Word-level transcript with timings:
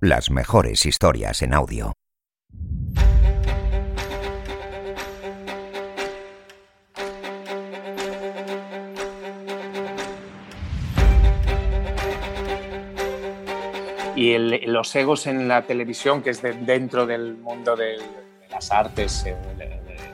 Las 0.00 0.28
mejores 0.28 0.86
historias 0.86 1.42
en 1.42 1.54
audio. 1.54 1.92
Y 14.16 14.36
los 14.66 14.96
egos 14.96 15.28
en 15.28 15.46
la 15.46 15.62
televisión, 15.62 16.20
que 16.20 16.30
es 16.30 16.42
dentro 16.42 17.06
del 17.06 17.36
mundo 17.36 17.76
de, 17.76 17.98
las 18.50 18.72
artes, 18.72 19.24
eh, 19.26 19.36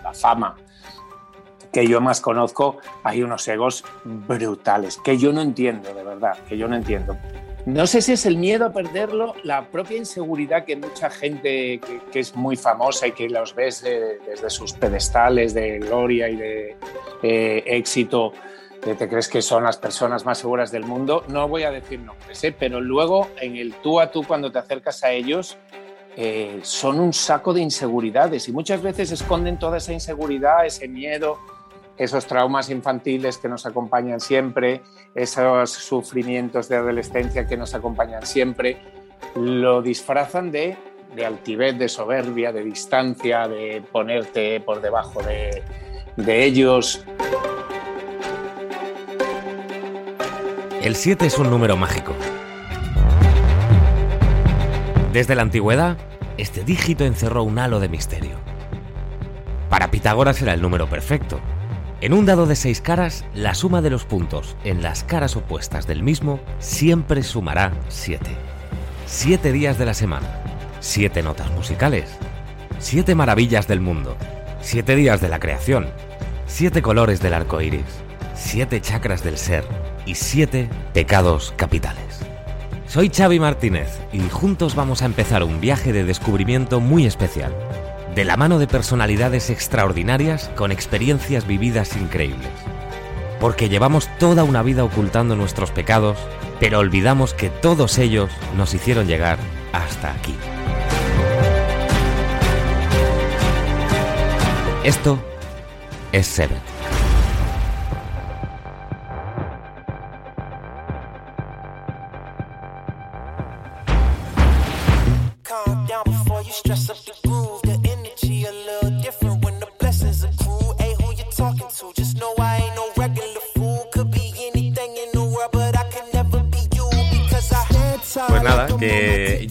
la 0.02 0.12
fama, 0.12 0.56
que 1.72 1.86
yo 1.86 2.02
más 2.02 2.20
conozco, 2.20 2.78
hay 3.02 3.22
unos 3.22 3.48
egos 3.48 3.82
brutales, 4.04 4.98
que 5.02 5.16
yo 5.16 5.32
no 5.32 5.40
entiendo, 5.40 5.94
de 5.94 6.04
verdad, 6.04 6.36
que 6.46 6.58
yo 6.58 6.68
no 6.68 6.76
entiendo. 6.76 7.16
No 7.66 7.86
sé 7.86 8.00
si 8.00 8.12
es 8.12 8.24
el 8.24 8.38
miedo 8.38 8.64
a 8.66 8.72
perderlo, 8.72 9.34
la 9.42 9.66
propia 9.66 9.98
inseguridad 9.98 10.64
que 10.64 10.76
mucha 10.76 11.10
gente 11.10 11.78
que, 12.10 12.18
es 12.18 12.34
muy 12.34 12.56
famosa 12.56 13.06
y 13.06 13.12
que 13.12 13.28
los 13.28 13.54
ves 13.54 13.82
desde 13.82 14.48
sus 14.48 14.72
pedestales 14.72 15.52
de 15.52 15.78
gloria 15.78 16.28
y 16.30 16.36
de 16.36 16.76
eh, 17.22 17.62
éxito, 17.66 18.32
que 18.82 18.94
te 18.94 19.08
crees 19.08 19.28
que 19.28 19.42
son 19.42 19.64
las 19.64 19.76
personas 19.76 20.24
más 20.24 20.38
seguras 20.38 20.72
del 20.72 20.84
mundo. 20.84 21.24
No 21.28 21.48
voy 21.48 21.64
a 21.64 21.70
decir 21.70 22.00
nombres, 22.00 22.42
¿eh? 22.44 22.54
pero 22.58 22.80
luego 22.80 23.28
en 23.40 23.56
el 23.56 23.74
tú 23.74 24.00
a 24.00 24.10
tú 24.10 24.24
cuando 24.26 24.50
te 24.50 24.58
acercas 24.58 25.04
a 25.04 25.12
ellos, 25.12 25.58
eh, 26.16 26.60
son 26.62 26.98
un 26.98 27.12
saco 27.12 27.52
de 27.52 27.60
inseguridades 27.60 28.48
y 28.48 28.52
muchas 28.52 28.82
veces 28.82 29.12
esconden 29.12 29.58
toda 29.58 29.76
esa 29.76 29.92
inseguridad, 29.92 30.64
ese 30.64 30.88
miedo, 30.88 31.38
esos 32.00 32.26
traumas 32.26 32.70
infantiles 32.70 33.36
que 33.36 33.46
nos 33.46 33.66
acompañan 33.66 34.20
siempre, 34.20 34.80
esos 35.14 35.68
sufrimientos 35.70 36.66
de 36.70 36.76
adolescencia 36.76 37.46
que 37.46 37.58
nos 37.58 37.74
acompañan 37.74 38.24
siempre, 38.24 38.78
lo 39.36 39.82
disfrazan 39.82 40.50
de, 40.50 40.78
de 41.14 41.26
altivez, 41.26 41.78
de 41.78 41.90
soberbia, 41.90 42.52
de 42.52 42.64
distancia, 42.64 43.46
de 43.46 43.82
ponerte 43.92 44.60
por 44.60 44.80
debajo 44.80 45.22
de, 45.22 45.62
de 46.16 46.44
ellos. 46.44 47.04
El 50.80 50.96
7 50.96 51.26
es 51.26 51.36
un 51.36 51.50
número 51.50 51.76
mágico. 51.76 52.14
Desde 55.12 55.34
la 55.34 55.42
antigüedad, 55.42 55.98
este 56.38 56.64
dígito 56.64 57.04
encerró 57.04 57.42
un 57.42 57.58
halo 57.58 57.78
de 57.78 57.90
misterio. 57.90 58.38
Para 59.68 59.90
Pitágoras 59.90 60.40
era 60.40 60.54
el 60.54 60.62
número 60.62 60.88
perfecto, 60.88 61.40
en 62.00 62.14
un 62.14 62.24
dado 62.24 62.46
de 62.46 62.56
seis 62.56 62.80
caras, 62.80 63.24
la 63.34 63.54
suma 63.54 63.82
de 63.82 63.90
los 63.90 64.04
puntos 64.04 64.56
en 64.64 64.82
las 64.82 65.04
caras 65.04 65.36
opuestas 65.36 65.86
del 65.86 66.02
mismo 66.02 66.40
siempre 66.58 67.22
sumará 67.22 67.72
siete. 67.88 68.30
Siete 69.06 69.52
días 69.52 69.78
de 69.78 69.84
la 69.84 69.92
semana, 69.92 70.42
siete 70.80 71.22
notas 71.22 71.50
musicales, 71.50 72.16
siete 72.78 73.14
maravillas 73.14 73.68
del 73.68 73.80
mundo, 73.80 74.16
siete 74.62 74.96
días 74.96 75.20
de 75.20 75.28
la 75.28 75.40
creación, 75.40 75.90
siete 76.46 76.80
colores 76.80 77.20
del 77.20 77.34
arco 77.34 77.60
iris, 77.60 77.84
siete 78.34 78.80
chakras 78.80 79.22
del 79.22 79.36
ser 79.36 79.64
y 80.06 80.14
siete 80.14 80.70
pecados 80.94 81.52
capitales. 81.56 82.20
Soy 82.86 83.10
Xavi 83.10 83.38
Martínez 83.38 84.00
y 84.12 84.20
juntos 84.30 84.74
vamos 84.74 85.02
a 85.02 85.06
empezar 85.06 85.44
un 85.44 85.60
viaje 85.60 85.92
de 85.92 86.04
descubrimiento 86.04 86.80
muy 86.80 87.04
especial 87.04 87.54
de 88.14 88.24
la 88.24 88.36
mano 88.36 88.58
de 88.58 88.66
personalidades 88.66 89.50
extraordinarias 89.50 90.50
con 90.56 90.72
experiencias 90.72 91.46
vividas 91.46 91.96
increíbles. 91.96 92.50
Porque 93.40 93.68
llevamos 93.68 94.08
toda 94.18 94.44
una 94.44 94.62
vida 94.62 94.84
ocultando 94.84 95.36
nuestros 95.36 95.70
pecados, 95.70 96.18
pero 96.58 96.78
olvidamos 96.78 97.34
que 97.34 97.48
todos 97.48 97.98
ellos 97.98 98.30
nos 98.56 98.74
hicieron 98.74 99.06
llegar 99.06 99.38
hasta 99.72 100.12
aquí. 100.12 100.34
Esto 104.84 105.18
es 106.12 106.26
Seven. 106.26 106.69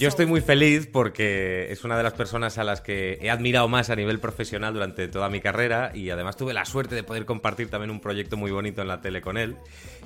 Estoy 0.10 0.26
muy 0.26 0.42
feliz 0.42 0.88
porque 0.92 1.72
es 1.72 1.84
una 1.84 1.96
de 1.96 2.04
las 2.04 2.14
personas 2.14 2.58
a 2.58 2.64
las 2.64 2.82
que 2.82 3.20
he 3.22 3.30
admirado 3.30 3.68
más 3.68 3.92
a 3.92 3.96
nivel 3.96 4.20
profesional 4.20 4.74
durante 4.74 5.08
toda 5.08 5.30
mi 5.30 5.40
carrera 5.40 5.92
y 5.94 6.10
además 6.10 6.36
tuve 6.36 6.54
la 6.54 6.66
suerte 6.66 6.96
de 6.96 7.04
poder 7.04 7.26
compartir 7.26 7.70
también 7.70 7.92
un 7.92 8.00
proyecto 8.00 8.36
muy 8.36 8.52
bonito 8.52 8.82
en 8.82 8.88
la 8.88 9.02
tele 9.02 9.22
con 9.22 9.38
él. 9.38 9.56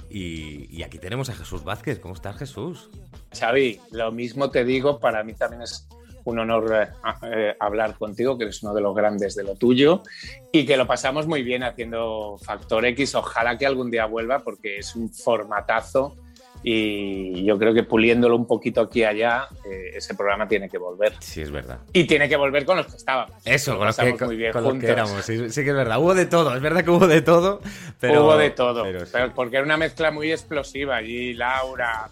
Y, 0.09 0.83
aquí 0.83 0.99
tenemos 0.99 1.29
a 1.29 1.33
Jesús 1.33 1.63
Vázquez. 1.63 1.99
¿Cómo 1.99 2.13
estás, 2.13 2.37
Jesús? 2.37 2.89
Xavi, 3.31 3.79
lo 3.91 4.11
mismo 4.11 4.51
te 4.51 4.65
digo, 4.65 4.99
para 4.99 5.23
mí 5.23 5.33
también 5.33 5.61
es 5.61 5.87
un 6.25 6.37
honor 6.37 6.73
eh, 6.75 6.87
eh, 7.33 7.55
hablar 7.59 7.97
contigo, 7.97 8.37
que 8.37 8.43
eres 8.43 8.61
uno 8.61 8.73
de 8.73 8.81
los 8.81 8.93
grandes 8.93 9.35
de 9.35 9.43
lo 9.43 9.55
tuyo 9.55 10.03
y 10.51 10.65
que 10.65 10.75
lo 10.75 10.85
pasamos 10.85 11.27
muy 11.27 11.43
bien 11.43 11.63
haciendo 11.63 12.37
Factor 12.43 12.85
X. 12.87 13.15
Ojalá 13.15 13.57
que 13.57 13.65
algún 13.65 13.89
día 13.89 14.05
vuelva 14.05 14.39
porque 14.39 14.77
es 14.77 14.95
un 14.95 15.09
formatazo 15.09 16.17
y 16.63 17.43
yo 17.43 17.59
creo 17.59 17.73
que 17.73 17.83
puliéndolo 17.83 18.37
un 18.37 18.47
poquito 18.47 18.81
aquí 18.81 19.01
y 19.01 19.03
allá, 19.03 19.47
eh, 19.65 19.91
ese 19.95 20.15
programa 20.15 20.47
tiene 20.47 20.69
que 20.69 20.77
volver. 20.77 21.13
Sí, 21.19 21.41
es 21.41 21.51
verdad. 21.51 21.79
Y 21.91 22.05
tiene 22.05 22.29
que 22.29 22.37
volver 22.37 22.65
con 22.65 22.77
los 22.77 22.87
que 22.87 22.95
estábamos. 22.95 23.35
Eso, 23.43 23.77
con 23.77 23.87
los 23.87 23.97
que, 23.97 24.25
muy 24.25 24.37
bien 24.37 24.53
éramos. 24.83 25.25
Sí, 25.25 25.37
que 25.37 25.69
es 25.69 25.75
verdad. 25.75 25.99
Hubo 25.99 26.13
de 26.13 26.25
todo, 26.25 26.55
es 26.55 26.61
verdad 26.61 26.83
que 26.83 26.89
hubo 26.89 27.07
de 27.07 27.21
todo. 27.21 27.61
Pero, 27.99 28.23
hubo 28.23 28.37
de 28.37 28.49
todo, 28.51 28.85
porque 29.35 29.57
era 29.57 29.65
una 29.65 29.77
mezcla 29.77 30.11
muy 30.11 30.31
explosiva. 30.31 30.95
Allí 30.97 31.33
Laura, 31.33 32.09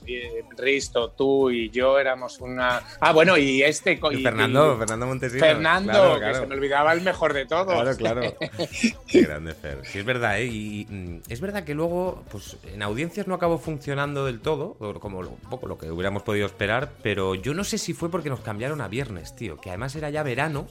Risto, 0.57 1.11
tú 1.11 1.49
y 1.49 1.69
yo 1.69 1.97
éramos 1.97 2.39
una... 2.41 2.81
Ah, 2.99 3.13
bueno, 3.13 3.37
y 3.37 3.63
este... 3.63 3.99
Y, 4.11 4.23
Fernando, 4.23 4.77
Fernando 4.77 5.05
Montesinos. 5.05 5.47
Fernando, 5.47 6.19
que 6.19 6.33
se 6.33 6.45
me 6.45 6.55
olvidaba 6.55 6.93
el 6.93 7.01
mejor 7.01 7.33
de 7.33 7.45
todos. 7.45 7.95
Claro, 7.95 7.95
claro. 7.95 8.21
Qué 9.07 9.21
grande 9.21 9.53
Fer. 9.53 9.79
Sí, 9.83 9.99
es 9.99 10.05
verdad, 10.05 10.39
¿eh? 10.39 10.45
Y 10.45 10.87
mm, 10.89 11.21
es 11.29 11.39
verdad 11.39 11.63
que 11.63 11.73
luego, 11.73 12.23
pues 12.31 12.57
en 12.73 12.81
audiencias 12.81 13.27
no 13.27 13.35
acabó 13.35 13.57
funcionando 13.57 14.25
del 14.25 14.40
todo, 14.41 14.77
como 14.99 15.19
un 15.19 15.49
poco 15.49 15.67
lo 15.67 15.77
que 15.77 15.91
hubiéramos 15.91 16.23
podido 16.23 16.45
esperar, 16.45 16.91
pero 17.01 17.35
yo 17.35 17.53
no 17.53 17.63
sé 17.63 17.77
si 17.77 17.93
fue 17.93 18.09
porque 18.09 18.29
nos 18.29 18.41
cambiaron 18.41 18.81
a 18.81 18.87
viernes, 18.87 19.35
tío, 19.35 19.57
que 19.57 19.69
además 19.69 19.95
era 19.95 20.09
ya 20.09 20.23
verano 20.23 20.67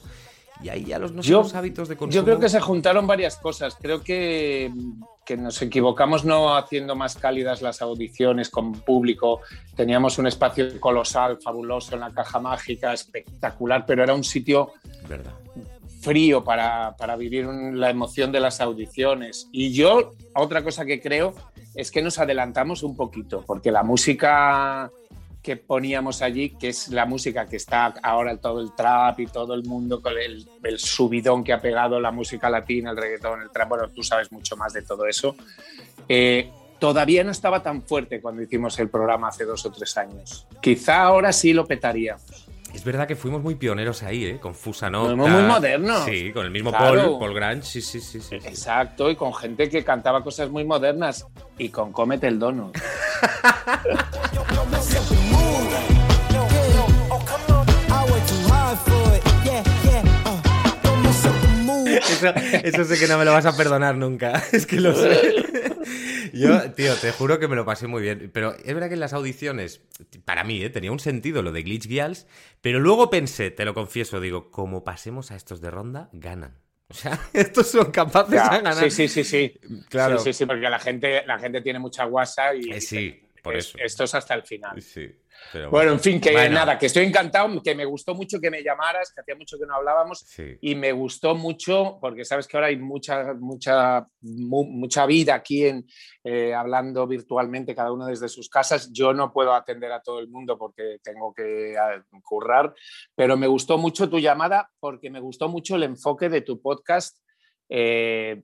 y 0.63 0.69
ahí 0.69 0.85
ya 0.85 0.99
los, 0.99 1.11
no 1.11 1.21
hábitos 1.53 1.87
de 1.87 1.97
consumo. 1.97 2.13
Yo 2.13 2.23
creo 2.23 2.39
que 2.39 2.49
se 2.49 2.59
juntaron 2.59 3.07
varias 3.07 3.37
cosas. 3.37 3.75
Creo 3.81 4.03
que, 4.03 4.71
que, 5.25 5.37
nos 5.37 5.61
equivocamos 5.61 6.23
no 6.23 6.55
haciendo 6.55 6.95
más 6.95 7.15
cálidas 7.15 7.61
las 7.61 7.81
audiciones 7.81 8.49
con 8.49 8.73
público. 8.73 9.41
Teníamos 9.75 10.17
un 10.19 10.27
espacio 10.27 10.79
colosal, 10.79 11.39
fabuloso 11.41 11.95
en 11.95 12.01
la 12.01 12.11
caja 12.11 12.39
mágica, 12.39 12.93
espectacular, 12.93 13.85
pero 13.87 14.03
era 14.03 14.13
un 14.13 14.23
sitio 14.23 14.73
¿verdad? 15.07 15.33
frío 16.01 16.43
para, 16.43 16.95
para 16.97 17.15
vivir 17.15 17.45
la 17.45 17.89
emoción 17.89 18.31
de 18.31 18.39
las 18.39 18.61
audiciones. 18.61 19.47
Y 19.51 19.71
yo, 19.71 20.13
otra 20.35 20.63
cosa 20.63 20.85
que 20.85 20.99
creo 20.99 21.33
es 21.75 21.91
que 21.91 22.01
nos 22.01 22.19
adelantamos 22.19 22.83
un 22.83 22.95
poquito, 22.95 23.43
porque 23.45 23.71
la 23.71 23.83
música 23.83 24.91
que 25.41 25.57
poníamos 25.57 26.21
allí, 26.21 26.51
que 26.51 26.69
es 26.69 26.89
la 26.89 27.05
música 27.05 27.47
que 27.47 27.55
está 27.55 27.93
ahora 28.03 28.37
todo 28.37 28.61
el 28.61 28.75
trap 28.75 29.19
y 29.21 29.25
todo 29.25 29.55
el 29.55 29.63
mundo 29.63 30.01
con 30.01 30.13
el, 30.17 30.47
subidón 30.77 31.43
que 31.43 31.51
ha 31.51 31.59
pegado 31.59 31.99
la 31.99 32.11
música 32.11 32.49
latina, 32.49 32.91
el 32.91 32.97
reggaetón, 32.97 33.41
el 33.41 33.49
trap, 33.49 33.69
bueno, 33.69 33.89
tú 33.89 34.03
sabes 34.03 34.31
mucho 34.31 34.55
más 34.55 34.73
de 34.73 34.83
todo 34.83 35.07
eso, 35.07 35.35
eh, 36.07 36.51
todavía 36.77 37.23
no 37.23 37.31
estaba 37.31 37.63
tan 37.63 37.81
fuerte 37.81 38.21
cuando 38.21 38.43
hicimos 38.43 38.77
el 38.79 38.89
programa 38.89 39.29
hace 39.29 39.45
dos 39.45 39.65
o 39.65 39.71
tres 39.71 39.97
años. 39.97 40.47
Quizá 40.61 41.01
ahora 41.01 41.33
sí 41.33 41.53
lo 41.53 41.65
petaríamos. 41.65 42.50
Es 42.73 42.83
verdad 42.83 43.07
que 43.07 43.15
fuimos 43.15 43.41
muy 43.41 43.55
pioneros 43.55 44.03
ahí, 44.03 44.25
¿eh? 44.25 44.39
Con 44.39 44.55
Fusanota. 44.55 45.07
Fuimos 45.07 45.29
muy 45.29 45.43
modernos. 45.43 46.05
Sí, 46.05 46.31
con 46.31 46.45
el 46.45 46.51
mismo 46.51 46.71
Paul, 46.71 47.17
Paul 47.19 47.33
Grange, 47.33 47.63
sí, 47.63 47.81
sí, 47.81 47.99
sí, 47.99 48.21
sí, 48.21 48.35
Exacto, 48.35 49.09
y 49.09 49.15
con 49.15 49.33
gente 49.33 49.69
que 49.69 49.83
cantaba 49.83 50.23
cosas 50.23 50.49
muy 50.49 50.63
modernas. 50.63 51.27
Y 51.57 51.69
con 51.69 51.91
Cómete 51.91 52.27
el 52.27 52.39
Dono. 52.39 52.71
Eso, 62.11 62.33
eso 62.63 62.83
sé 62.85 62.99
que 62.99 63.07
no 63.07 63.17
me 63.17 63.25
lo 63.25 63.31
vas 63.31 63.45
a 63.45 63.55
perdonar 63.55 63.95
nunca. 63.95 64.43
Es 64.51 64.65
que 64.65 64.79
lo 64.79 64.93
sé. 64.93 65.33
Yo, 66.33 66.71
tío, 66.71 66.95
te 66.95 67.11
juro 67.11 67.39
que 67.39 67.47
me 67.47 67.55
lo 67.55 67.65
pasé 67.65 67.87
muy 67.87 68.01
bien. 68.01 68.29
Pero 68.33 68.55
es 68.55 68.73
verdad 68.73 68.87
que 68.87 68.93
en 68.93 68.99
las 68.99 69.13
audiciones, 69.13 69.81
para 70.25 70.43
mí, 70.43 70.63
¿eh? 70.63 70.69
tenía 70.69 70.91
un 70.91 70.99
sentido 70.99 71.41
lo 71.41 71.51
de 71.51 71.63
Glitch 71.63 71.87
Gials, 71.87 72.27
pero 72.61 72.79
luego 72.79 73.09
pensé, 73.09 73.51
te 73.51 73.65
lo 73.65 73.73
confieso, 73.73 74.19
digo, 74.19 74.51
como 74.51 74.83
pasemos 74.83 75.31
a 75.31 75.35
estos 75.35 75.61
de 75.61 75.71
ronda, 75.71 76.09
ganan. 76.13 76.57
O 76.87 76.93
sea, 76.93 77.19
estos 77.33 77.67
son 77.67 77.91
capaces 77.91 78.31
de 78.31 78.37
ganar. 78.37 78.75
Sí, 78.75 78.91
sí, 78.91 79.07
sí, 79.07 79.23
sí. 79.23 79.59
Claro. 79.89 80.19
Sí, 80.19 80.25
sí, 80.25 80.39
sí, 80.39 80.45
porque 80.45 80.69
la 80.69 80.79
gente, 80.79 81.25
la 81.25 81.39
gente 81.39 81.61
tiene 81.61 81.79
mucha 81.79 82.05
guasa 82.05 82.53
y. 82.53 82.71
Eh, 82.71 82.81
sí. 82.81 83.21
Por 83.41 83.55
eso. 83.55 83.77
Esto 83.79 84.03
es 84.03 84.15
hasta 84.15 84.33
el 84.33 84.43
final. 84.43 84.81
Sí, 84.81 85.09
bueno, 85.69 85.93
en 85.93 85.99
fin, 85.99 86.21
que 86.21 86.31
nada, 86.49 86.77
que 86.77 86.85
estoy 86.85 87.05
encantado, 87.05 87.61
que 87.61 87.75
me 87.75 87.85
gustó 87.85 88.13
mucho 88.13 88.39
que 88.39 88.51
me 88.51 88.63
llamaras, 88.63 89.11
que 89.13 89.21
hacía 89.21 89.35
mucho 89.35 89.57
que 89.57 89.65
no 89.65 89.75
hablábamos 89.75 90.25
y 90.61 90.75
me 90.75 90.91
gustó 90.91 91.35
mucho 91.35 91.97
porque 91.99 92.23
sabes 92.23 92.47
que 92.47 92.57
ahora 92.57 92.67
hay 92.67 92.77
mucha, 92.77 93.33
mucha, 93.33 94.07
mucha 94.21 95.05
vida 95.05 95.35
aquí 95.35 95.65
en 95.65 95.85
eh, 96.23 96.53
hablando 96.53 97.07
virtualmente 97.07 97.75
cada 97.75 97.91
uno 97.91 98.05
desde 98.05 98.29
sus 98.29 98.49
casas. 98.49 98.91
Yo 98.93 99.13
no 99.13 99.33
puedo 99.33 99.53
atender 99.53 99.91
a 99.91 100.01
todo 100.01 100.19
el 100.19 100.29
mundo 100.29 100.57
porque 100.57 100.99
tengo 101.03 101.33
que 101.33 101.75
ah, 101.77 102.03
currar, 102.23 102.73
pero 103.15 103.35
me 103.35 103.47
gustó 103.47 103.77
mucho 103.77 104.09
tu 104.09 104.19
llamada 104.19 104.69
porque 104.79 105.09
me 105.09 105.19
gustó 105.19 105.49
mucho 105.49 105.75
el 105.75 105.83
enfoque 105.83 106.29
de 106.29 106.41
tu 106.41 106.61
podcast. 106.61 107.17
Eh, 107.67 108.41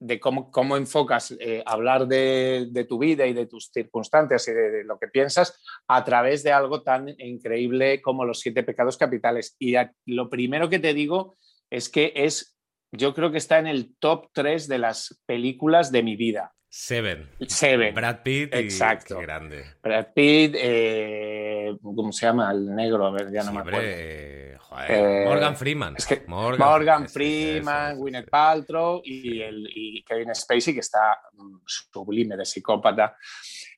de 0.00 0.18
cómo, 0.18 0.50
cómo 0.50 0.76
enfocas 0.76 1.36
eh, 1.38 1.62
hablar 1.66 2.08
de, 2.08 2.86
tu 2.88 2.98
vida 2.98 3.26
y 3.26 3.34
de 3.34 3.46
tus 3.46 3.70
circunstancias 3.72 4.48
y 4.48 4.52
de, 4.52 4.84
lo 4.84 4.98
que 4.98 5.08
piensas 5.08 5.62
a 5.86 6.02
través 6.04 6.42
de 6.42 6.52
algo 6.52 6.82
tan 6.82 7.08
increíble 7.18 8.00
como 8.00 8.24
los 8.24 8.40
siete 8.40 8.62
pecados 8.62 8.96
capitales. 8.96 9.56
Y 9.58 9.74
lo 10.06 10.30
primero 10.30 10.70
que 10.70 10.78
te 10.78 10.94
digo 10.94 11.36
es 11.68 11.90
que 11.90 12.12
es, 12.16 12.58
yo 12.90 13.14
creo 13.14 13.30
que 13.30 13.38
está 13.38 13.58
en 13.58 13.66
el 13.66 13.94
top 13.98 14.28
tres 14.32 14.66
de 14.68 14.78
las 14.78 15.20
películas 15.26 15.92
de 15.92 16.02
mi 16.02 16.16
vida. 16.16 16.54
Seven. 16.70 17.28
Seven. 17.46 17.94
Brad 17.94 18.22
Pitt. 18.22 18.54
Exacto. 18.54 19.18
grande. 19.18 19.64
Brad 19.82 20.06
Pitt, 20.14 20.54
eh, 20.56 21.76
¿cómo 21.82 22.12
se 22.12 22.26
llama? 22.26 22.50
El 22.52 22.74
negro, 22.74 23.06
a 23.06 23.10
ver, 23.10 23.30
ya 23.30 23.42
no 23.42 23.52
me 23.52 23.60
acuerdo. 23.60 24.49
Eh, 24.88 25.22
eh, 25.22 25.24
Morgan 25.26 25.56
Freeman. 25.56 25.96
Morgan, 26.26 27.08
Freeman, 27.08 27.96
Gwyneth 27.96 28.30
Paltrow 28.30 29.02
y, 29.04 29.40
el, 29.42 29.68
y 29.74 30.02
Kevin 30.04 30.34
Spacey, 30.34 30.74
que 30.74 30.80
está 30.80 31.18
mm, 31.32 31.56
sublime 31.66 32.36
de 32.36 32.44
psicópata. 32.44 33.16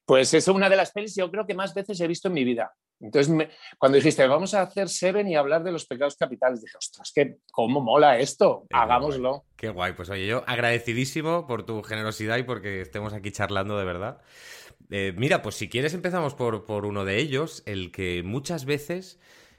Pues 0.05 0.35
es 0.35 0.49
una 0.49 0.69
de 0.69 0.77
las 0.77 0.91
pelis 0.93 1.15
yo 1.17 1.31
creo 1.31 1.47
que 1.47 1.55
más 1.55 1.73
veces 1.73 2.01
he 2.01 2.07
visto 2.07 2.29
en 2.29 2.35
mi 2.35 2.45
vida. 2.45 2.73
Entonces, 3.01 3.49
cuando 3.79 3.97
dijiste, 3.97 4.25
vamos 4.29 4.55
a 4.55 4.63
hacer 4.63 4.89
Seven 4.89 5.27
y 5.27 5.35
hablar 5.35 5.65
de 5.65 5.73
los 5.73 5.87
pecados 5.87 6.15
capitales, 6.15 6.61
dije, 6.61 6.77
ostras, 6.79 7.11
que 7.13 7.39
cómo 7.51 7.81
mola 7.81 8.19
esto, 8.19 8.65
hagámoslo. 8.71 9.45
Qué 9.57 9.71
guay, 9.71 9.95
pues 9.95 10.09
oye, 10.09 10.27
yo 10.27 10.45
agradecidísimo 10.47 11.49
por 11.49 11.67
tu 11.67 11.83
generosidad 11.83 12.37
y 12.39 12.45
porque 12.45 12.81
estemos 12.81 13.13
aquí 13.13 13.33
charlando 13.33 13.77
de 13.77 13.85
verdad. 13.85 14.21
Eh, 14.91 15.15
mira, 15.17 15.43
pues 15.43 15.57
si 15.57 15.69
quieres 15.69 15.95
empezamos 15.95 16.35
por, 16.35 16.65
por, 16.65 16.87
uno 16.87 17.05
de 17.05 17.19
ellos, 17.19 17.65
el 17.67 17.91
que 17.91 18.23
muchas 18.23 18.67
veces 18.67 19.19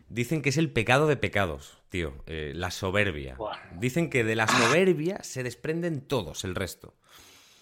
dicen 0.10 0.42
que 0.42 0.50
es 0.50 0.58
el 0.58 0.72
pecado 0.72 1.08
de 1.08 1.18
pecados, 1.18 1.78
tío, 1.90 2.14
eh, 2.26 2.54
la 2.56 2.72
soberbia. 2.72 3.38
Dicen 3.78 4.10
que 4.10 4.24
de 4.24 4.36
la 4.36 4.48
soberbia 4.48 5.22
se 5.24 5.44
desprenden 5.44 6.02
todos 6.02 6.44
el 6.44 6.56
resto. 6.56 6.96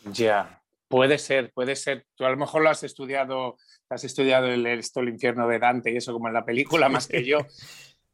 Ya, 0.05 0.63
puede 0.87 1.17
ser, 1.17 1.51
puede 1.53 1.75
ser. 1.75 2.05
Tú 2.15 2.25
a 2.25 2.29
lo 2.29 2.37
mejor 2.37 2.63
lo 2.63 2.69
has 2.69 2.83
estudiado 2.83 3.57
has 3.93 4.03
estudiado 4.03 4.47
el, 4.47 4.65
esto, 4.65 5.01
el 5.01 5.09
infierno 5.09 5.47
de 5.47 5.59
Dante 5.59 5.91
y 5.91 5.97
eso 5.97 6.13
como 6.13 6.27
en 6.27 6.33
la 6.33 6.45
película 6.45 6.89
más 6.89 7.07
que 7.07 7.25
yo. 7.25 7.39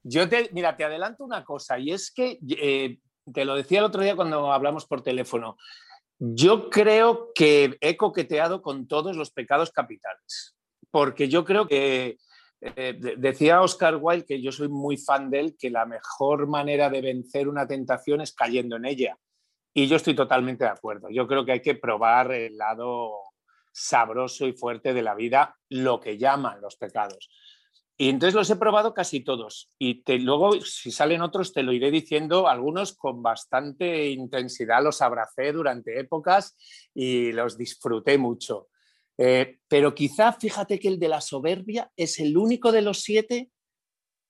Yo 0.03 0.27
te, 0.27 0.49
mira, 0.53 0.75
te 0.75 0.83
adelanto 0.83 1.23
una 1.23 1.43
cosa 1.43 1.77
y 1.79 1.91
es 1.91 2.11
que 2.11 2.39
eh, 2.49 2.97
te 3.33 3.45
lo 3.45 3.55
decía 3.55 3.79
el 3.79 3.85
otro 3.85 4.01
día 4.01 4.15
cuando 4.15 4.51
hablamos 4.51 4.85
por 4.85 5.03
teléfono. 5.03 5.57
Yo 6.19 6.69
creo 6.69 7.31
que 7.35 7.77
he 7.79 7.95
coqueteado 7.95 8.61
con 8.61 8.87
todos 8.87 9.15
los 9.15 9.31
pecados 9.31 9.71
capitales, 9.71 10.55
porque 10.89 11.29
yo 11.29 11.45
creo 11.45 11.67
que 11.67 12.17
eh, 12.59 12.99
decía 13.17 13.61
Oscar 13.61 13.97
Wilde 14.01 14.25
que 14.25 14.41
yo 14.41 14.51
soy 14.51 14.67
muy 14.67 14.97
fan 14.97 15.29
de 15.29 15.39
él, 15.39 15.55
que 15.57 15.69
la 15.69 15.85
mejor 15.85 16.47
manera 16.47 16.89
de 16.89 17.01
vencer 17.01 17.47
una 17.47 17.67
tentación 17.67 18.21
es 18.21 18.33
cayendo 18.33 18.75
en 18.75 18.85
ella. 18.85 19.17
Y 19.73 19.87
yo 19.87 19.95
estoy 19.95 20.15
totalmente 20.15 20.63
de 20.63 20.71
acuerdo. 20.71 21.09
Yo 21.09 21.27
creo 21.27 21.45
que 21.45 21.51
hay 21.51 21.61
que 21.61 21.75
probar 21.75 22.31
el 22.31 22.57
lado 22.57 23.11
sabroso 23.71 24.47
y 24.47 24.53
fuerte 24.53 24.93
de 24.93 25.03
la 25.03 25.13
vida, 25.13 25.55
lo 25.69 25.99
que 25.99 26.17
llaman 26.17 26.61
los 26.61 26.77
pecados. 26.77 27.29
Y 27.99 28.09
entonces 28.09 28.35
los 28.35 28.49
he 28.49 28.55
probado 28.55 28.93
casi 28.93 29.21
todos. 29.21 29.71
Y 29.79 30.03
luego, 30.19 30.61
si 30.61 30.91
salen 30.91 31.21
otros, 31.21 31.51
te 31.51 31.63
lo 31.63 31.73
iré 31.73 31.89
diciendo. 31.89 32.47
Algunos 32.47 32.95
con 32.95 33.23
bastante 33.23 34.09
intensidad 34.09 34.83
los 34.83 35.01
abracé 35.01 35.51
durante 35.51 35.99
épocas 35.99 36.55
y 36.93 37.31
los 37.31 37.57
disfruté 37.57 38.19
mucho. 38.19 38.67
Eh, 39.17 39.59
pero 39.67 39.95
quizá, 39.95 40.33
fíjate 40.33 40.79
que 40.79 40.87
el 40.87 40.99
de 40.99 41.09
la 41.09 41.21
soberbia 41.21 41.91
es 41.95 42.19
el 42.19 42.37
único 42.37 42.71
de 42.71 42.81
los 42.83 43.01
siete 43.01 43.49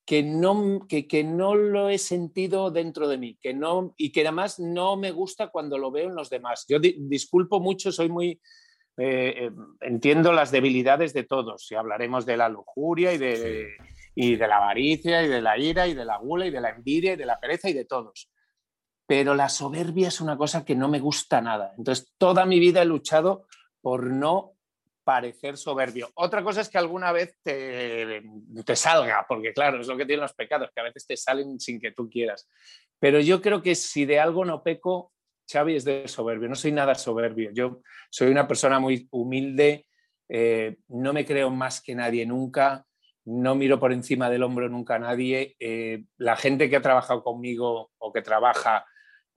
que 0.05 0.23
no, 0.23 0.85
que, 0.87 1.07
que 1.07 1.25
no 1.25 1.55
lo 1.55 1.89
he 1.89 1.97
sentido 1.97 2.71
dentro 2.71 3.09
de 3.09 3.17
mí 3.17 3.37
que 3.41 3.53
no, 3.53 3.93
y 3.97 4.13
que 4.13 4.21
además 4.21 4.57
no 4.59 4.95
me 4.95 5.11
gusta 5.11 5.49
cuando 5.49 5.77
lo 5.77 5.91
veo 5.91 6.07
en 6.07 6.15
los 6.15 6.29
demás. 6.29 6.65
Yo 6.69 6.79
disculpo 6.79 7.59
mucho, 7.59 7.91
soy 7.91 8.07
muy 8.07 8.39
eh, 8.99 9.45
eh, 9.45 9.51
entiendo 9.81 10.33
las 10.33 10.49
debilidades 10.49 11.13
de 11.13 11.23
todos 11.23 11.71
y 11.71 11.75
hablaremos 11.75 12.25
de 12.25 12.35
la 12.35 12.49
lujuria 12.49 13.13
y 13.13 13.19
de, 13.19 13.67
y 14.15 14.35
de 14.37 14.47
la 14.47 14.57
avaricia 14.57 15.21
y 15.21 15.27
de 15.27 15.39
la 15.39 15.55
ira 15.55 15.87
y 15.87 15.93
de 15.93 16.03
la 16.03 16.17
gula 16.17 16.47
y 16.47 16.49
de 16.49 16.61
la 16.61 16.71
envidia 16.71 17.13
y 17.13 17.15
de 17.15 17.27
la 17.27 17.39
pereza 17.39 17.69
y 17.69 17.73
de 17.73 17.85
todos. 17.85 18.31
Pero 19.05 19.35
la 19.35 19.49
soberbia 19.49 20.07
es 20.07 20.19
una 20.19 20.35
cosa 20.35 20.65
que 20.65 20.75
no 20.75 20.89
me 20.89 20.99
gusta 20.99 21.41
nada. 21.41 21.75
Entonces, 21.77 22.11
toda 22.17 22.47
mi 22.47 22.59
vida 22.59 22.81
he 22.81 22.85
luchado 22.85 23.45
por 23.81 24.07
no 24.07 24.56
parecer 25.07 25.55
soberbio. 25.55 26.11
Otra 26.15 26.43
cosa 26.43 26.59
es 26.59 26.67
que 26.67 26.77
alguna 26.77 27.13
vez 27.13 27.33
te, 27.41 28.21
te, 28.65 28.75
salga, 28.75 29.25
porque 29.25 29.53
claro, 29.53 29.79
es 29.79 29.87
lo 29.87 29.95
que 29.95 30.05
tienen 30.05 30.23
los 30.23 30.33
pecados, 30.33 30.69
que 30.75 30.81
a 30.81 30.83
veces 30.83 31.07
te 31.07 31.15
salen 31.15 31.61
sin 31.61 31.79
que 31.79 31.93
tú 31.93 32.09
quieras. 32.09 32.49
Pero 32.99 33.21
yo 33.21 33.41
creo 33.41 33.61
que 33.61 33.73
si 33.73 34.03
de 34.03 34.19
algo 34.19 34.43
no 34.43 34.63
peco, 34.63 35.13
Xavi 35.49 35.77
es 35.77 35.85
de 35.85 36.09
soberbio, 36.09 36.49
no 36.49 36.55
soy 36.55 36.73
nada 36.73 36.93
soberbio, 36.93 37.51
yo 37.53 37.79
soy 38.09 38.27
una 38.27 38.49
persona 38.49 38.81
muy 38.81 39.07
humilde, 39.09 39.87
eh, 40.27 40.75
no 40.89 41.13
me 41.13 41.25
creo 41.25 41.51
más 41.51 41.81
que 41.81 41.95
nadie 41.95 42.25
nunca, 42.25 42.85
no 43.23 43.55
miro 43.55 43.79
por 43.79 43.93
encima 43.93 44.29
del 44.29 44.43
hombro 44.43 44.67
nunca 44.67 44.95
a 44.95 44.99
nadie, 44.99 45.55
eh, 45.61 46.03
la 46.17 46.35
gente 46.35 46.69
que 46.69 46.75
ha 46.75 46.81
trabajado 46.81 47.23
conmigo 47.23 47.91
o 47.97 48.11
que 48.11 48.21
trabaja 48.21 48.85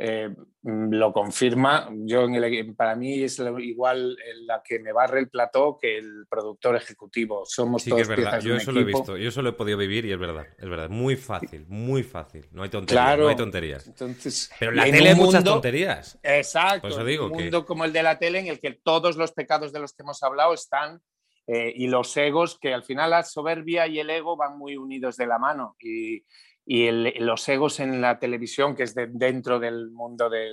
eh, 0.03 0.31
mm, 0.63 0.95
lo 0.95 1.13
confirma. 1.13 1.91
Yo 1.93 2.27
para 2.75 2.97
mí 2.97 3.23
es 3.23 3.39
igual 3.59 4.17
la 4.47 4.63
que 4.63 4.79
me 4.79 4.93
barre 4.93 5.21
el 5.21 5.29
plató 5.29 5.77
que 5.79 5.99
el 5.99 6.27
productor 6.27 6.75
ejecutivo. 6.75 7.43
Somos 7.45 7.83
sí, 7.83 7.93
que 7.93 8.01
es 8.01 8.09
verdad. 8.09 8.41
Yo 8.41 8.57
eso 8.57 8.73
lo 8.73 8.81
he 8.81 8.85
visto, 8.85 9.19
yo 9.19 9.29
eso 9.29 9.43
lo 9.43 9.51
he 9.51 9.53
podido 9.53 9.77
vivir 9.77 10.07
y 10.07 10.13
es 10.13 10.19
verdad, 10.19 10.47
es 10.57 10.69
verdad. 10.71 10.89
Muy 10.89 11.17
fácil, 11.17 11.67
muy 11.69 12.03
fácil. 12.03 12.49
No 12.51 12.63
hay 12.63 12.71
tonterías. 12.71 13.19
no 13.19 13.29
hay 13.29 13.37
tonterías. 13.37 13.87
Entonces, 13.87 14.51
Pero 14.59 14.71
en 14.71 14.79
la 14.79 14.85
tele 14.85 15.11
hay 15.11 15.15
muchas 15.15 15.45
tonterías. 15.45 16.19
Exacto. 16.23 16.81
Por 16.81 16.93
eso 16.93 17.05
digo 17.05 17.27
un 17.27 17.33
mundo 17.33 17.67
como 17.67 17.85
el 17.85 17.93
de 17.93 18.03
la 18.03 18.19
tele 18.19 18.39
en 18.39 18.47
el 18.47 18.59
que 18.59 18.73
todos 18.83 19.19
los 19.19 19.33
pecados 19.33 19.71
de 19.71 19.81
los 19.81 19.93
que 19.93 20.03
hemos 20.03 20.23
hablado 20.23 20.55
están 20.55 21.03
eh, 21.47 21.75
y 21.77 21.89
los 21.89 22.17
egos, 22.17 22.59
que 22.59 22.73
al 22.73 22.85
final 22.85 23.11
la 23.11 23.23
soberbia 23.23 23.87
y 23.87 23.99
el 23.99 24.09
ego 24.09 24.35
van 24.35 24.57
muy 24.57 24.77
unidos 24.77 25.17
de 25.17 25.27
la 25.27 25.39
mano. 25.39 25.77
Y, 25.79 26.25
y 26.67 26.91
los 26.91 27.49
egos 27.49 27.81
en 27.81 28.01
la 28.01 28.19
televisión, 28.19 28.75
que 28.75 28.85
es 28.85 28.95
dentro 28.95 29.59
del 29.59 29.91
mundo 29.91 30.29
de 30.29 30.51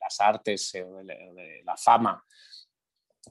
las 0.00 0.20
artes, 0.20 0.74
eh, 0.74 0.84
de, 0.84 1.62
la 1.64 1.76
fama, 1.76 2.24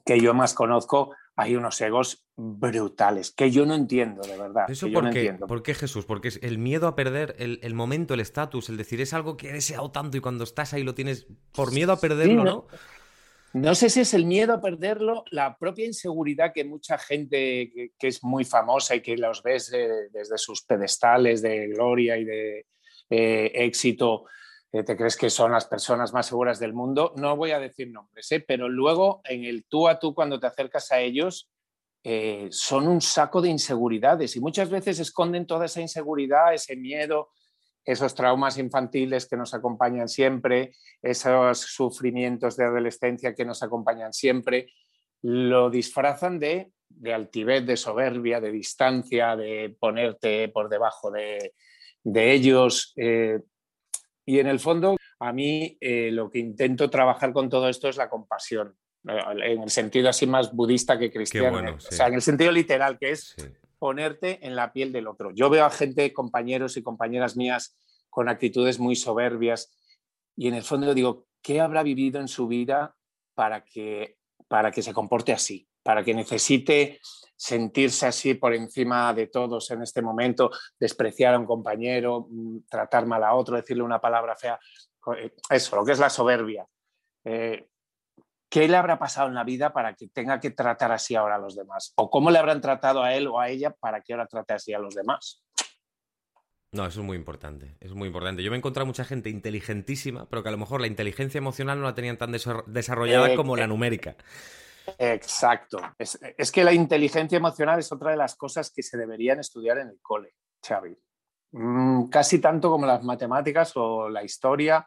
que 0.04 0.20
yo 0.20 0.34
más 0.34 0.52
conozco, 0.52 1.14
hay 1.36 1.56
unos 1.56 1.80
egos 1.80 2.26
brutales 2.36 3.30
que 3.30 3.50
yo 3.50 3.64
no 3.64 3.74
entiendo, 3.74 4.22
de 4.22 4.36
verdad. 4.36 4.70
¿Eso 4.70 4.90
por, 4.92 5.10
qué? 5.10 5.32
¿por 5.32 5.62
qué 5.62 5.74
Jesús? 5.74 6.04
Porque 6.04 6.28
es 6.28 6.38
el 6.42 6.58
miedo 6.58 6.86
a 6.86 6.94
perder 6.94 7.34
el, 7.38 7.74
momento, 7.74 8.14
el 8.14 8.20
estatus, 8.20 8.68
el 8.68 8.76
decir 8.76 9.00
es 9.00 9.14
algo 9.14 9.36
que 9.36 9.50
he 9.50 9.52
deseado 9.52 9.90
tanto 9.90 10.16
y 10.16 10.20
cuando 10.20 10.44
estás 10.44 10.74
ahí 10.74 10.82
lo 10.82 10.94
tienes 10.94 11.26
por 11.52 11.72
miedo 11.72 11.92
a 11.92 12.00
perderlo, 12.00 12.44
¿no? 12.44 12.44
No 12.44 12.66
sé 13.74 13.90
si 13.90 14.00
es 14.00 14.12
el 14.14 14.24
miedo 14.26 14.54
a 14.54 14.60
perderlo, 14.60 15.24
la 15.30 15.56
propia 15.56 15.86
inseguridad 15.86 16.52
que 16.52 16.64
mucha 16.64 16.98
gente 16.98 17.72
que, 17.98 18.08
es 18.08 18.22
muy 18.22 18.44
famosa 18.44 18.94
y 18.94 19.00
que 19.00 19.16
los 19.16 19.42
ves 19.42 19.70
desde 19.70 20.38
sus 20.38 20.62
pedestales 20.62 21.42
de 21.42 21.68
gloria 21.68 22.18
y 22.18 22.24
de 22.24 22.66
eh, 23.08 23.52
éxito, 23.54 24.24
eh, 24.72 24.82
te 24.82 24.96
crees 24.96 25.16
que 25.16 25.30
son 25.30 25.52
las 25.52 25.64
personas 25.66 26.12
más 26.12 26.26
seguras 26.26 26.58
del 26.58 26.74
mundo. 26.74 27.12
No 27.16 27.36
voy 27.36 27.52
a 27.52 27.60
decir 27.60 27.90
nombres, 27.90 28.30
¿eh? 28.32 28.40
pero 28.40 28.68
luego 28.68 29.20
en 29.24 29.44
el 29.44 29.64
tú 29.64 29.88
a 29.88 29.98
tú 29.98 30.14
cuando 30.14 30.38
te 30.38 30.46
acercas 30.46 30.92
a 30.92 31.00
ellos, 31.00 31.50
son 32.50 32.86
un 32.86 33.00
saco 33.00 33.42
de 33.42 33.48
inseguridades 33.48 34.36
y 34.36 34.40
muchas 34.40 34.70
veces 34.70 35.00
esconden 35.00 35.44
toda 35.44 35.66
esa 35.66 35.80
inseguridad, 35.80 36.54
ese 36.54 36.76
miedo, 36.76 37.30
esos 37.86 38.14
traumas 38.14 38.58
infantiles 38.58 39.26
que 39.26 39.36
nos 39.36 39.54
acompañan 39.54 40.08
siempre, 40.08 40.72
esos 41.00 41.60
sufrimientos 41.60 42.56
de 42.56 42.64
adolescencia 42.64 43.34
que 43.34 43.44
nos 43.44 43.62
acompañan 43.62 44.12
siempre, 44.12 44.72
lo 45.22 45.70
disfrazan 45.70 46.40
de, 46.40 46.72
de 46.88 47.14
altivez, 47.14 47.64
de 47.64 47.76
soberbia, 47.76 48.40
de 48.40 48.50
distancia, 48.50 49.36
de 49.36 49.74
ponerte 49.78 50.48
por 50.48 50.68
debajo 50.68 51.12
de, 51.12 51.52
ellos. 52.04 52.92
Eh, 52.96 53.38
y 54.24 54.40
en 54.40 54.48
el 54.48 54.58
fondo, 54.58 54.96
a 55.20 55.32
mí 55.32 55.78
eh, 55.80 56.10
lo 56.10 56.28
que 56.28 56.40
intento 56.40 56.90
trabajar 56.90 57.32
con 57.32 57.48
todo 57.48 57.68
esto 57.68 57.88
es 57.88 57.96
la 57.96 58.10
compasión, 58.10 58.76
eh, 59.08 59.20
en 59.44 59.62
el 59.62 59.70
sentido 59.70 60.08
así 60.08 60.26
más 60.26 60.52
budista 60.52 60.98
que 60.98 61.12
cristiano. 61.12 61.76
O 61.76 61.80
sea, 61.80 62.08
en 62.08 62.14
el 62.14 62.22
sentido 62.22 62.50
literal, 62.50 62.98
que 62.98 63.10
es 63.10 63.36
ponerte 63.78 64.44
en 64.46 64.56
la 64.56 64.72
piel 64.72 64.92
del 64.92 65.08
otro. 65.08 65.30
Yo 65.32 65.50
veo 65.50 65.64
a 65.64 65.70
gente, 65.70 66.12
compañeros 66.12 66.76
y 66.76 66.82
compañeras 66.82 67.36
mías, 67.36 67.76
con 68.10 68.28
actitudes 68.28 68.78
muy 68.78 68.96
soberbias 68.96 69.74
y 70.36 70.48
en 70.48 70.54
el 70.54 70.62
fondo 70.62 70.94
digo, 70.94 71.26
¿qué 71.42 71.60
habrá 71.60 71.82
vivido 71.82 72.20
en 72.20 72.28
su 72.28 72.46
vida 72.48 72.96
para 73.34 73.64
que, 73.64 74.16
para 74.48 74.70
que 74.70 74.82
se 74.82 74.92
comporte 74.92 75.32
así? 75.32 75.68
para 75.86 76.02
que 76.02 76.12
necesite 76.12 77.00
sentirse 77.36 78.06
así 78.06 78.34
por 78.34 78.52
encima 78.52 79.14
de 79.14 79.28
todos 79.28 79.70
en 79.70 79.82
este 79.82 80.02
momento, 80.02 80.50
despreciar 80.80 81.34
a 81.34 81.38
un 81.38 81.46
compañero, 81.46 82.26
mm, 82.28 82.66
tratar 82.68 83.06
mal 83.06 83.22
a 83.22 83.34
otro, 83.34 83.54
decirle 83.54 83.84
una 83.84 84.00
palabra 84.00 84.34
fea. 84.34 84.58
Eh, 85.16 85.32
eso, 85.48 85.76
lo 85.76 85.84
que 85.84 85.92
es 85.92 86.00
la 86.00 86.10
soberbia. 86.10 86.66
Eh, 87.24 87.68
¿Qué 88.48 88.68
le 88.68 88.76
habrá 88.76 88.98
pasado 88.98 89.28
en 89.28 89.34
la 89.34 89.44
vida 89.44 89.72
para 89.72 89.94
que 89.94 90.08
tenga 90.08 90.38
que 90.40 90.50
tratar 90.50 90.92
así 90.92 91.14
ahora 91.14 91.36
a 91.36 91.38
los 91.38 91.56
demás? 91.56 91.92
¿O 91.96 92.10
cómo 92.10 92.30
le 92.30 92.38
habrán 92.38 92.60
tratado 92.60 93.02
a 93.02 93.14
él 93.14 93.26
o 93.26 93.40
a 93.40 93.48
ella 93.48 93.72
para 93.72 94.00
que 94.02 94.12
ahora 94.12 94.26
trate 94.26 94.54
así 94.54 94.72
a 94.72 94.78
los 94.78 94.94
demás? 94.94 95.42
No, 96.72 96.86
eso 96.86 97.00
es 97.00 97.06
muy 97.06 97.16
importante. 97.16 97.76
Es 97.80 97.92
muy 97.92 98.06
importante. 98.08 98.42
Yo 98.42 98.50
me 98.50 98.56
he 98.56 98.58
encontrado 98.58 98.86
mucha 98.86 99.04
gente 99.04 99.30
inteligentísima, 99.30 100.28
pero 100.28 100.42
que 100.42 100.48
a 100.48 100.52
lo 100.52 100.58
mejor 100.58 100.80
la 100.80 100.86
inteligencia 100.86 101.38
emocional 101.38 101.78
no 101.80 101.86
la 101.86 101.94
tenían 101.94 102.18
tan 102.18 102.32
desarrollada 102.32 103.30
Eh, 103.32 103.36
como 103.36 103.56
la 103.56 103.66
numérica. 103.66 104.16
Exacto. 104.98 105.78
Es, 105.98 106.18
es 106.36 106.52
que 106.52 106.64
la 106.64 106.72
inteligencia 106.72 107.38
emocional 107.38 107.78
es 107.78 107.90
otra 107.90 108.10
de 108.10 108.16
las 108.16 108.36
cosas 108.36 108.70
que 108.70 108.82
se 108.82 108.96
deberían 108.96 109.40
estudiar 109.40 109.78
en 109.78 109.88
el 109.88 109.98
cole, 110.00 110.34
Xavi. 110.66 110.96
Mm, 111.52 112.08
casi 112.08 112.40
tanto 112.40 112.70
como 112.70 112.86
las 112.86 113.02
matemáticas 113.02 113.72
o 113.76 114.08
la 114.08 114.22
historia, 114.22 114.86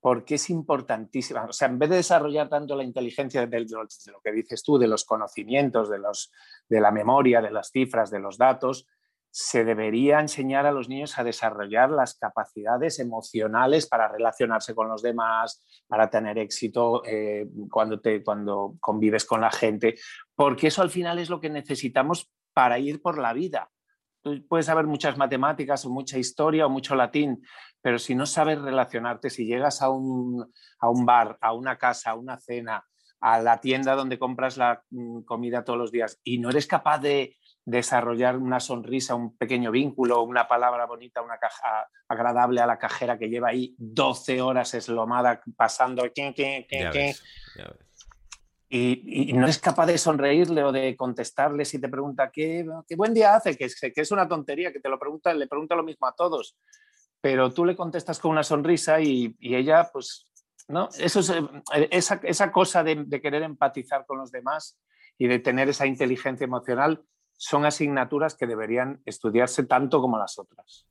porque 0.00 0.36
es 0.36 0.50
importantísima. 0.50 1.44
O 1.44 1.52
sea, 1.52 1.68
en 1.68 1.78
vez 1.78 1.90
de 1.90 1.96
desarrollar 1.96 2.48
tanto 2.48 2.76
la 2.76 2.84
inteligencia 2.84 3.46
de, 3.46 3.60
lo 3.60 4.20
que 4.22 4.32
dices 4.32 4.62
tú, 4.62 4.78
de 4.78 4.86
los 4.86 5.04
conocimientos, 5.04 5.90
de, 5.90 5.98
los, 5.98 6.32
de 6.68 6.80
la 6.80 6.90
memoria, 6.90 7.40
de 7.40 7.50
las 7.50 7.70
cifras, 7.70 8.10
de 8.10 8.20
los 8.20 8.38
datos, 8.38 8.86
se 9.30 9.64
debería 9.64 10.20
enseñar 10.20 10.66
a 10.66 10.72
los 10.72 10.88
niños 10.88 11.18
a 11.18 11.24
desarrollar 11.24 11.90
las 11.90 12.14
capacidades 12.14 12.98
emocionales 12.98 13.86
para 13.86 14.08
relacionarse 14.08 14.74
con 14.74 14.88
los 14.88 15.02
demás, 15.02 15.62
para 15.86 16.08
tener 16.08 16.38
éxito 16.38 17.02
eh, 17.04 17.46
cuando, 17.70 18.00
te, 18.00 18.22
cuando 18.22 18.76
convives 18.80 19.24
con 19.24 19.40
la 19.42 19.50
gente, 19.50 19.96
porque 20.34 20.68
eso 20.68 20.82
al 20.82 20.90
final 20.90 21.18
es 21.18 21.28
lo 21.28 21.40
que 21.40 21.50
necesitamos 21.50 22.32
para 22.54 22.78
ir 22.78 23.02
por 23.02 23.18
la 23.18 23.32
vida. 23.32 23.70
Tú 24.22 24.46
puedes 24.48 24.66
saber 24.66 24.86
muchas 24.86 25.16
matemáticas 25.16 25.84
o 25.84 25.90
mucha 25.90 26.18
historia 26.18 26.66
o 26.66 26.70
mucho 26.70 26.94
latín, 26.94 27.42
pero 27.80 27.98
si 27.98 28.14
no 28.14 28.26
sabes 28.26 28.60
relacionarte, 28.60 29.30
si 29.30 29.46
llegas 29.46 29.82
a 29.82 29.90
un, 29.90 30.52
a 30.80 30.90
un 30.90 31.06
bar, 31.06 31.38
a 31.40 31.52
una 31.52 31.76
casa, 31.76 32.10
a 32.10 32.14
una 32.14 32.38
cena, 32.38 32.84
a 33.20 33.40
la 33.40 33.60
tienda 33.60 33.94
donde 33.94 34.18
compras 34.18 34.56
la 34.56 34.82
mm, 34.90 35.22
comida 35.22 35.64
todos 35.64 35.78
los 35.78 35.92
días 35.92 36.20
y 36.22 36.38
no 36.38 36.50
eres 36.50 36.66
capaz 36.66 36.98
de 36.98 37.36
desarrollar 37.64 38.38
una 38.38 38.60
sonrisa, 38.60 39.14
un 39.14 39.36
pequeño 39.36 39.70
vínculo, 39.70 40.22
una 40.22 40.48
palabra 40.48 40.86
bonita, 40.86 41.20
una 41.20 41.38
caja 41.38 41.88
agradable 42.08 42.60
a 42.62 42.66
la 42.66 42.78
cajera 42.78 43.18
que 43.18 43.28
lleva 43.28 43.48
ahí 43.48 43.74
12 43.76 44.40
horas 44.40 44.72
eslomada 44.72 45.42
pasando 45.56 46.02
Ya 46.70 46.90
ves, 46.90 47.22
ya 47.56 47.64
ves. 47.64 47.87
Y, 48.68 49.30
y 49.30 49.32
no 49.32 49.44
eres 49.44 49.58
capaz 49.58 49.86
de 49.86 49.96
sonreírle 49.96 50.62
o 50.62 50.72
de 50.72 50.94
contestarle 50.96 51.64
si 51.64 51.80
te 51.80 51.88
pregunta 51.88 52.30
qué, 52.30 52.66
qué 52.86 52.96
buen 52.96 53.14
día 53.14 53.34
hace, 53.34 53.56
que 53.56 53.64
es, 53.64 53.80
que 53.80 53.92
es 53.94 54.10
una 54.10 54.28
tontería, 54.28 54.72
que 54.72 54.80
te 54.80 54.88
lo 54.88 54.98
pregunta, 54.98 55.32
le 55.32 55.46
pregunta 55.46 55.74
lo 55.74 55.82
mismo 55.82 56.06
a 56.06 56.14
todos, 56.14 56.56
pero 57.20 57.52
tú 57.52 57.64
le 57.64 57.74
contestas 57.74 58.18
con 58.18 58.32
una 58.32 58.42
sonrisa 58.42 59.00
y, 59.00 59.34
y 59.38 59.54
ella, 59.54 59.88
pues, 59.92 60.28
¿no? 60.68 60.88
Eso 60.98 61.20
es, 61.20 61.30
eh, 61.30 61.88
esa, 61.90 62.20
esa 62.22 62.52
cosa 62.52 62.84
de, 62.84 63.04
de 63.06 63.20
querer 63.22 63.42
empatizar 63.42 64.04
con 64.06 64.18
los 64.18 64.30
demás 64.30 64.78
y 65.16 65.26
de 65.28 65.38
tener 65.38 65.68
esa 65.68 65.86
inteligencia 65.86 66.44
emocional 66.44 67.02
son 67.38 67.64
asignaturas 67.64 68.34
que 68.34 68.46
deberían 68.46 69.00
estudiarse 69.06 69.64
tanto 69.64 70.00
como 70.00 70.18
las 70.18 70.38
otras. 70.38 70.86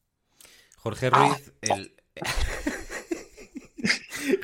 Jorge 0.78 1.10
Ah. 1.12 1.28
Ruiz, 1.30 1.54
el... 1.62 1.96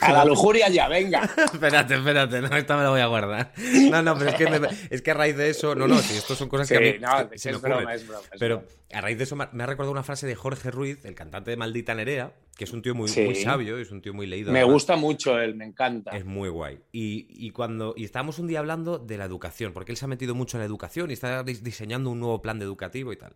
A 0.01 0.11
la 0.13 0.25
lujuria 0.25 0.69
ya, 0.69 0.87
venga. 0.87 1.23
espérate, 1.53 1.95
espérate, 1.95 2.41
no, 2.41 2.55
esta 2.55 2.77
me 2.77 2.83
la 2.83 2.89
voy 2.89 3.01
a 3.01 3.07
guardar. 3.07 3.53
No, 3.89 4.01
no, 4.01 4.17
pero 4.17 4.29
es 4.31 4.35
que, 4.35 4.47
me- 4.47 4.67
es 4.89 5.01
que 5.01 5.11
a 5.11 5.13
raíz 5.13 5.35
de 5.37 5.49
eso, 5.49 5.75
no, 5.75 5.87
no, 5.87 5.97
si 5.99 6.15
esto 6.17 6.35
son 6.35 6.49
cosas 6.49 6.67
Sí, 6.67 6.75
que 6.75 6.89
a 6.89 6.93
mí 6.93 6.99
no, 6.99 7.29
es, 7.31 7.61
broma, 7.61 7.93
es 7.93 8.07
broma. 8.07 8.23
es 8.31 8.39
Pero 8.39 8.57
broma. 8.59 8.71
a 8.93 9.01
raíz 9.01 9.17
de 9.17 9.23
eso 9.23 9.35
me 9.35 9.43
ha- 9.45 9.49
me 9.53 9.63
ha 9.63 9.65
recordado 9.67 9.91
una 9.91 10.03
frase 10.03 10.27
de 10.27 10.35
Jorge 10.35 10.71
Ruiz, 10.71 11.03
el 11.05 11.15
cantante 11.15 11.51
de 11.51 11.57
Maldita 11.57 11.93
Nerea, 11.95 12.33
que 12.55 12.63
es 12.65 12.71
un 12.73 12.81
tío 12.81 12.93
muy, 12.95 13.07
Sí. 13.09 13.21
muy 13.21 13.35
sabio, 13.35 13.77
es 13.77 13.91
un 13.91 14.01
tío 14.01 14.13
muy 14.13 14.27
leído. 14.27 14.51
Me 14.51 14.59
además. 14.59 14.73
gusta 14.73 14.95
mucho 14.95 15.39
él, 15.39 15.55
me 15.55 15.65
encanta. 15.65 16.11
Es 16.11 16.25
muy 16.25 16.49
guay. 16.49 16.79
Y, 16.91 17.27
y 17.29 17.49
cuando 17.51 17.93
y 17.97 18.03
estábamos 18.05 18.37
un 18.39 18.47
día 18.47 18.59
hablando 18.59 18.99
de 18.99 19.17
la 19.17 19.25
educación, 19.25 19.73
porque 19.73 19.91
él 19.91 19.97
se 19.97 20.05
ha 20.05 20.07
metido 20.07 20.35
mucho 20.35 20.57
en 20.57 20.61
la 20.61 20.65
educación 20.65 21.09
y 21.09 21.13
está 21.13 21.43
dis- 21.43 21.61
diseñando 21.61 22.09
un 22.11 22.19
nuevo 22.19 22.41
plan 22.41 22.59
de 22.59 22.65
educativo 22.65 23.11
y 23.11 23.17
tal. 23.17 23.33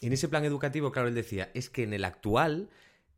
Y 0.00 0.08
en 0.08 0.12
ese 0.12 0.28
plan 0.28 0.44
educativo, 0.44 0.92
claro, 0.92 1.08
él 1.08 1.14
decía, 1.14 1.50
es 1.54 1.70
que 1.70 1.84
en 1.84 1.94
el 1.94 2.04
actual, 2.04 2.68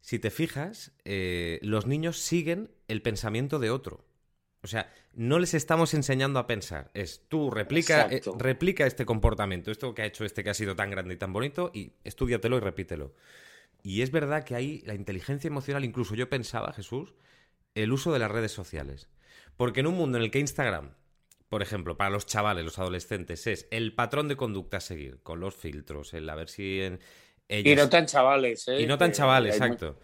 si 0.01 0.19
te 0.19 0.31
fijas, 0.31 0.93
eh, 1.05 1.59
los 1.63 1.87
niños 1.87 2.19
siguen 2.19 2.71
el 2.89 3.03
pensamiento 3.03 3.59
de 3.59 3.71
otro. 3.71 4.05
O 4.63 4.67
sea, 4.67 4.93
no 5.15 5.39
les 5.39 5.55
estamos 5.55 5.95
enseñando 5.95 6.39
a 6.39 6.47
pensar. 6.47 6.91
Es 6.95 7.29
tú 7.29 7.51
replica, 7.51 8.09
eh, 8.11 8.23
replica 8.39 8.87
este 8.87 9.07
comportamiento, 9.07 9.71
esto 9.71 9.95
que 9.95 10.03
ha 10.03 10.07
hecho 10.07 10.25
este 10.25 10.43
que 10.43 10.51
ha 10.51 10.55
sido 10.55 10.75
tan 10.75 10.91
grande 10.91 11.15
y 11.15 11.17
tan 11.17 11.33
bonito, 11.33 11.71
y 11.73 11.93
estúdiatelo 12.05 12.57
y 12.57 12.61
repítelo. 12.61 13.15
Y 13.83 14.03
es 14.03 14.11
verdad 14.11 14.45
que 14.45 14.55
ahí 14.55 14.83
la 14.85 14.95
inteligencia 14.95 15.49
emocional, 15.49 15.85
incluso 15.85 16.15
yo 16.15 16.29
pensaba, 16.29 16.73
Jesús, 16.73 17.15
el 17.75 17.93
uso 17.93 18.13
de 18.13 18.19
las 18.19 18.31
redes 18.31 18.53
sociales. 18.53 19.09
Porque 19.57 19.81
en 19.81 19.87
un 19.87 19.95
mundo 19.95 20.19
en 20.19 20.25
el 20.25 20.31
que 20.31 20.41
Instagram, 20.41 20.95
por 21.49 21.63
ejemplo, 21.63 21.97
para 21.97 22.11
los 22.11 22.27
chavales, 22.27 22.65
los 22.65 22.79
adolescentes, 22.79 23.47
es 23.47 23.69
el 23.71 23.95
patrón 23.95 24.29
de 24.29 24.37
conducta 24.37 24.79
a 24.79 24.81
seguir, 24.81 25.21
con 25.23 25.41
los 25.41 25.55
filtros, 25.55 26.13
el 26.15 26.29
a 26.29 26.35
ver 26.35 26.49
si 26.49 26.81
en 26.81 27.01
Y 27.49 27.75
no 27.75 27.89
tan 27.89 28.07
chavales, 28.07 28.69
¿eh? 28.69 28.83
y 28.83 28.87
no 28.87 28.99
tan 28.99 29.13
chavales, 29.13 29.55
exacto. 29.57 29.99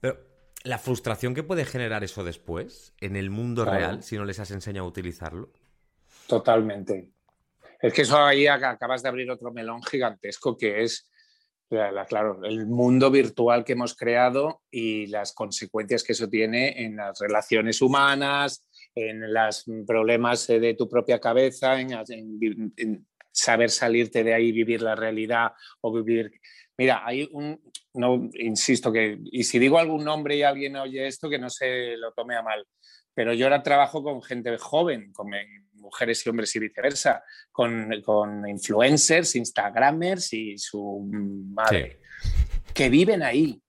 Pero 0.00 0.18
la 0.62 0.78
frustración 0.78 1.34
que 1.34 1.42
puede 1.42 1.64
generar 1.64 2.04
eso 2.04 2.22
después, 2.24 2.94
en 3.00 3.16
el 3.16 3.30
mundo 3.30 3.64
Claro. 3.64 3.78
real, 3.78 4.02
si 4.02 4.16
no 4.16 4.24
les 4.24 4.38
has 4.38 4.50
enseñado 4.52 4.86
a 4.86 4.88
utilizarlo. 4.88 5.50
Totalmente. 6.26 7.10
Es 7.80 7.92
que 7.92 8.02
eso 8.02 8.16
ahí 8.24 8.44
ac- 8.44 8.64
acabas 8.74 9.02
de 9.02 9.08
abrir 9.08 9.30
otro 9.30 9.52
melón 9.52 9.82
gigantesco 9.82 10.56
que 10.56 10.82
es, 10.82 11.10
la- 11.68 11.90
la- 11.92 12.06
claro, 12.06 12.40
el 12.44 12.66
mundo 12.66 13.10
virtual 13.10 13.64
que 13.64 13.72
hemos 13.72 13.94
creado 13.96 14.62
y 14.70 15.06
las 15.08 15.32
consecuencias 15.34 16.02
que 16.04 16.12
eso 16.12 16.28
tiene 16.28 16.82
en 16.84 16.96
las 16.96 17.18
relaciones 17.18 17.82
humanas, 17.82 18.64
en 18.94 19.32
los 19.34 19.64
problemas 19.86 20.48
eh, 20.48 20.60
de 20.60 20.74
tu 20.74 20.88
propia 20.88 21.18
cabeza, 21.20 21.78
en, 21.80 21.92
en 21.92 22.38
vi- 22.38 22.72
en 22.76 23.06
saber 23.34 23.70
salirte 23.70 24.22
de 24.22 24.32
ahí, 24.32 24.52
vivir 24.52 24.82
la 24.82 24.94
realidad 24.94 25.52
o 25.80 25.92
vivir... 25.92 26.32
Mira, 26.76 27.02
hay 27.04 27.28
un, 27.32 27.60
no, 27.94 28.28
insisto 28.34 28.92
que, 28.92 29.18
y 29.24 29.44
si 29.44 29.58
digo 29.58 29.78
algún 29.78 30.04
nombre 30.04 30.36
y 30.36 30.42
alguien 30.42 30.76
oye 30.76 31.06
esto, 31.06 31.28
que 31.28 31.38
no 31.38 31.48
se 31.48 31.96
lo 31.96 32.12
tome 32.12 32.36
a 32.36 32.42
mal, 32.42 32.66
pero 33.14 33.32
yo 33.32 33.46
ahora 33.46 33.62
trabajo 33.62 34.02
con 34.02 34.20
gente 34.22 34.56
joven, 34.58 35.12
con 35.12 35.30
mujeres 35.74 36.26
y 36.26 36.30
hombres 36.30 36.54
y 36.56 36.58
viceversa, 36.58 37.22
con, 37.52 38.02
con 38.02 38.48
influencers, 38.48 39.36
instagramers 39.36 40.32
y 40.32 40.58
su 40.58 41.06
madre, 41.54 42.00
que 42.72 42.88
viven 42.88 43.22
ahí. 43.22 43.62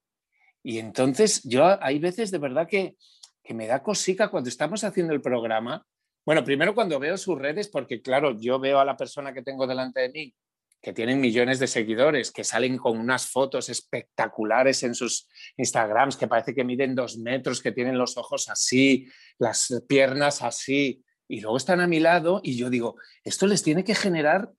Y 0.64 0.78
entonces 0.78 1.42
yo 1.44 1.80
hay 1.80 2.00
veces 2.00 2.32
de 2.32 2.38
verdad 2.38 2.66
que, 2.68 2.96
que 3.44 3.54
me 3.54 3.68
da 3.68 3.82
cosica 3.82 4.28
cuando 4.28 4.48
estamos 4.48 4.82
haciendo 4.82 5.12
el 5.12 5.20
programa. 5.20 5.86
Bueno, 6.26 6.44
primero 6.44 6.74
cuando 6.74 6.98
veo 6.98 7.16
sus 7.16 7.38
redes, 7.38 7.68
porque 7.68 8.02
claro, 8.02 8.36
yo 8.38 8.58
veo 8.58 8.80
a 8.80 8.84
la 8.84 8.96
persona 8.96 9.32
que 9.32 9.42
tengo 9.42 9.64
delante 9.66 10.00
de 10.00 10.08
mí, 10.10 10.34
que 10.82 10.92
tienen 10.92 11.20
millones 11.20 11.60
de 11.60 11.68
seguidores, 11.68 12.32
que 12.32 12.42
salen 12.42 12.78
con 12.78 12.98
unas 12.98 13.30
fotos 13.30 13.68
espectaculares 13.68 14.82
en 14.82 14.94
sus 14.96 15.28
Instagrams, 15.56 16.16
que 16.16 16.26
parece 16.26 16.52
que 16.54 16.64
miden 16.64 16.96
dos 16.96 17.16
metros, 17.16 17.62
que 17.62 17.70
tienen 17.72 17.96
los 17.96 18.16
ojos 18.16 18.48
así, 18.48 19.06
las 19.38 19.82
piernas 19.88 20.42
así, 20.42 21.04
y 21.28 21.40
luego 21.40 21.56
están 21.56 21.80
a 21.80 21.86
mi 21.86 22.00
lado 22.00 22.40
y 22.42 22.56
yo 22.56 22.70
digo, 22.70 22.96
esto 23.24 23.46
les 23.46 23.62
tiene 23.62 23.84
que 23.84 23.94
generar 23.94 24.50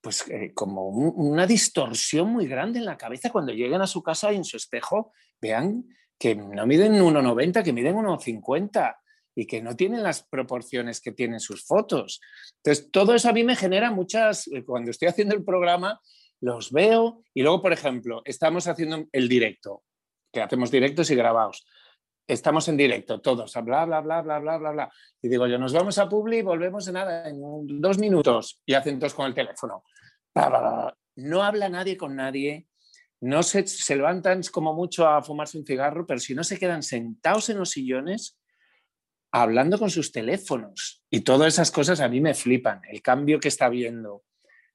pues 0.00 0.24
eh, 0.28 0.52
como 0.54 0.88
un- 0.88 1.12
una 1.16 1.46
distorsión 1.46 2.30
muy 2.30 2.46
grande 2.46 2.78
en 2.78 2.84
la 2.84 2.96
cabeza 2.96 3.30
cuando 3.30 3.52
lleguen 3.52 3.80
a 3.80 3.86
su 3.88 4.02
casa 4.02 4.32
y 4.32 4.36
en 4.36 4.44
su 4.44 4.56
espejo 4.56 5.12
vean 5.40 5.84
que 6.18 6.34
no 6.36 6.64
miden 6.66 6.94
1,90, 6.94 7.64
que 7.64 7.72
miden 7.72 7.96
1,50 7.96 8.96
y 9.38 9.46
que 9.46 9.60
no 9.60 9.76
tienen 9.76 10.02
las 10.02 10.24
proporciones 10.24 11.00
que 11.00 11.12
tienen 11.12 11.40
sus 11.40 11.64
fotos. 11.64 12.20
Entonces, 12.56 12.90
todo 12.90 13.14
eso 13.14 13.28
a 13.28 13.34
mí 13.34 13.44
me 13.44 13.54
genera 13.54 13.90
muchas, 13.90 14.48
eh, 14.48 14.64
cuando 14.64 14.90
estoy 14.90 15.08
haciendo 15.08 15.34
el 15.34 15.44
programa, 15.44 16.00
los 16.40 16.72
veo 16.72 17.22
y 17.34 17.42
luego, 17.42 17.60
por 17.60 17.72
ejemplo, 17.72 18.22
estamos 18.24 18.66
haciendo 18.66 19.04
el 19.12 19.28
directo, 19.28 19.84
que 20.32 20.40
hacemos 20.40 20.70
directos 20.70 21.10
y 21.10 21.14
grabados. 21.14 21.66
Estamos 22.26 22.66
en 22.68 22.78
directo, 22.78 23.20
todos, 23.20 23.52
bla, 23.62 23.84
bla, 23.84 24.00
bla, 24.00 24.22
bla, 24.22 24.38
bla, 24.38 24.58
bla. 24.58 24.92
Y 25.22 25.28
digo 25.28 25.46
yo, 25.46 25.58
nos 25.58 25.72
vamos 25.72 25.98
a 25.98 26.08
Publi 26.08 26.38
y 26.38 26.42
volvemos 26.42 26.88
en 26.88 26.94
nada, 26.94 27.28
en 27.28 27.40
dos 27.80 27.98
minutos. 27.98 28.62
Y 28.66 28.74
hacen 28.74 28.98
todos 28.98 29.14
con 29.14 29.26
el 29.26 29.34
teléfono. 29.34 29.84
No 31.14 31.42
habla 31.42 31.68
nadie 31.68 31.96
con 31.96 32.16
nadie, 32.16 32.66
no 33.20 33.42
se, 33.42 33.66
se 33.66 33.96
levantan 33.96 34.40
como 34.50 34.74
mucho 34.74 35.06
a 35.06 35.22
fumarse 35.22 35.56
un 35.56 35.64
cigarro, 35.64 36.06
pero 36.06 36.18
si 36.18 36.34
no 36.34 36.42
se 36.42 36.58
quedan 36.58 36.82
sentados 36.82 37.48
en 37.48 37.58
los 37.58 37.70
sillones 37.70 38.38
hablando 39.42 39.78
con 39.78 39.90
sus 39.90 40.12
teléfonos. 40.12 41.02
Y 41.10 41.20
todas 41.20 41.54
esas 41.54 41.70
cosas 41.70 42.00
a 42.00 42.08
mí 42.08 42.20
me 42.20 42.34
flipan. 42.34 42.80
El 42.90 43.02
cambio 43.02 43.38
que 43.38 43.48
está 43.48 43.66
habiendo 43.66 44.24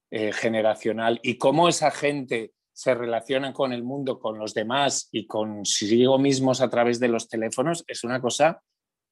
eh, 0.10 0.32
generacional 0.32 1.20
y 1.24 1.38
cómo 1.38 1.68
esa 1.68 1.90
gente 1.92 2.54
se 2.72 2.94
relaciona 2.94 3.54
con 3.54 3.74
el 3.74 3.84
mundo, 3.84 4.20
con 4.20 4.38
los 4.38 4.54
demás 4.54 5.10
y 5.12 5.26
consigo 5.26 6.20
mismos 6.20 6.62
a 6.62 6.70
través 6.70 7.00
de 7.00 7.08
los 7.08 7.28
teléfonos 7.28 7.84
es 7.88 8.04
una 8.04 8.22
cosa. 8.22 8.62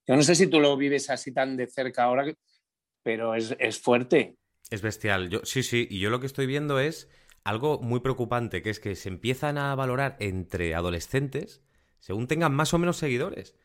Yo 0.07 0.15
no 0.15 0.21
sé 0.21 0.35
si 0.35 0.47
tú 0.47 0.59
lo 0.59 0.77
vives 0.77 1.09
así 1.09 1.33
tan 1.33 1.57
de 1.57 1.67
cerca 1.67 2.03
ahora, 2.03 2.31
pero 3.03 3.35
es, 3.35 3.55
es 3.59 3.79
fuerte. 3.79 4.37
Es 4.69 4.81
bestial. 4.81 5.29
Yo, 5.29 5.41
sí, 5.43 5.63
sí, 5.63 5.87
y 5.89 5.99
yo 5.99 6.09
lo 6.09 6.19
que 6.19 6.27
estoy 6.27 6.45
viendo 6.45 6.79
es 6.79 7.09
algo 7.43 7.79
muy 7.79 8.01
preocupante, 8.01 8.61
que 8.61 8.69
es 8.69 8.79
que 8.79 8.95
se 8.95 9.09
empiezan 9.09 9.57
a 9.57 9.73
valorar 9.73 10.15
entre 10.19 10.75
adolescentes 10.75 11.63
según 11.99 12.27
tengan 12.27 12.53
más 12.53 12.73
o 12.73 12.79
menos 12.79 12.97
seguidores. 12.97 13.55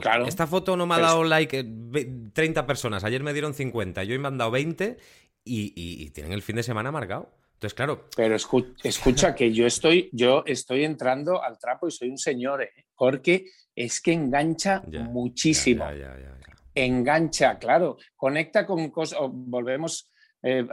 Claro. 0.00 0.26
Esta 0.26 0.46
foto 0.46 0.76
no 0.76 0.86
me 0.86 0.94
ha 0.96 0.98
dado 1.00 1.24
like 1.24 1.58
eh, 1.60 2.10
30 2.32 2.66
personas, 2.66 3.04
ayer 3.04 3.22
me 3.22 3.32
dieron 3.32 3.54
50, 3.54 4.04
yo 4.04 4.18
me 4.20 4.28
han 4.28 4.36
dado 4.38 4.50
20 4.50 4.98
y, 5.44 5.72
y- 5.74 6.04
y 6.04 6.10
tienen 6.10 6.32
el 6.32 6.42
fin 6.42 6.56
de 6.56 6.62
semana 6.62 6.92
marcado. 6.92 7.30
Entonces, 7.54 7.74
claro, 7.74 8.04
Pero 8.14 8.36
escu- 8.36 8.74
escucha 8.84 9.34
que 9.34 9.52
yo 9.52 9.66
estoy, 9.66 10.10
yo 10.12 10.44
estoy 10.46 10.84
entrando 10.84 11.42
al 11.42 11.58
trapo 11.58 11.88
y 11.88 11.90
soy 11.90 12.08
un 12.10 12.18
señor, 12.18 12.62
¿eh? 12.62 12.70
porque 12.94 13.46
es 13.74 14.00
que 14.00 14.12
engancha 14.12 14.82
Ya, 14.86 15.00
muchísimo. 15.00 15.84
ya, 15.90 16.16
ya. 16.18 16.34
Engancha, 16.74 17.58
claro. 17.58 17.96
Conecta 18.14 18.64
con 18.66 18.90
cosas, 18.90 19.18
volvemos 19.32 20.10
eh, 20.42 20.64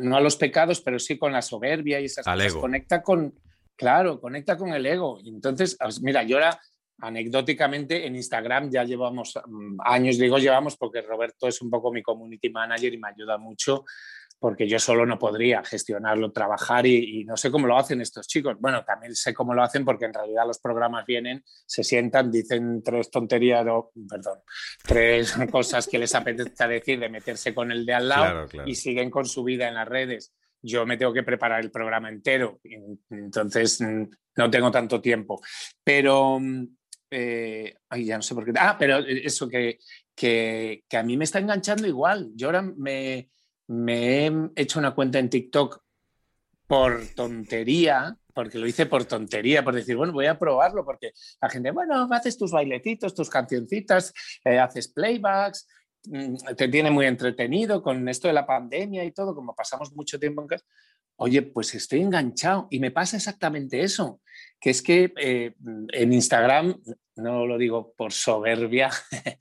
no 0.00 0.16
a 0.16 0.20
los 0.20 0.36
pecados, 0.36 0.80
pero 0.82 0.98
sí 1.00 1.18
con 1.18 1.32
la 1.32 1.42
soberbia 1.42 1.98
y 2.00 2.04
esas 2.04 2.26
Al 2.28 2.38
cosas. 2.38 2.52
ego. 2.52 2.60
Conecta 2.60 3.02
con, 3.02 3.34
claro, 3.74 4.20
conecta 4.20 4.56
con 4.56 4.72
el 4.72 4.86
ego. 4.86 5.18
Entonces, 5.24 5.76
mira, 6.02 6.22
yo 6.22 6.36
ahora 6.36 6.60
anecdóticamente 7.00 8.06
en 8.06 8.16
Instagram 8.16 8.70
ya 8.70 8.84
llevamos 8.84 9.38
mm, 9.46 9.78
años, 9.84 10.18
digo 10.18 10.38
llevamos 10.38 10.76
porque 10.76 11.02
Roberto 11.02 11.48
es 11.48 11.60
un 11.62 11.70
poco 11.70 11.92
mi 11.92 12.02
community 12.02 12.50
manager 12.50 12.92
y 12.92 12.98
me 12.98 13.08
ayuda 13.08 13.38
mucho 13.38 13.84
porque 14.40 14.66
yo 14.66 14.78
solo 14.78 15.04
no 15.04 15.18
podría 15.18 15.62
gestionarlo, 15.62 16.32
trabajar 16.32 16.86
y, 16.86 17.20
y 17.20 17.24
no 17.24 17.36
sé 17.36 17.50
cómo 17.50 17.66
lo 17.66 17.76
hacen 17.76 18.00
estos 18.00 18.26
chicos. 18.26 18.56
Bueno, 18.58 18.82
también 18.84 19.14
sé 19.14 19.34
cómo 19.34 19.52
lo 19.52 19.62
hacen 19.62 19.84
porque 19.84 20.06
en 20.06 20.14
realidad 20.14 20.46
los 20.46 20.58
programas 20.58 21.04
vienen, 21.04 21.44
se 21.66 21.84
sientan, 21.84 22.32
dicen 22.32 22.82
tres 22.82 23.10
tonterías, 23.10 23.66
o, 23.68 23.92
perdón, 24.08 24.38
tres 24.82 25.34
cosas 25.52 25.86
que 25.86 25.98
les 25.98 26.14
apetece 26.14 26.66
decir 26.66 26.98
de 26.98 27.10
meterse 27.10 27.54
con 27.54 27.70
el 27.70 27.84
de 27.84 27.92
al 27.92 28.08
lado 28.08 28.24
Claro, 28.24 28.48
claro. 28.48 28.68
y 28.68 28.74
siguen 28.74 29.10
con 29.10 29.26
su 29.26 29.44
vida 29.44 29.68
en 29.68 29.74
las 29.74 29.86
redes. 29.86 30.34
Yo 30.62 30.86
me 30.86 30.96
tengo 30.96 31.12
que 31.12 31.22
preparar 31.22 31.60
el 31.60 31.70
programa 31.70 32.08
entero, 32.08 32.60
entonces 33.10 33.80
mm, 33.80 34.04
no 34.36 34.50
tengo 34.50 34.70
tanto 34.70 35.00
tiempo. 35.02 35.40
Pero, 35.84 36.38
mm, 36.40 36.66
eh, 37.10 37.74
ay, 37.88 38.04
ya 38.04 38.16
no 38.16 38.22
sé 38.22 38.34
por 38.34 38.44
qué. 38.44 38.52
Ah, 38.56 38.76
pero 38.78 38.98
eso 38.98 39.48
que, 39.48 39.78
que, 40.14 40.84
que 40.88 40.96
a 40.96 41.02
mí 41.02 41.16
me 41.16 41.24
está 41.24 41.38
enganchando 41.38 41.86
igual. 41.86 42.30
Yo 42.34 42.48
ahora 42.48 42.62
me, 42.62 43.30
me 43.66 44.26
he 44.26 44.32
hecho 44.56 44.78
una 44.78 44.94
cuenta 44.94 45.18
en 45.18 45.30
TikTok 45.30 45.82
por 46.66 47.00
tontería, 47.16 48.16
porque 48.32 48.58
lo 48.58 48.66
hice 48.66 48.86
por 48.86 49.04
tontería, 49.04 49.64
por 49.64 49.74
decir, 49.74 49.96
bueno, 49.96 50.12
voy 50.12 50.26
a 50.26 50.38
probarlo, 50.38 50.84
porque 50.84 51.12
la 51.42 51.48
gente, 51.48 51.72
bueno, 51.72 52.08
haces 52.12 52.38
tus 52.38 52.52
bailecitos, 52.52 53.14
tus 53.14 53.28
cancioncitas, 53.28 54.12
eh, 54.44 54.58
haces 54.58 54.86
playbacks, 54.88 55.66
mm, 56.04 56.36
te 56.56 56.68
tiene 56.68 56.92
muy 56.92 57.06
entretenido 57.06 57.82
con 57.82 58.08
esto 58.08 58.28
de 58.28 58.34
la 58.34 58.46
pandemia 58.46 59.04
y 59.04 59.10
todo, 59.10 59.34
como 59.34 59.54
pasamos 59.54 59.92
mucho 59.94 60.18
tiempo 60.20 60.42
en 60.42 60.48
casa. 60.48 60.64
Oye, 61.22 61.42
pues 61.42 61.74
estoy 61.74 62.00
enganchado 62.00 62.66
y 62.70 62.80
me 62.80 62.90
pasa 62.90 63.16
exactamente 63.18 63.82
eso, 63.82 64.20
que 64.58 64.70
es 64.70 64.80
que 64.82 65.12
eh, 65.20 65.52
en 65.92 66.12
Instagram, 66.14 66.80
no 67.16 67.46
lo 67.46 67.58
digo 67.58 67.92
por 67.94 68.12
soberbia, 68.12 68.90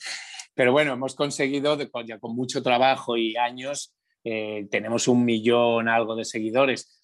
pero 0.54 0.72
bueno, 0.74 0.94
hemos 0.94 1.16
conseguido, 1.16 1.78
de- 1.78 1.90
con- 1.90 2.06
ya 2.06 2.20
con 2.20 2.36
mucho 2.36 2.62
trabajo 2.62 3.16
y 3.16 3.38
años, 3.38 3.94
eh, 4.26 4.68
tenemos 4.70 5.08
un 5.08 5.24
millón 5.24 5.88
algo 5.88 6.16
de 6.16 6.26
seguidores. 6.26 7.00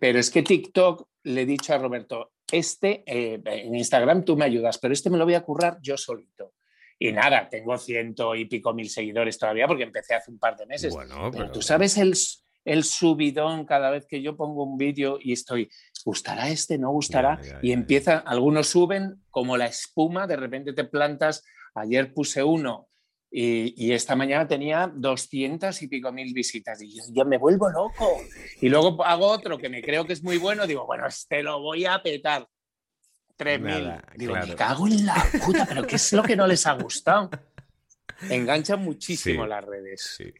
Pero 0.00 0.18
es 0.18 0.30
que 0.30 0.42
TikTok 0.42 1.06
le 1.24 1.42
he 1.42 1.46
dicho 1.46 1.74
a 1.74 1.78
Roberto, 1.78 2.32
este 2.50 3.04
eh, 3.06 3.40
en 3.44 3.74
Instagram 3.74 4.24
tú 4.24 4.36
me 4.36 4.44
ayudas, 4.46 4.78
pero 4.78 4.94
este 4.94 5.10
me 5.10 5.18
lo 5.18 5.24
voy 5.24 5.34
a 5.34 5.42
currar 5.44 5.78
yo 5.82 5.96
solito. 5.98 6.54
Y 6.98 7.12
nada, 7.12 7.48
tengo 7.50 7.76
ciento 7.76 8.34
y 8.34 8.46
pico 8.46 8.72
mil 8.72 8.88
seguidores 8.88 9.36
todavía 9.38 9.66
porque 9.68 9.82
empecé 9.82 10.14
hace 10.14 10.30
un 10.30 10.38
par 10.38 10.56
de 10.56 10.64
meses. 10.64 10.94
Bueno, 10.94 11.28
Pero 11.30 11.44
pero- 11.44 11.52
tú 11.52 11.60
sabes 11.60 11.98
el, 11.98 12.14
el 12.66 12.84
subidón 12.84 13.64
cada 13.64 13.90
vez 13.90 14.04
que 14.06 14.20
yo 14.20 14.36
pongo 14.36 14.64
un 14.64 14.76
vídeo 14.76 15.18
y 15.22 15.32
estoy, 15.32 15.70
¿gustará 16.04 16.50
este? 16.50 16.76
¿No 16.76 16.90
gustará? 16.90 17.40
Y 17.62 17.72
empieza, 17.72 18.18
algunos 18.18 18.66
suben 18.66 19.22
como 19.30 19.56
la 19.56 19.66
espuma, 19.66 20.26
de 20.26 20.36
repente 20.36 20.72
te 20.74 20.84
plantas. 20.84 21.42
Ayer 21.74 22.12
puse 22.12 22.42
uno 22.42 22.88
y, 23.30 23.72
y 23.82 23.92
esta 23.92 24.16
mañana 24.16 24.46
tenía 24.48 24.90
200 24.94 25.80
y 25.82 25.88
pico 25.88 26.10
mil 26.12 26.32
visitas 26.34 26.82
y 26.82 26.94
yo, 26.96 27.02
yo 27.12 27.24
me 27.24 27.38
vuelvo 27.38 27.68
loco. 27.70 28.18
Y 28.60 28.68
luego 28.68 29.04
hago 29.04 29.26
otro 29.28 29.58
que 29.58 29.68
me 29.68 29.80
creo 29.82 30.04
que 30.04 30.12
es 30.14 30.22
muy 30.22 30.38
bueno, 30.38 30.66
digo, 30.66 30.84
bueno, 30.86 31.06
este 31.06 31.42
lo 31.42 31.60
voy 31.62 31.84
a 31.86 32.02
petar. 32.02 32.46
3.000. 33.38 33.60
Nada, 33.60 34.02
Digo, 34.16 34.32
claro. 34.32 34.46
me 34.48 34.54
cago 34.56 34.86
en 34.88 35.04
la 35.06 35.14
puta, 35.44 35.66
pero 35.68 35.86
¿qué 35.86 35.96
es 35.96 36.12
lo 36.14 36.22
que 36.22 36.34
no 36.36 36.46
les 36.46 36.66
ha 36.66 36.72
gustado? 36.72 37.30
Enganchan 38.30 38.82
muchísimo 38.82 39.44
Sí. 39.44 39.48
las 39.50 39.64
redes. 39.64 40.14
Sí. 40.16 40.32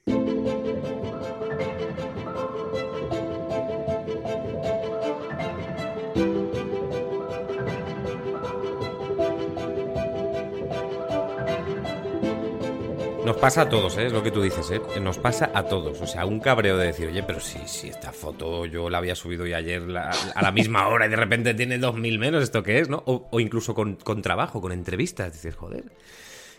Nos 13.26 13.36
pasa 13.36 13.62
a 13.62 13.68
todos, 13.68 13.98
¿eh? 13.98 14.06
es 14.06 14.12
lo 14.12 14.22
que 14.22 14.30
tú 14.30 14.40
dices, 14.40 14.70
¿eh? 14.70 14.80
nos 15.00 15.18
pasa 15.18 15.50
a 15.52 15.64
todos. 15.64 16.00
O 16.00 16.06
sea, 16.06 16.24
un 16.24 16.38
cabreo 16.40 16.76
de 16.78 16.86
decir, 16.86 17.08
oye, 17.08 17.22
pero 17.24 17.40
si, 17.40 17.58
si 17.66 17.88
esta 17.88 18.12
foto 18.12 18.66
yo 18.66 18.88
la 18.88 18.98
había 18.98 19.14
subido 19.16 19.44
ya 19.46 19.56
ayer 19.56 19.82
la- 19.82 20.10
a 20.34 20.42
la 20.42 20.52
misma 20.52 20.86
hora 20.88 21.06
y 21.06 21.08
de 21.10 21.16
repente 21.16 21.52
tiene 21.54 21.78
2.000 21.78 22.18
menos, 22.18 22.42
¿esto 22.42 22.62
qué 22.62 22.78
es? 22.78 22.88
¿no? 22.88 23.02
O, 23.06 23.28
o 23.30 23.40
incluso 23.40 23.74
con, 23.74 23.96
con 23.96 24.22
trabajo, 24.22 24.60
con 24.60 24.70
entrevistas. 24.72 25.32
Dices, 25.32 25.54
joder, 25.56 25.84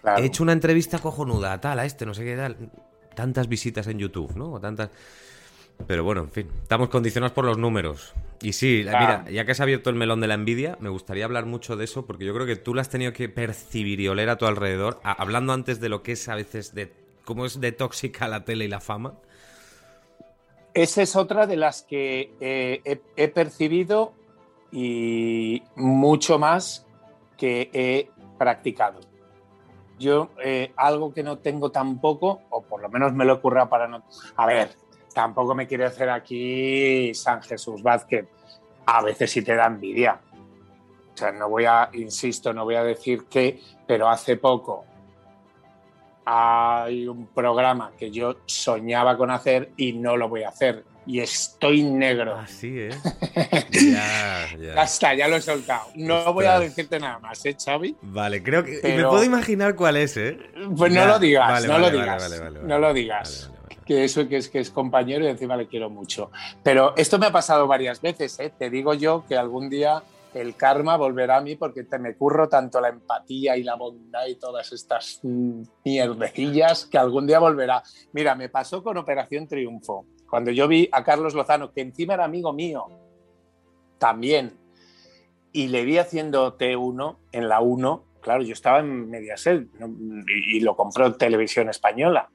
Claro. 0.02 0.22
He 0.22 0.26
hecho 0.28 0.44
una 0.44 0.52
entrevista 0.54 1.00
cojonuda 1.00 1.54
a 1.54 1.60
tal, 1.62 1.80
a 1.80 1.86
este, 1.86 2.06
no 2.06 2.14
sé 2.14 2.24
qué 2.24 2.36
tal. 2.36 2.56
Tantas 3.16 3.48
visitas 3.48 3.88
en 3.88 3.98
YouTube, 3.98 4.36
¿no? 4.36 4.52
O 4.54 4.60
tantas. 4.60 4.90
Pero 5.86 6.04
bueno, 6.04 6.22
en 6.22 6.32
fin, 6.32 6.48
estamos 6.64 6.90
condicionados 6.90 7.34
por 7.34 7.46
los 7.46 7.58
números. 7.58 8.14
Y 8.42 8.54
sí, 8.54 8.84
mira, 8.86 9.26
ya 9.30 9.46
que 9.46 9.52
has 9.52 9.60
abierto 9.62 9.90
el 9.90 9.96
melón 9.96 10.22
de 10.22 10.28
la 10.28 10.34
envidia, 10.34 10.78
me 10.80 10.90
gustaría 10.90 11.26
hablar 11.26 11.46
mucho 11.46 11.76
de 11.76 11.86
eso, 11.86 12.06
porque 12.06 12.26
yo 12.26 12.34
creo 12.34 12.46
que 12.46 12.56
tú 12.56 12.74
la 12.74 12.82
has 12.82 12.90
tenido 12.90 13.14
que 13.14 13.30
percibir 13.30 14.00
y 14.00 14.08
oler 14.08 14.30
a 14.30 14.38
tu 14.38 14.46
alrededor, 14.46 15.00
a- 15.04 15.14
hablando 15.14 15.54
antes 15.54 15.80
de 15.80 15.90
lo 15.90 16.04
que 16.04 16.14
es 16.14 16.28
a 16.30 16.36
veces 16.36 16.74
de 16.76 16.92
cómo 17.26 17.46
es 17.46 17.60
de 17.62 17.72
tóxica 17.72 18.28
la 18.28 18.44
tele 18.44 18.66
y 18.66 18.68
la 18.68 18.80
fama. 18.80 19.14
Esa 20.74 21.02
es 21.02 21.16
otra 21.16 21.48
de 21.48 21.56
las 21.58 21.82
que 21.84 22.32
eh, 22.40 22.82
he, 22.86 23.02
he 23.16 23.28
percibido 23.30 24.14
y 24.72 25.64
mucho 25.76 26.38
más 26.38 26.86
que 27.38 27.70
he 27.74 28.10
practicado. 28.38 29.00
Yo 29.98 30.30
eh, 30.44 30.74
algo 30.76 31.12
que 31.14 31.24
no 31.24 31.40
tengo 31.40 31.72
tampoco, 31.72 32.42
o 32.52 32.62
por 32.62 32.82
lo 32.82 32.90
menos 32.90 33.14
me 33.14 33.26
lo 33.26 33.36
he 33.36 33.40
currado 33.40 33.70
para 33.70 33.88
no... 33.88 34.04
A 34.36 34.46
ver, 34.46 34.70
tampoco 35.18 35.56
me 35.56 35.66
quiere 35.66 35.84
hacer 35.84 36.12
aquí 36.12 37.12
San 37.16 37.42
Jesús 37.42 37.82
Vázquez. 37.82 38.28
A 38.86 39.02
veces 39.02 39.32
sí 39.32 39.42
te 39.42 39.56
da 39.56 39.66
envidia. 39.66 40.20
O 41.12 41.18
sea, 41.18 41.32
no 41.32 41.50
voy 41.50 41.66
a, 41.66 41.90
insisto, 41.94 42.54
no 42.54 42.66
voy 42.66 42.76
a 42.76 42.84
decir 42.84 43.24
que, 43.28 43.60
pero 43.88 44.08
hace 44.10 44.38
poco 44.38 44.86
hay 46.24 47.08
un 47.08 47.26
programa 47.28 47.94
que 47.98 48.12
yo 48.12 48.36
soñaba 48.46 49.18
con 49.18 49.32
hacer 49.32 49.72
y 49.76 49.94
no 49.94 50.18
lo 50.18 50.30
voy 50.30 50.44
a 50.44 50.50
hacer. 50.50 50.84
Y 51.08 51.20
estoy 51.20 51.82
negro. 51.82 52.36
Así, 52.36 52.78
¿eh? 52.80 52.90
ya, 53.72 54.48
Ya 54.60 54.76
ya. 54.76 54.84
está, 54.84 55.16
ya 55.16 55.28
lo 55.28 55.38
he 55.38 55.42
soltado. 55.42 55.88
No 55.96 56.32
voy 56.32 56.46
a 56.46 56.60
decirte 56.60 57.00
nada 57.00 57.18
más, 57.18 57.44
¿eh, 57.46 57.56
Xavi? 57.58 57.96
Vale, 58.04 58.44
creo 58.44 58.64
que. 58.64 58.74
y 58.74 58.76
Me 58.76 58.82
Pero- 58.82 59.10
puedo 59.10 59.24
imaginar 59.24 59.74
cuál 59.76 59.98
es, 59.98 60.16
¿eh? 60.18 60.38
Pues 60.78 60.94
no 60.94 61.06
lo 61.08 61.18
digas, 61.18 61.48
vale, 61.50 61.68
no 61.68 61.74
vale, 61.74 61.86
lo 61.92 62.00
digas. 62.02 62.30
vale, 62.40 62.60
no 62.62 62.78
lo 62.78 62.94
digas. 62.94 63.52
Que 63.88 64.04
eso 64.04 64.28
que 64.28 64.38
es 64.38 64.50
que 64.50 64.60
es 64.60 64.70
compañero 64.70 65.24
y 65.26 65.30
encima 65.30 65.56
le 65.56 65.68
quiero 65.68 65.90
mucho. 65.90 66.30
Pero 66.62 66.94
esto 66.98 67.18
me 67.18 67.28
ha 67.28 67.32
pasado 67.32 67.68
varias 67.68 68.02
veces, 68.02 68.40
¿eh? 68.40 68.52
Te 68.58 68.70
digo 68.70 68.94
yo 68.94 69.24
que 69.28 69.38
algún 69.38 69.70
día 69.70 70.04
el 70.34 70.56
karma 70.56 70.98
volverá 70.98 71.38
a 71.38 71.42
mí 71.42 71.56
porque 71.56 71.84
te 71.84 71.98
me 71.98 72.16
curro 72.16 72.48
tanto 72.50 72.80
la 72.80 72.90
empatía 72.90 73.58
y 73.58 73.64
la 73.64 73.76
bondad 73.76 74.28
y 74.28 74.36
todas 74.36 74.72
estas 74.72 75.20
mm, 75.24 75.62
mierdecillas 75.84 76.86
que 76.86 76.98
algún 76.98 77.28
día 77.28 77.40
volverá. 77.40 77.82
Mira, 78.14 78.36
me 78.36 78.50
pasó 78.50 78.84
con 78.84 78.98
Operación 78.98 79.48
Triunfo. 79.48 80.06
Cuando 80.30 80.52
yo 80.52 80.68
vi 80.68 80.90
a 80.92 81.04
Carlos 81.04 81.34
Lozano, 81.34 81.72
que 81.72 81.82
encima 81.82 82.16
era 82.16 82.26
amigo 82.26 82.52
mío, 82.54 82.86
también, 83.98 84.58
y 85.52 85.68
le 85.68 85.86
vi 85.86 85.98
haciendo 85.98 86.58
T1 86.58 87.18
en 87.32 87.50
la 87.50 87.62
1, 87.62 88.04
claro, 88.22 88.44
yo 88.44 88.54
estaba 88.54 88.80
en 88.80 89.10
Mediaset 89.10 89.68
y 90.28 90.60
lo 90.60 90.76
compró 90.76 91.16
Televisión 91.16 91.70
Española. 91.70 92.30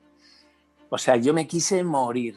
O 0.95 0.99
sea, 0.99 1.17
yo 1.17 1.33
me 1.33 1.47
quise 1.47 1.83
morir 1.85 2.37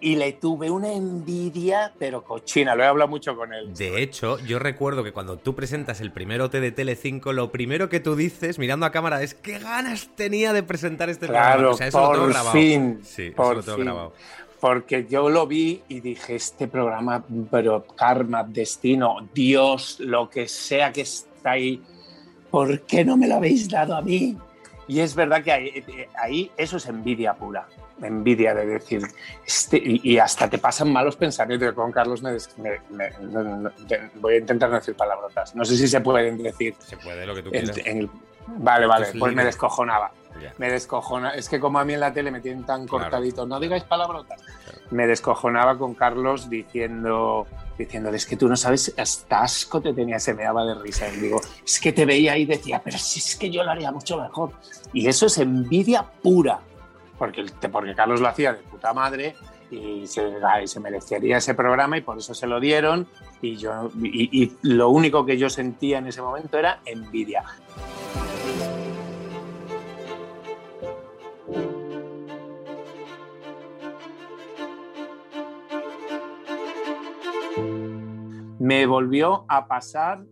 y 0.00 0.16
le 0.16 0.32
tuve 0.32 0.68
una 0.68 0.92
envidia, 0.92 1.92
pero 1.96 2.24
cochina, 2.24 2.74
lo 2.74 2.82
he 2.82 2.86
hablado 2.86 3.08
mucho 3.08 3.36
con 3.36 3.54
él. 3.54 3.72
De 3.72 4.02
hecho, 4.02 4.40
yo 4.40 4.58
recuerdo 4.58 5.04
que 5.04 5.12
cuando 5.12 5.36
tú 5.38 5.54
presentas 5.54 6.00
el 6.00 6.10
primer 6.10 6.40
OT 6.40 6.54
de 6.54 6.74
Tele5, 6.74 7.32
lo 7.32 7.52
primero 7.52 7.88
que 7.88 8.00
tú 8.00 8.16
dices, 8.16 8.58
mirando 8.58 8.84
a 8.84 8.90
cámara, 8.90 9.22
es 9.22 9.34
qué 9.34 9.60
ganas 9.60 10.08
tenía 10.16 10.52
de 10.52 10.64
presentar 10.64 11.08
este 11.08 11.26
programa. 11.28 11.52
Claro, 11.54 11.70
O 11.70 11.74
sea, 11.74 11.86
eso 11.86 12.00
lo 12.00 12.26
tengo 12.32 12.42
por 12.42 12.52
fin, 12.52 12.98
Sí, 13.04 13.26
eso 13.28 13.36
por 13.36 13.56
lo 13.58 13.62
tengo 13.62 13.76
fin. 13.76 13.84
grabado. 13.84 14.12
Porque 14.58 15.06
yo 15.08 15.30
lo 15.30 15.46
vi 15.46 15.82
y 15.88 16.00
dije, 16.00 16.34
este 16.34 16.66
programa, 16.66 17.24
pero 17.48 17.86
karma, 17.86 18.42
destino, 18.42 19.18
Dios, 19.32 20.00
lo 20.00 20.28
que 20.28 20.48
sea 20.48 20.92
que 20.92 21.02
está 21.02 21.52
ahí, 21.52 21.80
¿por 22.50 22.80
qué 22.80 23.04
no 23.04 23.16
me 23.16 23.28
lo 23.28 23.36
habéis 23.36 23.68
dado 23.68 23.94
a 23.94 24.02
mí? 24.02 24.36
Y 24.86 25.00
es 25.00 25.14
verdad 25.14 25.42
que 25.42 25.52
ahí, 26.16 26.50
eso 26.56 26.76
es 26.76 26.86
envidia 26.86 27.34
pura, 27.34 27.66
envidia 28.02 28.54
de 28.54 28.66
decir, 28.66 29.02
este, 29.46 29.80
y, 29.82 30.18
hasta 30.18 30.48
te 30.48 30.58
pasan 30.58 30.92
malos 30.92 31.16
pensamientos. 31.16 31.72
Con 31.74 31.90
Carlos 31.92 32.22
me, 32.22 32.36
voy 34.16 34.34
a 34.34 34.36
intentar 34.36 34.70
no 34.70 34.76
decir 34.76 34.94
palabrotas. 34.94 35.54
No 35.54 35.64
sé 35.64 35.76
si 35.76 35.88
se 35.88 36.00
pueden 36.00 36.42
decir. 36.42 36.74
Se 36.78 36.96
puede 36.96 37.26
lo 37.26 37.34
que 37.34 37.42
tú 37.42 37.50
quieras. 37.50 37.76
vale, 38.46 38.86
vale, 38.86 39.06
pues 39.18 39.34
me 39.34 39.44
descojonaba. 39.44 40.12
Me 40.58 40.70
descojona. 40.70 41.30
Es 41.30 41.48
que 41.48 41.60
como 41.60 41.78
a 41.78 41.84
mí 41.84 41.94
en 41.94 42.00
la 42.00 42.12
tele 42.12 42.30
me 42.30 42.40
tienen 42.40 42.64
tan 42.64 42.86
cortadito, 42.86 43.46
no 43.46 43.60
digáis 43.60 43.84
palabrotas. 43.84 44.40
Me 44.90 45.06
descojonaba 45.06 45.78
con 45.78 45.94
Carlos 45.94 46.50
diciendo, 46.50 47.46
diciéndole, 47.78 48.16
es 48.16 48.26
que 48.26 48.36
tú 48.36 48.48
no 48.48 48.56
sabes, 48.56 48.94
hasta 48.96 49.42
asco 49.42 49.80
te 49.80 49.92
tenía, 49.92 50.18
se 50.18 50.34
me 50.34 50.44
daba 50.44 50.64
de 50.64 50.74
risa. 50.74 51.08
Y 51.08 51.16
digo, 51.16 51.40
es 51.64 51.80
que 51.80 51.92
te 51.92 52.04
veía 52.04 52.36
y 52.36 52.44
decía, 52.44 52.80
pero 52.82 52.98
si 52.98 53.20
es 53.20 53.36
que 53.36 53.50
yo 53.50 53.64
lo 53.64 53.70
haría 53.70 53.90
mucho 53.90 54.20
mejor. 54.20 54.52
Y 54.92 55.08
eso 55.08 55.26
es 55.26 55.38
envidia 55.38 56.04
pura, 56.22 56.60
porque, 57.18 57.44
porque 57.70 57.94
Carlos 57.94 58.20
lo 58.20 58.28
hacía 58.28 58.52
de 58.52 58.62
puta 58.62 58.92
madre 58.92 59.34
y 59.70 60.06
se, 60.06 60.22
se 60.66 60.80
merecería 60.80 61.38
ese 61.38 61.54
programa 61.54 61.98
y 61.98 62.02
por 62.02 62.18
eso 62.18 62.34
se 62.34 62.46
lo 62.46 62.60
dieron. 62.60 63.08
Y, 63.42 63.56
yo, 63.56 63.90
y 64.02 64.52
lo 64.62 64.90
único 64.90 65.26
que 65.26 65.36
yo 65.36 65.50
sentía 65.50 65.98
en 65.98 66.06
ese 66.06 66.22
momento 66.22 66.58
era 66.58 66.80
envidia. 66.84 67.44
Me 78.64 78.86
volvió 78.86 79.44
a 79.50 79.68
pasar. 79.68 80.24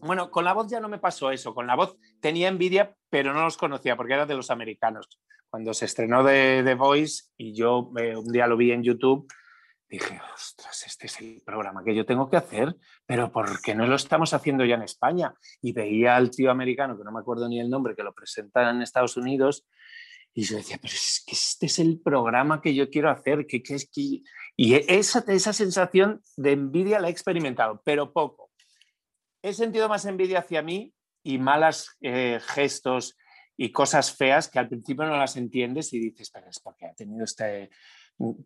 Bueno, 0.00 0.30
con 0.30 0.44
la 0.44 0.52
voz 0.52 0.70
ya 0.70 0.78
no 0.78 0.90
me 0.90 0.98
pasó 0.98 1.30
eso. 1.30 1.54
Con 1.54 1.66
la 1.66 1.74
voz 1.74 1.96
tenía 2.20 2.48
envidia, 2.48 2.94
pero 3.08 3.32
no 3.32 3.44
los 3.44 3.56
conocía 3.56 3.96
porque 3.96 4.12
era 4.12 4.26
de 4.26 4.34
los 4.34 4.50
americanos. 4.50 5.08
Cuando 5.48 5.72
se 5.72 5.86
estrenó 5.86 6.22
The 6.22 6.74
Voice 6.74 7.30
y 7.38 7.54
yo 7.54 7.90
eh, 7.96 8.14
un 8.14 8.30
día 8.30 8.46
lo 8.46 8.58
vi 8.58 8.72
en 8.72 8.82
YouTube, 8.82 9.26
dije, 9.88 10.20
ostras, 10.34 10.84
este 10.86 11.06
es 11.06 11.18
el 11.22 11.42
programa 11.46 11.82
que 11.82 11.94
yo 11.94 12.04
tengo 12.04 12.28
que 12.28 12.36
hacer, 12.36 12.76
pero 13.06 13.32
¿por 13.32 13.62
qué 13.62 13.74
no 13.74 13.86
lo 13.86 13.94
estamos 13.94 14.34
haciendo 14.34 14.66
ya 14.66 14.74
en 14.74 14.82
España? 14.82 15.32
Y 15.62 15.72
veía 15.72 16.16
al 16.16 16.30
tío 16.30 16.50
americano, 16.50 16.98
que 16.98 17.04
no 17.04 17.12
me 17.12 17.20
acuerdo 17.20 17.48
ni 17.48 17.58
el 17.58 17.70
nombre, 17.70 17.96
que 17.96 18.02
lo 18.02 18.12
presenta 18.12 18.68
en 18.68 18.82
Estados 18.82 19.16
Unidos, 19.16 19.66
y 20.38 20.42
yo 20.42 20.58
decía, 20.58 20.78
pero 20.82 20.92
es 20.92 21.24
que 21.26 21.32
este 21.32 21.64
es 21.64 21.78
el 21.78 21.98
programa 21.98 22.60
que 22.60 22.74
yo 22.74 22.90
quiero 22.90 23.10
hacer, 23.10 23.46
que, 23.46 23.62
es 23.66 23.88
que... 23.90 24.20
Y 24.54 24.74
esa, 24.74 25.24
esa 25.28 25.54
sensación 25.54 26.20
de 26.36 26.52
envidia 26.52 27.00
la 27.00 27.08
he 27.08 27.10
experimentado, 27.10 27.80
pero 27.86 28.12
poco. 28.12 28.50
He 29.42 29.54
sentido 29.54 29.88
más 29.88 30.04
envidia 30.04 30.40
hacia 30.40 30.60
mí 30.60 30.92
y 31.22 31.38
malas 31.38 31.96
eh, 32.02 32.38
gestos 32.48 33.16
y 33.56 33.72
cosas 33.72 34.14
feas 34.14 34.48
que 34.48 34.58
al 34.58 34.68
principio 34.68 35.06
no 35.06 35.16
las 35.16 35.38
entiendes 35.38 35.94
y 35.94 36.00
dices, 36.00 36.30
pero 36.30 36.50
es 36.50 36.60
porque 36.60 36.84
ha 36.84 36.92
tenido 36.92 37.24
este... 37.24 37.70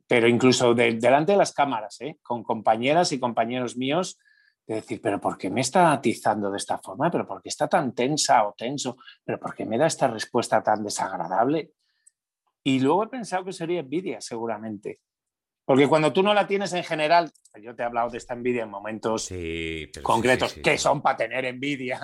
Pero 0.07 0.29
incluso 0.29 0.75
delante 0.75 1.33
de 1.33 1.39
las 1.39 1.53
cámaras, 1.53 2.01
¿eh? 2.03 2.19
con 2.23 2.45
compañeras 2.45 3.11
y 3.11 3.19
compañeros 3.19 3.77
míos, 3.77 4.17
de 4.65 4.77
decir, 4.77 5.01
pero 5.03 5.21
¿por 5.21 5.37
qué 5.37 5.51
me 5.51 5.63
está 5.63 5.91
atizando 5.91 6.53
de 6.53 6.59
esta 6.59 6.79
forma? 6.79 7.11
¿Pero 7.11 7.27
por 7.27 7.43
qué 7.43 7.49
está 7.49 7.67
tan 7.67 7.93
tensa 7.93 8.47
o 8.47 8.55
tenso? 8.57 8.97
¿Pero 9.25 9.41
por 9.41 9.57
qué 9.57 9.65
me 9.67 9.77
da 9.77 9.89
esta 9.89 10.07
respuesta 10.07 10.63
tan 10.63 10.85
desagradable? 10.85 11.73
Y 12.63 12.81
luego 12.81 13.05
he 13.05 13.09
pensado 13.09 13.45
que 13.45 13.53
sería 13.53 13.81
envidia, 13.81 14.21
seguramente. 14.21 15.01
Porque 15.65 15.87
cuando 15.87 16.13
tú 16.13 16.23
no 16.23 16.35
la 16.35 16.47
tienes 16.47 16.73
en 16.73 16.83
general, 16.83 17.31
yo 17.63 17.77
te 17.77 17.83
he 17.83 17.87
hablado 17.87 18.11
de 18.11 18.19
esta 18.19 18.35
envidia 18.35 18.65
en 18.65 18.71
momentos 18.71 19.31
concretos 20.03 20.55
que 20.55 20.77
son 20.79 21.01
para 21.01 21.17
tener 21.17 21.45
envidia, 21.45 22.01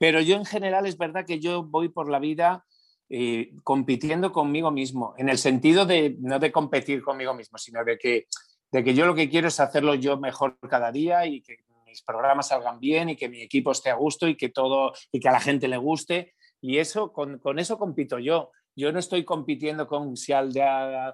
pero 0.00 0.20
yo 0.20 0.34
en 0.34 0.44
general 0.44 0.84
es 0.84 0.98
verdad 0.98 1.24
que 1.24 1.38
yo 1.38 1.62
voy 1.62 1.90
por 1.90 2.10
la 2.10 2.18
vida 2.18 2.64
eh, 3.08 3.52
compitiendo 3.62 4.32
conmigo 4.32 4.70
mismo, 4.72 5.14
en 5.16 5.28
el 5.28 5.38
sentido 5.38 5.86
de 5.86 6.16
no 6.18 6.40
de 6.40 6.50
competir 6.50 7.00
conmigo 7.00 7.34
mismo, 7.34 7.56
sino 7.56 7.84
de 7.84 7.98
que, 7.98 8.26
de 8.72 8.82
que 8.82 8.94
yo 8.94 9.06
lo 9.06 9.14
que 9.14 9.30
quiero 9.30 9.46
es 9.46 9.60
hacerlo 9.60 9.94
yo 9.94 10.18
mejor 10.18 10.58
cada 10.68 10.90
día 10.90 11.24
y 11.24 11.40
que 11.40 11.58
mis 11.86 12.02
programas 12.02 12.48
salgan 12.48 12.80
bien 12.80 13.10
y 13.10 13.16
que 13.16 13.28
mi 13.28 13.42
equipo 13.42 13.70
esté 13.70 13.90
a 13.90 13.94
gusto 13.94 14.28
y 14.28 14.36
que 14.36 14.48
todo 14.48 14.92
y 15.12 15.20
que 15.20 15.28
a 15.28 15.32
la 15.32 15.40
gente 15.40 15.68
le 15.68 15.76
guste. 15.76 16.34
Y 16.60 16.78
eso, 16.78 17.12
con, 17.12 17.38
con 17.38 17.58
eso 17.58 17.78
compito 17.78 18.18
yo. 18.18 18.50
Yo 18.78 18.92
no 18.92 19.00
estoy 19.00 19.24
compitiendo 19.24 19.88
con 19.88 20.16
si 20.16 20.32
al 20.32 20.52
de 20.52 20.64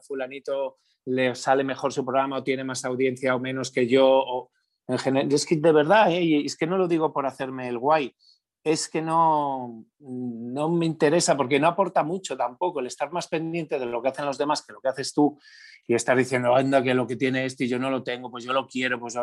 fulanito 0.07 0.77
le 1.07 1.35
sale 1.35 1.64
mejor 1.64 1.94
su 1.94 2.05
programa 2.05 2.37
o 2.37 2.44
tiene 2.44 2.62
más 2.62 2.85
audiencia 2.85 3.35
o 3.35 3.40
menos 3.40 3.70
que 3.70 3.88
yo. 3.88 4.50
Es 4.87 5.46
que 5.46 5.57
de 5.57 5.72
verdad, 5.72 6.12
¿eh? 6.12 6.44
es 6.44 6.59
que 6.59 6.66
no 6.66 6.77
lo 6.77 6.87
digo 6.87 7.11
por 7.11 7.24
hacerme 7.24 7.66
el 7.70 7.79
guay, 7.79 8.14
es 8.62 8.87
que 8.90 9.00
no, 9.00 9.87
no 9.98 10.68
me 10.68 10.85
interesa 10.85 11.38
porque 11.38 11.59
no 11.59 11.68
aporta 11.68 12.03
mucho 12.03 12.37
tampoco 12.37 12.81
el 12.81 12.87
estar 12.87 13.11
más 13.11 13.29
pendiente 13.29 13.79
de 13.79 13.87
lo 13.87 14.03
que 14.03 14.09
hacen 14.09 14.27
los 14.27 14.37
demás 14.37 14.61
que 14.61 14.74
lo 14.74 14.83
que 14.83 14.88
haces 14.88 15.14
tú 15.14 15.38
y 15.87 15.94
estar 15.94 16.18
diciendo, 16.18 16.55
anda, 16.55 16.83
que 16.83 16.92
lo 16.92 17.07
que 17.07 17.16
tiene 17.16 17.46
este 17.46 17.64
y 17.64 17.68
yo 17.68 17.79
no 17.79 17.88
lo 17.88 18.03
tengo, 18.03 18.31
pues 18.31 18.44
yo 18.44 18.53
lo 18.53 18.66
quiero, 18.66 19.00
pues 19.00 19.16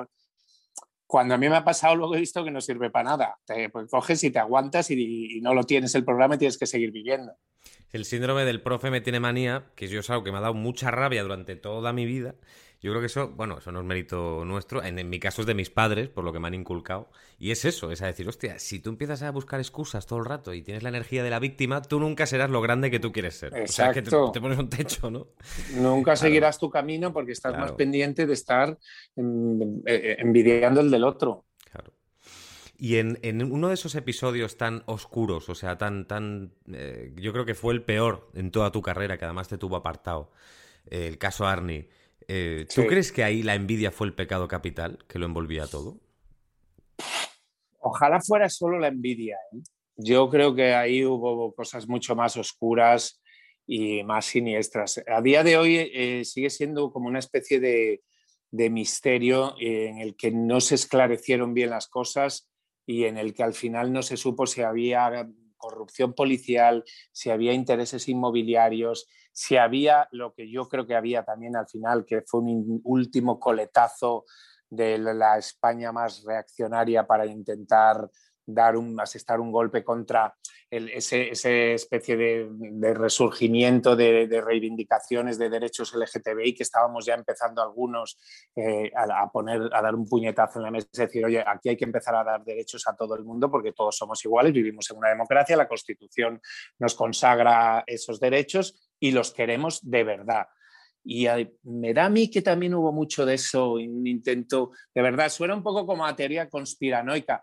cuando 1.06 1.36
a 1.36 1.38
mí 1.38 1.48
me 1.48 1.58
ha 1.58 1.64
pasado, 1.64 1.96
luego 1.96 2.16
he 2.16 2.20
visto 2.20 2.44
que 2.44 2.50
no 2.50 2.62
sirve 2.62 2.90
para 2.90 3.10
nada. 3.10 3.38
Pues, 3.72 3.88
coges 3.92 4.24
y 4.24 4.32
te 4.32 4.40
aguantas 4.40 4.90
y, 4.90 5.38
y, 5.38 5.42
no 5.42 5.54
lo 5.54 5.64
tienes 5.66 5.94
el 5.94 6.06
programa 6.06 6.36
y 6.36 6.38
tienes 6.40 6.58
que 6.58 6.66
seguir 6.66 6.92
viviendo. 6.92 7.34
El 7.92 8.06
síndrome 8.06 8.46
del 8.46 8.62
profe 8.62 8.90
me 8.90 9.02
tiene 9.02 9.20
manía, 9.20 9.66
que 9.76 9.88
yo 9.88 10.00
es 10.00 10.10
algo 10.10 10.24
que 10.24 10.32
me 10.32 10.38
ha 10.38 10.42
dado 10.42 10.54
mucha 10.54 10.92
rabia 10.92 11.24
durante 11.24 11.56
toda 11.56 11.92
mi 11.94 12.06
vida. 12.06 12.36
Yo 12.82 12.90
creo 12.92 13.02
que 13.02 13.08
eso, 13.08 13.30
bueno, 13.30 13.60
eso 13.60 13.72
no 13.72 13.82
es 13.82 13.86
mérito 13.86 14.44
nuestro. 14.44 14.84
En, 14.84 15.08
mi 15.08 15.20
caso 15.20 15.42
es 15.42 15.46
de 15.46 15.54
mis 15.54 15.70
padres, 15.70 16.10
por 16.10 16.24
lo 16.24 16.34
que 16.34 16.40
me 16.40 16.48
han 16.48 16.56
inculcado. 16.56 17.12
Y 17.38 17.52
es 17.52 17.64
eso, 17.64 17.92
es 17.92 18.02
a 18.02 18.08
decir, 18.08 18.28
hostia, 18.28 18.58
si 18.58 18.80
tú 18.80 18.90
empiezas 18.90 19.22
a 19.22 19.30
buscar 19.30 19.60
excusas 19.60 20.08
todo 20.08 20.18
el 20.18 20.26
rato 20.26 20.52
y 20.52 20.64
tienes 20.64 20.82
la 20.82 20.90
energía 20.90 21.24
de 21.24 21.30
la 21.30 21.38
víctima, 21.38 21.84
tú 21.84 22.00
nunca 22.00 22.26
serás 22.26 22.50
lo 22.50 22.60
grande 22.60 22.90
que 22.90 23.00
tú 23.00 23.12
quieres 23.12 23.36
ser. 23.36 23.56
Exacto. 23.56 23.70
O 23.70 23.74
sea, 23.74 23.94
que 23.94 24.32
te, 24.34 24.42
pones 24.42 24.58
un 24.58 24.70
techo, 24.70 25.12
¿no? 25.12 25.28
Nunca 25.76 26.16
seguirás 26.16 26.58
tu 26.58 26.72
camino 26.72 27.14
porque 27.14 27.34
estás 27.34 27.56
más 27.56 27.74
pendiente 27.74 28.26
de 28.26 28.34
estar 28.34 28.80
eh, 29.16 30.16
envidiando 30.18 30.82
el 30.82 30.90
del 30.90 31.04
otro. 31.04 31.46
Y 32.84 32.98
en, 32.98 33.44
uno 33.52 33.68
de 33.68 33.76
esos 33.76 33.94
episodios 33.94 34.58
tan 34.58 34.82
oscuros, 34.88 35.50
o 35.50 35.54
sea, 35.54 35.78
tan, 35.78 36.08
tan, 36.08 36.52
eh, 36.74 37.14
yo 37.16 37.32
creo 37.32 37.46
que 37.46 37.54
fue 37.54 37.76
el 37.76 37.84
peor 37.84 38.32
en 38.34 38.50
toda 38.50 38.72
tu 38.72 38.82
carrera, 38.82 39.20
que 39.20 39.26
además 39.26 39.48
te 39.48 39.60
tuvo 39.60 39.76
apartado, 39.76 40.32
eh, 40.90 41.06
el 41.06 41.20
caso 41.20 41.46
Arnie. 41.46 41.90
Eh, 42.28 42.66
¿Tú 42.74 42.88
crees 42.88 43.12
que 43.12 43.24
ahí 43.24 43.44
la 43.44 43.54
envidia 43.54 43.92
fue 43.92 44.08
el 44.08 44.16
pecado 44.16 44.48
capital 44.48 44.98
que 45.08 45.20
lo 45.20 45.28
envolvía 45.28 45.68
todo? 45.68 46.00
Ojalá 47.82 48.20
fuera 48.20 48.50
solo 48.50 48.80
la 48.80 48.88
envidia. 48.88 49.38
Yo 49.96 50.28
creo 50.32 50.56
que 50.56 50.74
ahí 50.74 51.06
hubo 51.06 51.54
cosas 51.54 51.88
mucho 51.88 52.16
más 52.16 52.36
oscuras 52.36 53.22
y 53.68 54.04
más 54.04 54.26
siniestras. 54.26 55.04
A 55.06 55.22
día 55.22 55.44
de 55.44 55.56
hoy 55.56 56.26
sigue 56.26 56.50
siendo 56.50 56.92
como 56.92 57.10
una 57.10 57.20
especie 57.20 57.60
de, 57.60 58.02
de 58.50 58.70
misterio 58.72 59.54
en 59.60 60.00
el 60.00 60.16
que 60.16 60.32
no 60.32 60.60
se 60.60 60.74
esclarecieron 60.74 61.54
bien 61.54 61.70
las 61.70 61.88
cosas 61.88 62.51
y 62.92 63.06
en 63.06 63.18
el 63.18 63.34
que 63.34 63.44
al 63.44 63.54
final 63.54 63.94
no 63.94 64.04
se 64.04 64.18
supo 64.18 64.46
si 64.46 64.62
había 64.62 65.30
corrupción 65.58 66.14
policial, 66.14 66.84
si 67.14 67.30
había 67.30 67.54
intereses 67.54 68.10
inmobiliarios, 68.10 69.08
si 69.32 69.56
había 69.56 70.10
lo 70.12 70.34
que 70.34 70.52
yo 70.52 70.68
creo 70.68 70.86
que 70.86 70.96
había 70.96 71.24
también 71.24 71.56
al 71.56 71.68
final, 71.68 72.06
que 72.06 72.22
fue 72.26 72.42
un 72.42 72.82
último 72.84 73.40
coletazo 73.40 74.26
de 74.70 74.98
la 74.98 75.38
España 75.38 75.92
más 75.94 76.24
reaccionaria 76.26 77.08
para 77.08 77.26
intentar 77.26 78.10
dar 78.46 78.76
un, 78.78 79.00
asestar 79.00 79.40
un 79.40 79.52
golpe 79.52 79.84
contra 79.84 80.36
ese, 80.70 81.74
especie 81.74 82.16
de, 82.16 82.94
resurgimiento 82.94 83.96
de, 83.96 84.42
reivindicaciones 84.44 85.38
de 85.38 85.50
derechos 85.50 85.94
LGTBI 85.94 86.54
que 86.54 86.64
estábamos 86.64 87.06
ya 87.06 87.14
empezando 87.14 87.62
algunos 87.62 88.18
eh, 88.56 88.92
a, 88.96 89.30
poner, 89.30 89.70
a 89.74 89.82
dar 89.82 89.96
un 89.96 90.08
puñetazo 90.08 90.60
en 90.60 90.64
la 90.64 90.72
mesa 90.72 90.88
y 90.94 90.98
decir, 91.00 91.26
oye, 91.26 91.44
aquí 91.46 91.70
hay 91.70 91.78
que 91.78 91.86
empezar 91.86 92.16
a 92.16 92.24
dar 92.24 92.44
derechos 92.44 92.88
a 92.88 92.96
todo 92.96 93.16
el 93.16 93.24
mundo 93.24 93.52
porque 93.52 93.74
todos 93.74 93.98
somos 93.98 94.24
iguales, 94.24 94.54
vivimos 94.54 94.90
en 94.92 94.98
una 94.98 95.10
democracia, 95.10 95.58
la 95.58 95.68
Constitución 95.68 96.42
nos 96.80 96.96
consagra 96.96 97.84
esos 97.86 98.20
derechos 98.20 98.92
y 99.00 99.12
los 99.12 99.34
queremos 99.34 99.80
de 99.82 100.04
verdad. 100.04 100.48
Y 101.04 101.26
me 101.64 101.94
da 101.94 102.06
a 102.06 102.10
mí 102.10 102.30
que 102.30 102.42
también 102.42 102.76
hubo 102.76 102.92
mucho 102.92 103.26
de 103.26 103.34
eso, 103.34 103.74
un 103.74 104.06
intento, 104.06 104.72
de 104.94 105.02
verdad, 105.02 105.30
suena 105.30 105.56
un 105.56 105.64
poco 105.64 105.86
como 105.86 106.06
a 106.06 106.16
teoría 106.16 106.48
conspiranoica, 106.48 107.42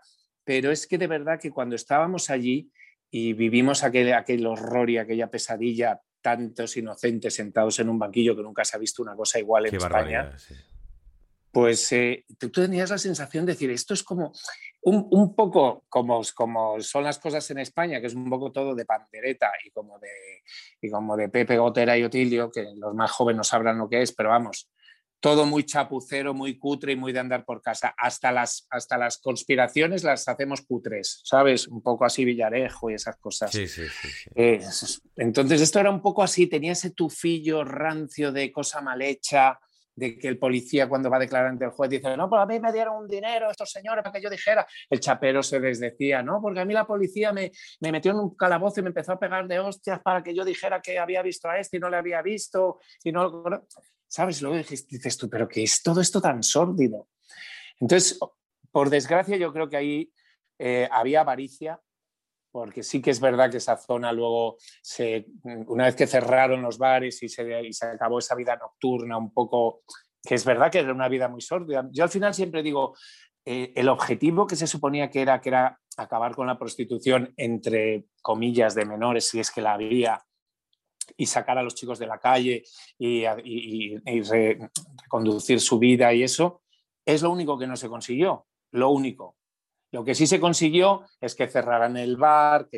pero 0.49 0.71
es 0.71 0.87
que 0.87 0.97
de 0.97 1.05
verdad 1.05 1.39
que 1.39 1.51
cuando 1.51 1.75
estábamos 1.75 2.31
allí 2.31 2.71
y 3.11 3.33
vivimos 3.33 3.83
aquel, 3.83 4.11
aquel 4.13 4.47
horror 4.47 4.89
y 4.89 4.97
aquella 4.97 5.29
pesadilla, 5.29 6.01
tantos 6.21 6.75
inocentes 6.75 7.35
sentados 7.35 7.77
en 7.77 7.87
un 7.87 7.99
banquillo 7.99 8.35
que 8.35 8.41
nunca 8.41 8.65
se 8.65 8.75
ha 8.75 8.79
visto 8.79 9.03
una 9.03 9.15
cosa 9.15 9.37
igual 9.37 9.67
en 9.67 9.75
España, 9.75 10.35
pues 11.51 11.91
eh, 11.91 12.25
tú, 12.39 12.49
tenías 12.49 12.89
la 12.89 12.97
sensación 12.97 13.45
de 13.45 13.51
decir, 13.51 13.69
esto 13.69 13.93
es 13.93 14.01
como 14.01 14.33
un, 14.81 15.35
poco 15.35 15.85
como, 15.87 16.19
como 16.33 16.81
son 16.81 17.03
las 17.03 17.19
cosas 17.19 17.47
en 17.51 17.59
España, 17.59 18.01
que 18.01 18.07
es 18.07 18.15
un 18.15 18.27
poco 18.27 18.51
todo 18.51 18.73
de 18.73 18.85
pandereta 18.85 19.51
y 19.63 19.69
como 19.69 19.99
de, 19.99 20.09
y 20.81 20.89
como 20.89 21.15
de 21.15 21.29
Pepe 21.29 21.59
Gotera 21.59 21.95
y 21.95 22.05
Otilio, 22.05 22.49
que 22.49 22.65
los 22.75 22.95
más 22.95 23.11
jóvenes 23.11 23.37
no 23.37 23.43
sabrán 23.43 23.77
lo 23.77 23.87
que 23.87 24.01
es, 24.01 24.13
pero 24.13 24.29
vamos, 24.29 24.67
todo 25.19 25.45
muy 25.45 25.63
chapucero, 25.65 26.33
muy 26.33 26.57
cutre 26.57 26.93
y 26.93 26.95
muy 26.95 27.11
de 27.11 27.19
andar 27.19 27.45
por 27.45 27.61
casa. 27.61 27.93
Hasta 27.97 28.31
las, 28.31 28.67
hasta 28.69 28.97
las 28.97 29.17
conspiraciones 29.17 30.03
las 30.03 30.27
hacemos 30.27 30.61
cutres, 30.61 31.21
¿sabes? 31.23 31.67
Un 31.67 31.81
poco 31.81 32.05
así 32.05 32.25
Villarejo 32.25 32.89
y 32.89 32.93
esas 32.93 33.17
cosas. 33.17 33.51
Sí, 33.51 33.67
sí, 33.67 33.83
sí. 33.87 34.29
entonces 35.15 35.61
esto 35.61 35.79
era 35.79 35.89
un 35.89 36.01
poco 36.01 36.23
así, 36.23 36.47
tenía 36.47 36.71
ese 36.71 36.91
tufillo 36.91 37.63
rancio 37.63 38.31
de 38.31 38.51
cosa 38.51 38.81
mal 38.81 39.01
hecha, 39.01 39.59
de 39.99 40.17
que 40.17 40.29
el 40.29 40.39
policía 40.39 40.87
cuando 40.87 41.09
va 41.09 41.17
a 41.17 41.19
declarar 41.19 41.49
ante 41.49 41.65
el 41.65 41.71
juez 41.71 41.89
dice, 41.89 42.15
no, 42.15 42.29
pues 42.29 42.41
a 42.41 42.45
mí 42.45 42.59
me 42.59 42.71
dieron 42.71 42.95
un 42.95 43.07
dinero 43.07 43.51
estos 43.51 43.69
señores 43.69 44.01
para 44.01 44.13
que 44.13 44.21
yo 44.21 44.29
dijera. 44.29 44.65
El 44.89 45.01
chapero 45.01 45.43
se 45.43 45.59
les 45.59 45.79
decía, 45.79 46.23
no, 46.23 46.39
porque 46.41 46.61
a 46.61 46.65
mí 46.65 46.73
la 46.73 46.87
policía 46.87 47.33
me, 47.33 47.51
me 47.81 47.91
metió 47.91 48.11
en 48.11 48.19
un 48.19 48.35
calabozo 48.35 48.79
y 48.79 48.83
me 48.83 48.89
empezó 48.89 49.11
a 49.11 49.19
pegar 49.19 49.47
de 49.47 49.59
hostias 49.59 49.99
para 49.99 50.23
que 50.23 50.33
yo 50.33 50.45
dijera 50.45 50.81
que 50.81 50.97
había 50.97 51.21
visto 51.21 51.49
a 51.49 51.59
este 51.59 51.77
y 51.77 51.79
no 51.81 51.89
le 51.89 51.97
había 51.97 52.21
visto. 52.21 52.79
Y 53.03 53.11
no, 53.11 53.43
¿Sabes? 54.09 54.41
Luego 54.41 54.57
dices 54.57 55.17
tú, 55.17 55.29
pero 55.29 55.47
¿qué 55.47 55.61
es 55.61 55.83
todo 55.83 56.01
esto 56.01 56.19
tan 56.19 56.41
sórdido? 56.41 57.07
Entonces, 57.79 58.17
por 58.71 58.89
desgracia, 58.89 59.37
yo 59.37 59.53
creo 59.53 59.69
que 59.69 59.77
ahí 59.77 60.11
eh, 60.57 60.89
había 60.91 61.21
avaricia, 61.21 61.79
porque 62.51 62.81
sí 62.81 63.03
que 63.03 63.11
es 63.11 63.19
verdad 63.19 63.51
que 63.51 63.57
esa 63.57 63.77
zona 63.77 64.11
luego, 64.11 64.57
se, 64.81 65.27
una 65.67 65.85
vez 65.85 65.95
que 65.95 66.07
cerraron 66.07 66.63
los 66.63 66.79
bares 66.79 67.21
y 67.21 67.29
se, 67.29 67.61
y 67.61 67.71
se 67.71 67.85
acabó 67.85 68.17
esa 68.17 68.33
vida 68.33 68.55
nocturna 68.55 69.15
un 69.15 69.31
poco, 69.31 69.83
que 70.23 70.33
es 70.33 70.43
verdad 70.43 70.71
que 70.71 70.79
era 70.79 70.91
una 70.91 71.07
vida 71.07 71.27
muy 71.27 71.41
sórdida. 71.41 71.87
Yo 71.91 72.03
al 72.03 72.09
final 72.09 72.33
siempre 72.33 72.63
digo, 72.63 72.95
eh, 73.45 73.71
el 73.75 73.89
objetivo 73.89 74.47
que 74.47 74.55
se 74.55 74.65
suponía 74.65 75.11
que 75.11 75.21
era, 75.21 75.39
que 75.39 75.49
era 75.49 75.79
acabar 75.97 76.33
con 76.33 76.47
la 76.47 76.57
prostitución 76.57 77.31
entre 77.37 78.05
comillas 78.23 78.73
de 78.73 78.85
menores, 78.85 79.27
si 79.27 79.39
es 79.39 79.51
que 79.51 79.61
la 79.61 79.73
había, 79.73 80.25
y 81.19 81.25
sacar 81.25 81.57
a 81.57 81.63
los 81.63 81.75
chicos 81.75 81.99
de 81.99 82.07
la 82.07 82.17
calle 82.17 82.63
y, 82.97 83.25
reconducir 84.23 85.59
su 85.59 85.77
vida 85.77 86.13
y 86.13 86.23
eso, 86.23 86.61
es 87.05 87.21
lo 87.21 87.29
único 87.29 87.59
que 87.59 87.67
no 87.67 87.75
se 87.75 87.89
consiguió, 87.89 88.47
lo 88.71 88.89
único. 88.91 89.35
Lo 89.91 90.03
que 90.03 90.13
sí 90.13 90.27
se 90.27 90.39
consiguió 90.39 91.01
es 91.19 91.33
que 91.33 91.47
cerraran 91.47 91.97
el 91.97 92.15
bar, 92.15 92.69
que, 92.69 92.77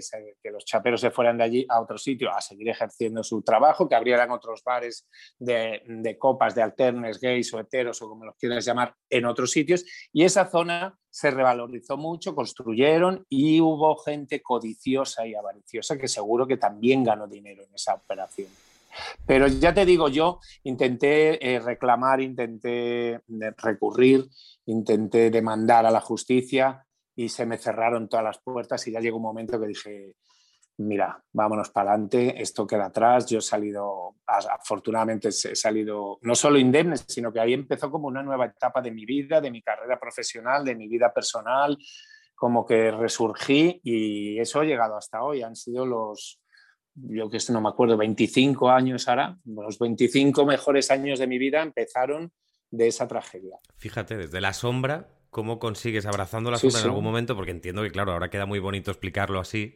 los 0.49 0.63
chaperos 0.63 1.01
se 1.01 1.11
fueran 1.11 1.37
de 1.37 1.43
allí 1.43 1.65
a 1.67 1.81
otro 1.81 1.97
sitio 1.97 2.33
a 2.33 2.39
seguir 2.39 2.69
ejerciendo 2.69 3.21
su 3.21 3.41
trabajo, 3.41 3.89
que 3.89 3.95
abrieran 3.95 4.31
otros 4.31 4.63
bares 4.63 5.07
de, 5.37 6.15
copas, 6.17 6.55
de 6.55 6.61
alternes, 6.61 7.19
gays 7.19 7.53
o 7.53 7.59
heteros 7.59 8.01
o 8.01 8.07
como 8.07 8.25
los 8.25 8.35
quieras 8.37 8.63
llamar, 8.63 8.95
en 9.09 9.25
otros 9.25 9.51
sitios. 9.51 9.83
Y 10.13 10.23
esa 10.23 10.49
zona 10.49 10.97
se 11.09 11.31
revalorizó 11.31 11.97
mucho, 11.97 12.33
construyeron 12.33 13.25
y 13.27 13.59
hubo 13.59 13.97
gente 13.97 14.41
codiciosa 14.41 15.27
y 15.27 15.35
avariciosa 15.35 15.97
que 15.97 16.07
seguro 16.07 16.47
que 16.47 16.55
también 16.55 17.03
ganó 17.03 17.27
dinero 17.27 17.63
en 17.63 17.75
esa 17.75 17.95
operación. 17.95 18.47
Pero 19.25 19.47
ya 19.47 19.73
te 19.73 19.85
digo, 19.85 20.07
yo 20.09 20.39
intenté 20.63 21.55
eh, 21.55 21.59
reclamar, 21.59 22.21
intenté 22.21 23.15
eh, 23.15 23.21
recurrir, 23.57 24.25
intenté 24.65 25.29
demandar 25.29 25.85
a 25.85 25.91
la 25.91 26.01
justicia 26.01 26.85
y 27.15 27.29
se 27.29 27.45
me 27.45 27.57
cerraron 27.57 28.07
todas 28.07 28.25
las 28.25 28.39
puertas 28.39 28.87
y 28.87 28.91
ya 28.91 28.99
llegó 28.99 29.17
un 29.17 29.23
momento 29.23 29.59
que 29.59 29.67
dije, 29.67 30.15
mira, 30.77 31.23
vámonos 31.31 31.69
para 31.69 31.91
adelante, 31.91 32.41
esto 32.41 32.65
queda 32.65 32.85
atrás, 32.85 33.27
yo 33.27 33.39
he 33.39 33.41
salido, 33.41 34.15
afortunadamente 34.25 35.29
he 35.29 35.55
salido 35.55 36.19
no 36.21 36.35
solo 36.35 36.57
indemne, 36.57 36.97
sino 36.97 37.31
que 37.31 37.39
ahí 37.39 37.53
empezó 37.53 37.91
como 37.91 38.07
una 38.07 38.23
nueva 38.23 38.45
etapa 38.45 38.81
de 38.81 38.91
mi 38.91 39.05
vida, 39.05 39.41
de 39.41 39.51
mi 39.51 39.61
carrera 39.61 39.99
profesional, 39.99 40.65
de 40.65 40.75
mi 40.75 40.87
vida 40.87 41.13
personal, 41.13 41.77
como 42.35 42.65
que 42.65 42.91
resurgí 42.91 43.79
y 43.83 44.39
eso 44.39 44.61
ha 44.61 44.65
llegado 44.65 44.95
hasta 44.95 45.23
hoy, 45.23 45.43
han 45.43 45.55
sido 45.55 45.85
los, 45.85 46.41
yo 46.95 47.29
que 47.29 47.37
no 47.49 47.61
me 47.61 47.69
acuerdo, 47.69 47.97
25 47.97 48.69
años 48.69 49.07
ahora, 49.07 49.37
los 49.45 49.77
25 49.77 50.45
mejores 50.45 50.89
años 50.91 51.19
de 51.19 51.27
mi 51.27 51.37
vida 51.37 51.61
empezaron 51.61 52.31
de 52.71 52.87
esa 52.87 53.07
tragedia. 53.07 53.59
Fíjate, 53.75 54.17
desde 54.17 54.41
la 54.41 54.53
sombra 54.53 55.20
cómo 55.31 55.57
consigues 55.57 56.05
abrazando 56.05 56.51
la 56.51 56.57
sombra 56.57 56.81
en 56.81 56.85
algún 56.87 57.03
momento, 57.03 57.35
porque 57.35 57.51
entiendo 57.51 57.81
que, 57.81 57.89
claro, 57.89 58.11
ahora 58.11 58.29
queda 58.29 58.45
muy 58.45 58.59
bonito 58.59 58.91
explicarlo 58.91 59.39
así, 59.39 59.75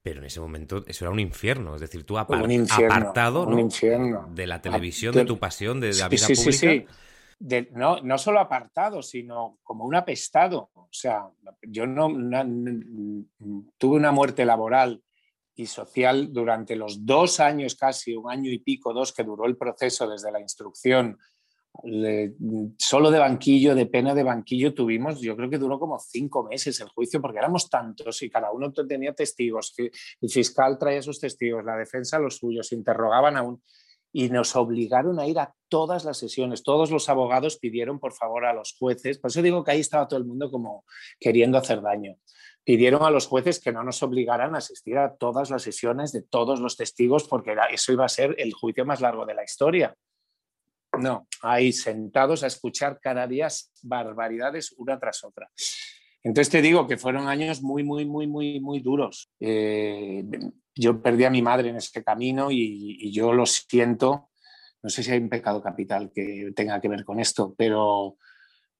pero 0.00 0.20
en 0.20 0.26
ese 0.26 0.40
momento 0.40 0.84
eso 0.86 1.04
era 1.04 1.12
un 1.12 1.18
infierno. 1.18 1.74
Es 1.74 1.80
decir, 1.80 2.06
tú 2.06 2.16
apartado 2.16 3.44
de 4.30 4.46
la 4.46 4.62
televisión, 4.62 5.12
de, 5.12 5.24
tu 5.24 5.38
pasión, 5.38 5.80
de, 5.80 5.92
la 5.92 6.08
vida 6.08 6.28
pública. 6.28 6.84
no, 7.72 8.00
no 8.00 8.16
solo 8.16 8.38
apartado, 8.38 9.02
sino 9.02 9.58
como 9.64 9.84
un 9.84 9.96
apestado. 9.96 10.70
O 10.72 10.88
sea, 10.92 11.28
yo 11.62 11.88
no, 11.88 12.08
tuve 13.76 13.96
una 13.96 14.12
muerte 14.12 14.44
laboral 14.44 15.02
y 15.56 15.66
social 15.66 16.32
durante 16.32 16.76
los 16.76 17.04
dos 17.04 17.40
años 17.40 17.74
casi, 17.74 18.14
un 18.14 18.30
año 18.30 18.52
y 18.52 18.60
pico, 18.60 18.92
dos 18.92 19.12
que 19.12 19.24
duró 19.24 19.46
el 19.46 19.56
proceso 19.56 20.08
desde 20.08 20.30
la 20.30 20.40
instrucción 20.40 21.18
solo 22.78 23.10
de 23.10 23.18
banquillo, 23.18 23.74
de 23.74 23.86
pena 23.86 24.14
de 24.14 24.22
banquillo 24.22 24.74
tuvimos, 24.74 25.20
yo 25.20 25.36
creo 25.36 25.50
que 25.50 25.58
duró 25.58 25.78
como 25.78 25.98
cinco 25.98 26.44
meses 26.44 26.80
el 26.80 26.88
juicio 26.88 27.20
porque 27.20 27.38
éramos 27.38 27.68
tantos 27.68 28.22
y 28.22 28.30
cada 28.30 28.52
uno 28.52 28.72
tenía 28.72 29.14
testigos. 29.14 29.74
El 29.78 30.30
fiscal 30.30 30.78
traía 30.78 31.02
sus 31.02 31.20
testigos, 31.20 31.64
la 31.64 31.76
defensa 31.76 32.18
los 32.18 32.36
suyos, 32.36 32.72
interrogaban 32.72 33.36
aún 33.36 33.62
y 34.12 34.30
nos 34.30 34.56
obligaron 34.56 35.18
a 35.20 35.26
ir 35.26 35.38
a 35.38 35.54
todas 35.68 36.04
las 36.04 36.18
sesiones. 36.18 36.62
Todos 36.62 36.90
los 36.90 37.08
abogados 37.08 37.58
pidieron 37.58 37.98
por 37.98 38.12
favor 38.14 38.46
a 38.46 38.54
los 38.54 38.74
jueces, 38.78 39.18
por 39.18 39.30
eso 39.30 39.42
digo 39.42 39.62
que 39.62 39.72
ahí 39.72 39.80
estaba 39.80 40.08
todo 40.08 40.18
el 40.18 40.24
mundo 40.24 40.50
como 40.50 40.84
queriendo 41.20 41.58
hacer 41.58 41.82
daño. 41.82 42.16
Pidieron 42.64 43.02
a 43.02 43.10
los 43.10 43.26
jueces 43.26 43.60
que 43.60 43.72
no 43.72 43.84
nos 43.84 44.02
obligaran 44.02 44.54
a 44.54 44.58
asistir 44.58 44.98
a 44.98 45.14
todas 45.14 45.50
las 45.50 45.62
sesiones 45.62 46.12
de 46.12 46.22
todos 46.22 46.60
los 46.60 46.76
testigos 46.76 47.28
porque 47.28 47.54
eso 47.70 47.92
iba 47.92 48.04
a 48.04 48.08
ser 48.08 48.34
el 48.38 48.54
juicio 48.54 48.84
más 48.84 49.00
largo 49.00 49.24
de 49.24 49.34
la 49.34 49.44
historia. 49.44 49.94
No, 50.98 51.26
ahí 51.42 51.72
sentados 51.72 52.42
a 52.42 52.46
escuchar 52.46 52.98
cada 53.00 53.26
día 53.26 53.48
barbaridades 53.82 54.74
una 54.78 54.98
tras 54.98 55.24
otra. 55.24 55.50
Entonces 56.26 56.50
te 56.50 56.60
digo 56.60 56.88
que 56.88 56.96
fueron 56.96 57.28
años 57.28 57.62
muy, 57.62 57.84
muy, 57.84 58.04
muy, 58.04 58.26
muy, 58.26 58.58
muy 58.58 58.80
duros. 58.80 59.30
Eh, 59.38 60.24
yo 60.74 61.00
perdí 61.00 61.22
a 61.22 61.30
mi 61.30 61.40
madre 61.40 61.70
en 61.70 61.76
ese 61.76 62.02
camino 62.02 62.50
y, 62.50 63.12
yo 63.12 63.32
lo 63.32 63.46
siento. 63.46 64.30
No 64.82 64.90
sé 64.90 65.04
si 65.04 65.12
hay 65.12 65.18
un 65.18 65.28
pecado 65.28 65.62
capital 65.62 66.10
que 66.12 66.52
tenga 66.54 66.80
que 66.80 66.88
ver 66.88 67.04
con 67.04 67.20
esto, 67.20 67.54
pero, 67.56 68.16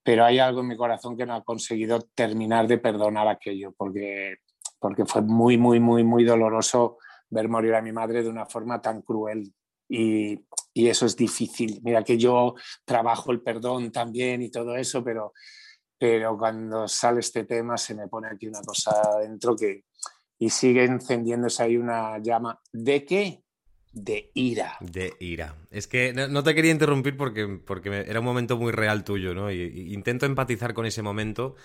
pero 0.03 0.25
hay 0.25 0.39
algo 0.39 0.59
en 0.59 0.67
mi 0.67 0.75
corazón 0.75 1.15
que 1.15 1.25
no 1.25 1.35
ha 1.35 1.43
conseguido 1.45 2.01
terminar 2.13 2.67
de 2.67 2.79
perdonar 2.79 3.29
aquello, 3.29 3.73
porque, 3.77 4.39
porque 4.77 5.05
fue 5.05 5.21
muy, 5.21 5.57
muy, 5.57 5.79
muy, 5.79 6.03
muy 6.03 6.25
doloroso 6.25 6.97
ver 7.29 7.47
morir 7.47 7.75
a 7.75 7.81
mi 7.81 7.93
madre 7.93 8.23
de 8.23 8.29
una 8.29 8.45
forma 8.45 8.81
tan 8.81 9.01
cruel. 9.01 9.53
Y, 9.89 10.45
y 10.77 10.89
eso 10.89 11.07
es 11.07 11.15
difícil. 11.15 11.79
Mira 11.83 12.03
que 12.03 12.19
yo 12.19 12.53
trabajo 12.85 13.31
el 13.31 13.41
perdón 13.41 13.91
también 13.91 14.43
y 14.43 14.51
todo 14.51 14.75
eso, 14.75 15.03
pero, 15.03 15.33
pero 15.97 16.37
cuando 16.37 16.87
sale 16.87 17.21
este 17.21 17.45
tema 17.45 17.77
se 17.77 17.95
me 17.95 18.07
pone 18.07 18.27
aquí 18.27 18.47
una 18.47 18.61
cosa 18.61 18.93
dentro 19.19 19.55
que 19.55 19.85
y 20.37 20.51
sigue 20.51 20.83
encendiéndose 20.83 21.63
ahí 21.63 21.77
una 21.77 22.19
llama. 22.19 22.61
¿De 22.71 23.03
qué? 23.05 23.41
De 23.91 24.29
ira. 24.35 24.77
De 24.79 25.15
ira. 25.19 25.55
Es 25.71 25.87
que 25.87 26.13
no, 26.13 26.43
te 26.43 26.53
quería 26.53 26.71
interrumpir 26.71 27.17
porque, 27.17 27.47
porque 27.65 28.05
era 28.07 28.19
un 28.19 28.25
momento 28.25 28.55
muy 28.55 28.71
real 28.71 29.03
tuyo, 29.03 29.33
¿no? 29.33 29.51
Intento 29.51 30.27
empatizar 30.27 30.75
con 30.75 30.85
ese 30.85 31.01
momento 31.01 31.55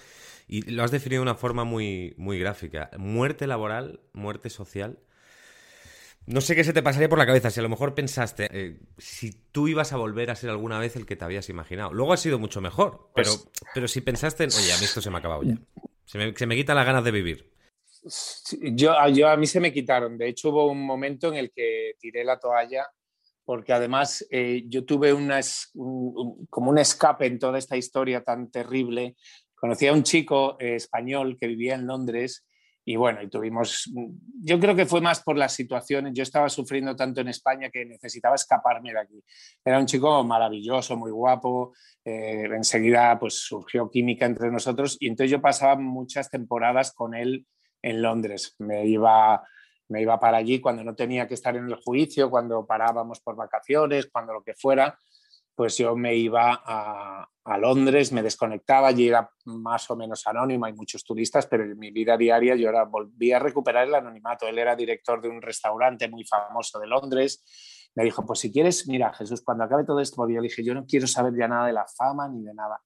y 0.48 0.62
lo 0.70 0.84
has 0.84 0.90
definido 0.90 1.20
de 1.20 1.30
una 1.30 1.34
forma 1.34 1.64
muy, 1.64 2.14
muy 2.16 2.38
gráfica. 2.38 2.88
Muerte 2.96 3.46
laboral, 3.46 4.00
muerte 4.14 4.48
social 4.48 5.00
no 6.26 6.40
sé 6.40 6.54
qué 6.54 6.64
se 6.64 6.72
te 6.72 6.82
pasaría 6.82 7.08
por 7.08 7.18
la 7.18 7.26
cabeza 7.26 7.50
si 7.50 7.60
a 7.60 7.62
lo 7.62 7.68
mejor 7.68 7.94
pensaste 7.94 8.48
eh, 8.52 8.78
si 8.98 9.32
tú 9.50 9.68
ibas 9.68 9.92
a 9.92 9.96
volver 9.96 10.30
a 10.30 10.36
ser 10.36 10.50
alguna 10.50 10.78
vez 10.78 10.96
el 10.96 11.06
que 11.06 11.16
te 11.16 11.24
habías 11.24 11.48
imaginado. 11.48 11.92
Luego 11.92 12.12
ha 12.12 12.16
sido 12.16 12.38
mucho 12.38 12.60
mejor, 12.60 13.10
pero, 13.14 13.30
pues 13.30 13.50
pero 13.74 13.88
si 13.88 14.00
pensaste, 14.00 14.44
oye, 14.44 14.72
a 14.72 14.78
mí 14.78 14.84
esto 14.84 15.00
se 15.00 15.10
me 15.10 15.16
ha 15.16 15.18
acabado 15.18 15.42
ya. 15.42 15.56
Se 16.04 16.18
me, 16.18 16.34
se 16.36 16.46
me 16.46 16.56
quita 16.56 16.74
las 16.74 16.86
ganas 16.86 17.04
de 17.04 17.10
vivir. 17.10 17.52
Yo, 18.74 18.94
yo, 19.12 19.28
a 19.28 19.36
mí 19.36 19.46
se 19.46 19.60
me 19.60 19.72
quitaron. 19.72 20.18
De 20.18 20.28
hecho, 20.28 20.50
hubo 20.50 20.66
un 20.70 20.84
momento 20.84 21.28
en 21.28 21.34
el 21.34 21.52
que 21.52 21.92
tiré 21.98 22.24
la 22.24 22.38
toalla 22.38 22.86
porque 23.44 23.72
además 23.72 24.26
eh, 24.30 24.64
yo 24.66 24.84
tuve 24.84 25.12
una, 25.12 25.40
como 25.74 26.70
un 26.70 26.78
escape 26.78 27.26
en 27.26 27.38
toda 27.38 27.58
esta 27.58 27.76
historia 27.76 28.22
tan 28.22 28.50
terrible. 28.50 29.16
Conocí 29.54 29.86
a 29.86 29.92
un 29.92 30.02
chico 30.02 30.56
eh, 30.60 30.76
español 30.76 31.36
que 31.38 31.48
vivía 31.48 31.74
en 31.74 31.86
Londres 31.86 32.44
y 32.84 32.96
bueno, 32.96 33.22
y 33.22 33.28
tuvimos, 33.28 33.90
yo 34.40 34.58
creo 34.58 34.74
que 34.74 34.86
fue 34.86 35.00
más 35.00 35.22
por 35.22 35.36
las 35.36 35.52
situaciones, 35.52 36.12
yo 36.14 36.22
estaba 36.24 36.48
sufriendo 36.48 36.96
tanto 36.96 37.20
en 37.20 37.28
España 37.28 37.70
que 37.70 37.84
necesitaba 37.84 38.34
escaparme 38.34 38.92
de 38.92 38.98
aquí. 38.98 39.24
Era 39.64 39.78
un 39.78 39.86
chico 39.86 40.24
maravilloso, 40.24 40.96
muy 40.96 41.12
guapo, 41.12 41.74
eh, 42.04 42.48
enseguida 42.52 43.18
pues 43.20 43.34
surgió 43.34 43.88
química 43.88 44.26
entre 44.26 44.50
nosotros 44.50 44.96
y 44.98 45.06
entonces 45.06 45.30
yo 45.30 45.40
pasaba 45.40 45.76
muchas 45.76 46.28
temporadas 46.28 46.92
con 46.92 47.14
él 47.14 47.46
en 47.82 48.02
Londres. 48.02 48.56
Me 48.58 48.84
iba, 48.86 49.46
me 49.88 50.02
iba 50.02 50.18
para 50.18 50.38
allí 50.38 50.60
cuando 50.60 50.82
no 50.82 50.96
tenía 50.96 51.28
que 51.28 51.34
estar 51.34 51.54
en 51.54 51.66
el 51.66 51.76
juicio, 51.76 52.30
cuando 52.30 52.66
parábamos 52.66 53.20
por 53.20 53.36
vacaciones, 53.36 54.08
cuando 54.10 54.32
lo 54.32 54.42
que 54.42 54.54
fuera 54.54 54.98
pues 55.62 55.78
yo 55.78 55.94
me 55.94 56.16
iba 56.16 56.60
a, 56.66 57.28
Londres, 57.56 58.10
me 58.10 58.20
desconectaba, 58.20 58.88
allí 58.88 59.06
era 59.06 59.30
más 59.44 59.88
o 59.92 59.94
menos 59.94 60.26
anónimo, 60.26 60.64
hay 60.64 60.72
muchos 60.72 61.04
turistas, 61.04 61.46
pero 61.46 61.62
en 61.62 61.78
mi 61.78 61.92
vida 61.92 62.16
diaria 62.16 62.56
yo 62.56 62.68
era, 62.68 62.82
volví 62.82 63.30
a 63.30 63.38
recuperar 63.38 63.86
el 63.86 63.94
anonimato. 63.94 64.48
Él 64.48 64.58
era 64.58 64.74
director 64.74 65.22
de 65.22 65.28
un 65.28 65.40
restaurante 65.40 66.08
muy 66.08 66.24
famoso 66.24 66.80
de 66.80 66.88
Londres, 66.88 67.44
me 67.94 68.02
dijo, 68.02 68.26
pues 68.26 68.40
si 68.40 68.50
quieres, 68.50 68.88
mira, 68.88 69.14
Jesús, 69.14 69.40
cuando 69.40 69.62
acabe 69.62 69.84
todo 69.84 70.00
esto, 70.00 70.28
yo 70.28 70.40
le 70.40 70.48
dije, 70.48 70.64
yo 70.64 70.74
no 70.74 70.84
quiero 70.84 71.06
saber 71.06 71.32
ya 71.38 71.46
nada 71.46 71.68
de 71.68 71.74
la 71.74 71.86
fama 71.86 72.28
ni 72.28 72.42
de 72.42 72.54
nada. 72.54 72.80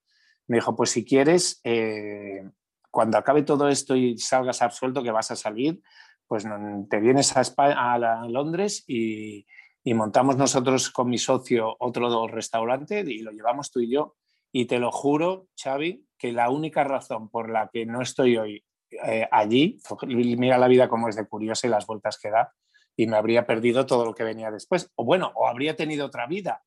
Me 0.45 0.57
dijo, 0.57 0.75
pues 0.75 0.91
si 0.91 1.03
quieres, 1.03 1.59
eh, 1.63 2.47
cuando 2.91 3.17
acabe 3.17 3.41
todo 3.41 3.69
esto 3.69 3.95
y 3.95 4.19
salgas 4.19 4.61
absuelto, 4.61 5.01
que 5.01 5.09
vas 5.09 5.31
a 5.31 5.35
salir, 5.35 5.81
pues 6.27 6.45
te 6.91 6.99
vienes 6.99 7.35
a, 7.35 7.41
a 7.57 8.27
Londres 8.27 8.83
y, 8.85 9.47
y 9.87 9.93
montamos 9.93 10.35
nosotros 10.35 10.89
con 10.89 11.09
mi 11.09 11.17
socio 11.17 11.77
otro 11.79 12.27
restaurante 12.27 13.05
y 13.07 13.19
lo 13.19 13.31
llevamos 13.31 13.71
tú 13.71 13.79
y 13.79 13.89
yo. 13.89 14.17
Y 14.51 14.65
te 14.65 14.79
lo 14.79 14.91
juro, 14.91 15.47
Xavi, 15.55 16.05
que 16.17 16.33
la 16.33 16.49
única 16.49 16.83
razón 16.83 17.29
por 17.29 17.49
la 17.49 17.69
que 17.71 17.85
no 17.85 18.01
estoy 18.01 18.35
hoy 18.35 18.65
eh, 19.05 19.29
allí, 19.31 19.79
mira 20.05 20.57
la 20.57 20.67
vida 20.67 20.89
como 20.89 21.07
es 21.07 21.15
de 21.15 21.25
curiosa 21.25 21.67
y 21.67 21.69
las 21.69 21.87
vueltas 21.87 22.19
que 22.21 22.29
da, 22.29 22.53
y 22.97 23.07
me 23.07 23.15
habría 23.15 23.45
perdido 23.45 23.85
todo 23.85 24.03
lo 24.03 24.13
que 24.13 24.25
venía 24.25 24.51
después. 24.51 24.91
O 24.95 25.05
bueno, 25.05 25.31
o 25.35 25.47
habría 25.47 25.77
tenido 25.77 26.07
otra 26.07 26.27
vida. 26.27 26.65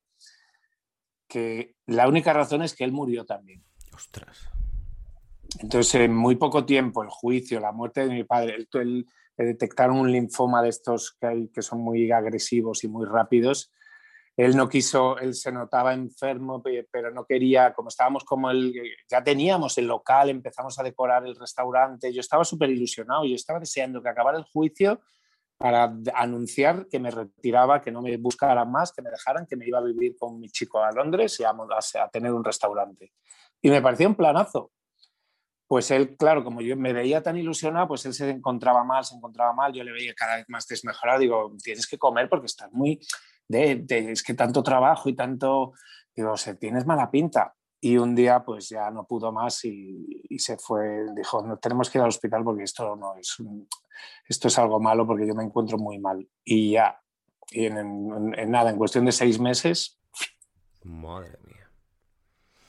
Que 1.28 1.74
la 1.84 2.08
única 2.08 2.32
razón 2.32 2.62
es 2.62 2.74
que 2.74 2.84
él 2.84 2.92
murió 2.92 3.26
también. 3.26 3.62
Ostras. 3.94 4.48
Entonces, 5.58 5.94
en 5.96 6.14
muy 6.14 6.36
poco 6.36 6.64
tiempo, 6.64 7.02
el 7.02 7.10
juicio, 7.10 7.60
la 7.60 7.72
muerte 7.72 8.08
de 8.08 8.14
mi 8.14 8.24
padre, 8.24 8.66
el, 8.72 9.06
detectaron 9.44 9.98
un 9.98 10.12
linfoma 10.12 10.62
de 10.62 10.68
estos 10.68 11.16
que, 11.20 11.26
hay, 11.26 11.48
que 11.48 11.62
son 11.62 11.80
muy 11.80 12.10
agresivos 12.10 12.84
y 12.84 12.88
muy 12.88 13.06
rápidos. 13.06 13.72
Él 14.36 14.56
no 14.56 14.68
quiso, 14.68 15.18
él 15.18 15.34
se 15.34 15.52
notaba 15.52 15.92
enfermo, 15.92 16.62
pero 16.90 17.10
no 17.10 17.26
quería, 17.26 17.74
como 17.74 17.88
estábamos 17.88 18.24
como 18.24 18.50
él, 18.50 18.72
ya 19.08 19.22
teníamos 19.22 19.76
el 19.76 19.86
local, 19.86 20.30
empezamos 20.30 20.78
a 20.78 20.82
decorar 20.82 21.26
el 21.26 21.36
restaurante, 21.36 22.12
yo 22.12 22.20
estaba 22.20 22.44
súper 22.44 22.70
ilusionado, 22.70 23.24
yo 23.24 23.34
estaba 23.34 23.58
deseando 23.58 24.02
que 24.02 24.08
acabara 24.08 24.38
el 24.38 24.44
juicio 24.44 25.00
para 25.58 25.94
anunciar 26.14 26.86
que 26.88 26.98
me 26.98 27.10
retiraba, 27.10 27.82
que 27.82 27.90
no 27.90 28.00
me 28.00 28.16
buscaran 28.16 28.70
más, 28.70 28.92
que 28.92 29.02
me 29.02 29.10
dejaran, 29.10 29.46
que 29.46 29.56
me 29.56 29.66
iba 29.66 29.78
a 29.78 29.82
vivir 29.82 30.16
con 30.18 30.40
mi 30.40 30.48
chico 30.48 30.82
a 30.82 30.90
Londres 30.90 31.38
y 31.38 31.44
a 31.44 32.08
tener 32.10 32.32
un 32.32 32.42
restaurante. 32.42 33.12
Y 33.60 33.68
me 33.68 33.82
parecía 33.82 34.08
un 34.08 34.14
planazo, 34.14 34.72
pues 35.70 35.88
él, 35.92 36.16
claro, 36.16 36.42
como 36.42 36.62
yo 36.62 36.76
me 36.76 36.92
veía 36.92 37.22
tan 37.22 37.36
ilusionado, 37.36 37.86
pues 37.86 38.04
él 38.04 38.12
se 38.12 38.28
encontraba 38.28 38.82
mal, 38.82 39.04
se 39.04 39.14
encontraba 39.14 39.52
mal, 39.52 39.72
yo 39.72 39.84
le 39.84 39.92
veía 39.92 40.12
cada 40.14 40.34
vez 40.34 40.48
más 40.48 40.66
desmejorado, 40.66 41.20
digo, 41.20 41.52
tienes 41.62 41.86
que 41.86 41.96
comer 41.96 42.28
porque 42.28 42.46
estás 42.46 42.72
muy, 42.72 42.98
de, 43.46 43.86
es 43.88 44.24
que 44.24 44.34
tanto 44.34 44.64
trabajo 44.64 45.08
y 45.08 45.14
tanto, 45.14 45.74
digo, 46.12 46.36
se 46.36 46.56
tienes 46.56 46.86
mala 46.86 47.08
pinta. 47.08 47.54
Y 47.80 47.98
un 47.98 48.16
día 48.16 48.44
pues 48.44 48.68
ya 48.68 48.90
no 48.90 49.06
pudo 49.06 49.30
más 49.30 49.64
y, 49.64 50.26
se 50.38 50.58
fue, 50.58 51.06
dijo, 51.14 51.46
no 51.46 51.56
tenemos 51.58 51.88
que 51.88 51.98
ir 51.98 52.02
al 52.02 52.08
hospital 52.08 52.42
porque 52.42 52.64
esto 52.64 52.96
no 52.96 53.14
es, 53.14 53.36
esto 54.28 54.48
es 54.48 54.58
algo 54.58 54.80
malo 54.80 55.06
porque 55.06 55.24
yo 55.24 55.36
me 55.36 55.44
encuentro 55.44 55.78
muy 55.78 56.00
mal. 56.00 56.28
Y 56.44 56.72
ya, 56.72 57.00
y 57.48 57.66
en, 57.66 58.34
en 58.36 58.50
nada, 58.50 58.70
en 58.70 58.76
cuestión 58.76 59.04
de 59.04 59.12
seis 59.12 59.38
meses. 59.38 60.00
Madre 60.82 61.38
mía. 61.44 61.70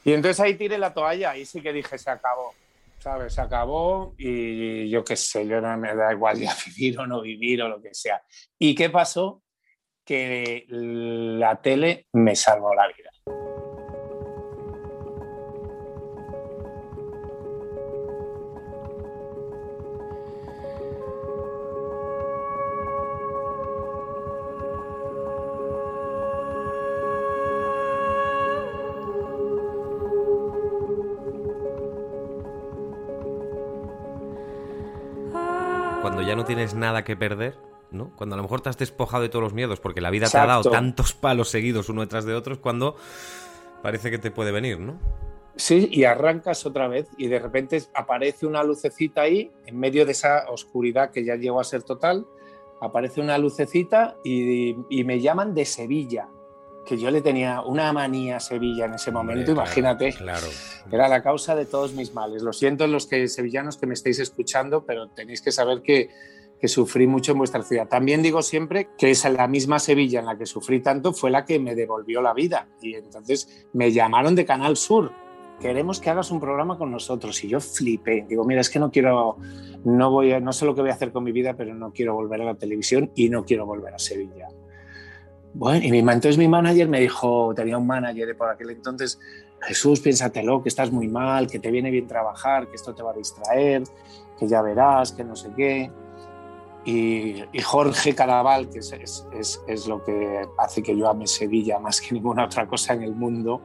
Y 0.04 0.14
entonces 0.14 0.40
ahí 0.40 0.54
tiré 0.54 0.78
la 0.78 0.94
toalla, 0.94 1.36
y 1.36 1.48
sí 1.48 1.62
que 1.62 1.74
dije, 1.74 1.98
se 1.98 2.12
acabó 2.12 2.54
¿sabes? 3.02 3.34
Se 3.34 3.42
acabó 3.42 4.14
y 4.18 4.88
yo 4.90 5.04
qué 5.04 5.16
sé, 5.16 5.48
yo 5.48 5.60
no 5.60 5.76
me 5.78 5.96
da 5.96 6.14
igual 6.14 6.40
ya 6.40 6.56
vivir 6.68 7.00
o 7.00 7.08
no 7.08 7.22
vivir 7.22 7.62
o 7.64 7.68
lo 7.68 7.82
que 7.82 7.94
sea. 7.94 8.22
¿Y 8.60 8.76
qué 8.76 8.90
pasó? 8.90 9.44
Que 10.06 10.66
la 10.70 11.62
tele 11.62 12.08
me 12.14 12.36
salvó 12.36 12.74
la 12.76 12.88
vida. 12.88 13.01
Ya 36.32 36.36
no 36.38 36.46
tienes 36.46 36.74
nada 36.74 37.04
que 37.04 37.18
perder, 37.18 37.58
¿no? 37.92 38.16
Cuando 38.16 38.36
a 38.36 38.38
lo 38.38 38.44
mejor 38.44 38.62
te 38.62 38.70
has 38.70 38.78
despojado 38.78 39.22
de 39.22 39.28
todos 39.28 39.44
los 39.44 39.54
miedos 39.54 39.82
porque 39.82 40.00
la 40.00 40.10
vida 40.10 40.30
te 40.30 40.38
ha 40.38 40.46
dado 40.46 40.70
tantos 40.72 41.14
palos 41.14 41.50
seguidos 41.50 41.90
uno 41.90 42.00
detrás 42.00 42.24
de 42.24 42.34
otros, 42.34 42.60
cuando 42.60 42.96
parece 43.82 44.10
que 44.10 44.18
te 44.18 44.32
puede 44.32 44.52
venir, 44.52 44.80
¿no? 44.80 44.98
Sí, 45.58 45.90
y 45.92 46.06
arrancas 46.06 46.66
otra 46.66 46.88
vez 46.88 47.10
y 47.18 47.28
de 47.28 47.40
repente 47.40 47.84
aparece 47.94 48.46
una 48.46 48.64
lucecita 48.64 49.24
ahí, 49.24 49.52
en 49.66 49.78
medio 49.78 50.06
de 50.06 50.14
esa 50.14 50.50
oscuridad 50.50 51.12
que 51.12 51.26
ya 51.26 51.36
llegó 51.36 51.60
a 51.60 51.66
ser 51.66 51.84
total, 51.84 52.26
aparece 52.80 53.20
una 53.20 53.38
lucecita 53.38 54.16
y, 54.24 54.78
y 54.90 55.04
me 55.04 55.20
llaman 55.20 55.54
de 55.54 55.66
Sevilla 55.66 56.30
que 56.86 56.98
yo 56.98 57.12
le 57.12 57.22
tenía 57.22 57.62
una 57.62 57.94
manía 57.94 58.38
a 58.38 58.40
Sevilla 58.40 58.86
en 58.86 58.96
ese 58.96 59.12
momento, 59.12 59.52
imagínate. 59.52 60.14
Claro. 60.14 60.48
Era 60.92 61.08
la 61.08 61.22
causa 61.22 61.56
de 61.56 61.66
todos 61.66 61.94
mis 61.94 62.14
males. 62.14 62.42
Lo 62.42 62.54
siento 62.54 62.88
los 62.88 63.06
que 63.06 63.28
sevillanos 63.28 63.78
que 63.78 63.88
me 63.88 63.94
estáis 63.94 64.20
escuchando, 64.20 64.84
pero 64.86 65.08
tenéis 65.10 65.42
que 65.42 65.52
saber 65.52 65.82
que, 65.82 66.10
que 66.60 66.68
sufrí 66.68 67.08
mucho 67.08 67.34
en 67.34 67.38
vuestra 67.38 67.64
ciudad. 67.64 67.88
También 67.88 68.22
digo 68.22 68.42
siempre 68.42 68.90
que 68.98 69.12
esa 69.12 69.30
la 69.30 69.48
misma 69.48 69.80
Sevilla 69.80 70.20
en 70.20 70.26
la 70.26 70.38
que 70.38 70.46
sufrí 70.46 70.82
tanto 70.82 71.14
fue 71.14 71.32
la 71.32 71.46
que 71.46 71.60
me 71.60 71.76
devolvió 71.76 72.22
la 72.22 72.34
vida. 72.34 72.68
Y 72.82 72.96
entonces 72.96 73.68
me 73.74 73.92
llamaron 73.92 74.36
de 74.36 74.46
Canal 74.46 74.76
Sur. 74.76 75.12
Queremos 75.60 76.00
que 76.00 76.10
hagas 76.10 76.32
un 76.32 76.40
programa 76.40 76.78
con 76.78 76.92
nosotros. 76.92 77.44
Y 77.44 77.48
yo 77.48 77.60
flipé. 77.60 78.26
Digo, 78.28 78.44
mira, 78.44 78.62
es 78.62 78.70
que 78.70 78.80
no 78.80 78.90
quiero, 78.90 79.38
no 79.86 80.10
voy 80.10 80.32
a, 80.32 80.40
no 80.40 80.52
sé 80.54 80.66
lo 80.66 80.74
que 80.74 80.82
voy 80.82 80.90
a 80.90 80.94
hacer 80.94 81.12
con 81.12 81.24
mi 81.24 81.32
vida, 81.32 81.54
pero 81.56 81.76
no 81.76 81.94
quiero 81.94 82.16
volver 82.16 82.42
a 82.42 82.46
la 82.46 82.56
televisión 82.56 83.12
y 83.16 83.30
no 83.30 83.46
quiero 83.46 83.68
volver 83.68 83.94
a 83.94 84.00
Sevilla. 84.00 84.48
Bueno, 85.54 85.86
y 85.86 85.92
mi, 85.92 86.00
entonces 86.00 86.38
mi 86.38 86.48
manager 86.48 86.88
me 86.88 87.00
dijo, 87.02 87.54
tenía 87.54 87.78
un 87.78 87.86
manager 87.86 88.36
por 88.38 88.50
aquel 88.50 88.70
entonces, 88.70 89.20
Jesús, 89.62 90.00
piénsatelo, 90.00 90.64
que 90.64 90.70
estás 90.70 90.92
muy 90.92 91.08
mal, 91.08 91.48
que 91.48 91.60
te 91.60 91.70
viene 91.72 91.92
bien 91.92 92.08
trabajar, 92.08 92.68
que 92.68 92.76
esto 92.76 92.96
te 92.96 93.04
va 93.04 93.12
a 93.12 93.16
distraer, 93.16 93.84
que 94.40 94.48
ya 94.48 94.62
verás, 94.62 95.12
que 95.12 95.24
no 95.24 95.36
sé 95.36 95.50
qué. 95.56 95.92
Y, 96.84 97.44
Jorge 97.64 98.16
Caraval, 98.16 98.70
que 98.70 98.80
es, 98.80 98.92
es, 98.94 99.62
es, 99.68 99.88
lo 99.88 100.04
que 100.04 100.42
hace 100.58 100.82
que 100.82 100.98
yo 100.98 101.10
ame 101.10 101.28
Sevilla 101.28 101.78
más 101.80 102.02
que 102.02 102.16
ninguna 102.16 102.46
otra 102.46 102.68
cosa 102.68 102.94
en 102.94 103.04
el 103.04 103.14
mundo, 103.14 103.62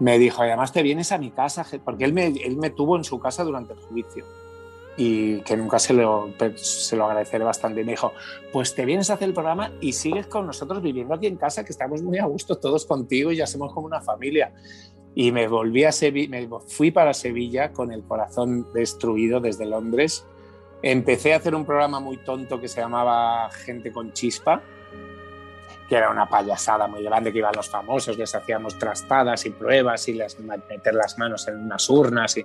me 0.00 0.18
dijo, 0.18 0.42
además 0.42 0.72
te 0.72 0.82
vienes 0.82 1.12
a 1.12 1.18
mi 1.18 1.30
casa, 1.30 1.64
porque 1.84 2.04
él 2.04 2.12
me, 2.12 2.26
él 2.26 2.56
me 2.56 2.70
tuvo 2.70 2.96
en 2.96 3.04
su 3.04 3.20
casa 3.20 3.44
durante 3.44 3.74
el 3.74 3.78
juicio 3.80 4.24
y 5.02 5.40
que 5.40 5.56
nunca 5.56 5.78
se 5.78 5.94
lo, 5.94 6.28
se 6.56 6.94
lo 6.94 7.06
agradeceré 7.06 7.42
bastante. 7.42 7.82
Me 7.82 7.92
dijo, 7.92 8.12
pues 8.52 8.74
te 8.74 8.84
vienes 8.84 9.08
a 9.08 9.14
hacer 9.14 9.28
el 9.28 9.32
programa 9.32 9.72
y 9.80 9.94
sigues 9.94 10.26
con 10.26 10.46
nosotros 10.46 10.82
viviendo 10.82 11.14
aquí 11.14 11.26
en 11.26 11.36
casa, 11.36 11.64
que 11.64 11.72
estamos 11.72 12.02
muy 12.02 12.18
a 12.18 12.26
gusto 12.26 12.58
todos 12.58 12.84
contigo 12.84 13.32
y 13.32 13.36
ya 13.36 13.46
somos 13.46 13.72
como 13.72 13.86
una 13.86 14.02
familia. 14.02 14.52
Y 15.14 15.32
me 15.32 15.48
volví 15.48 15.84
a 15.84 15.92
Sevilla, 15.92 16.28
me 16.28 16.46
fui 16.66 16.90
para 16.90 17.14
Sevilla 17.14 17.72
con 17.72 17.92
el 17.92 18.04
corazón 18.04 18.66
destruido 18.74 19.40
desde 19.40 19.64
Londres. 19.64 20.26
Empecé 20.82 21.32
a 21.32 21.38
hacer 21.38 21.54
un 21.54 21.64
programa 21.64 21.98
muy 21.98 22.18
tonto 22.18 22.60
que 22.60 22.68
se 22.68 22.82
llamaba 22.82 23.50
Gente 23.52 23.92
con 23.92 24.12
Chispa, 24.12 24.60
que 25.88 25.96
era 25.96 26.10
una 26.10 26.28
payasada 26.28 26.86
muy 26.88 27.02
grande 27.02 27.32
que 27.32 27.38
iban 27.38 27.56
los 27.56 27.70
famosos, 27.70 28.18
les 28.18 28.34
hacíamos 28.34 28.78
trastadas 28.78 29.46
y 29.46 29.50
pruebas 29.50 30.08
y 30.08 30.12
les 30.12 30.38
meter 30.38 30.92
las 30.92 31.16
manos 31.16 31.48
en 31.48 31.56
unas 31.56 31.88
urnas 31.88 32.36
y 32.36 32.44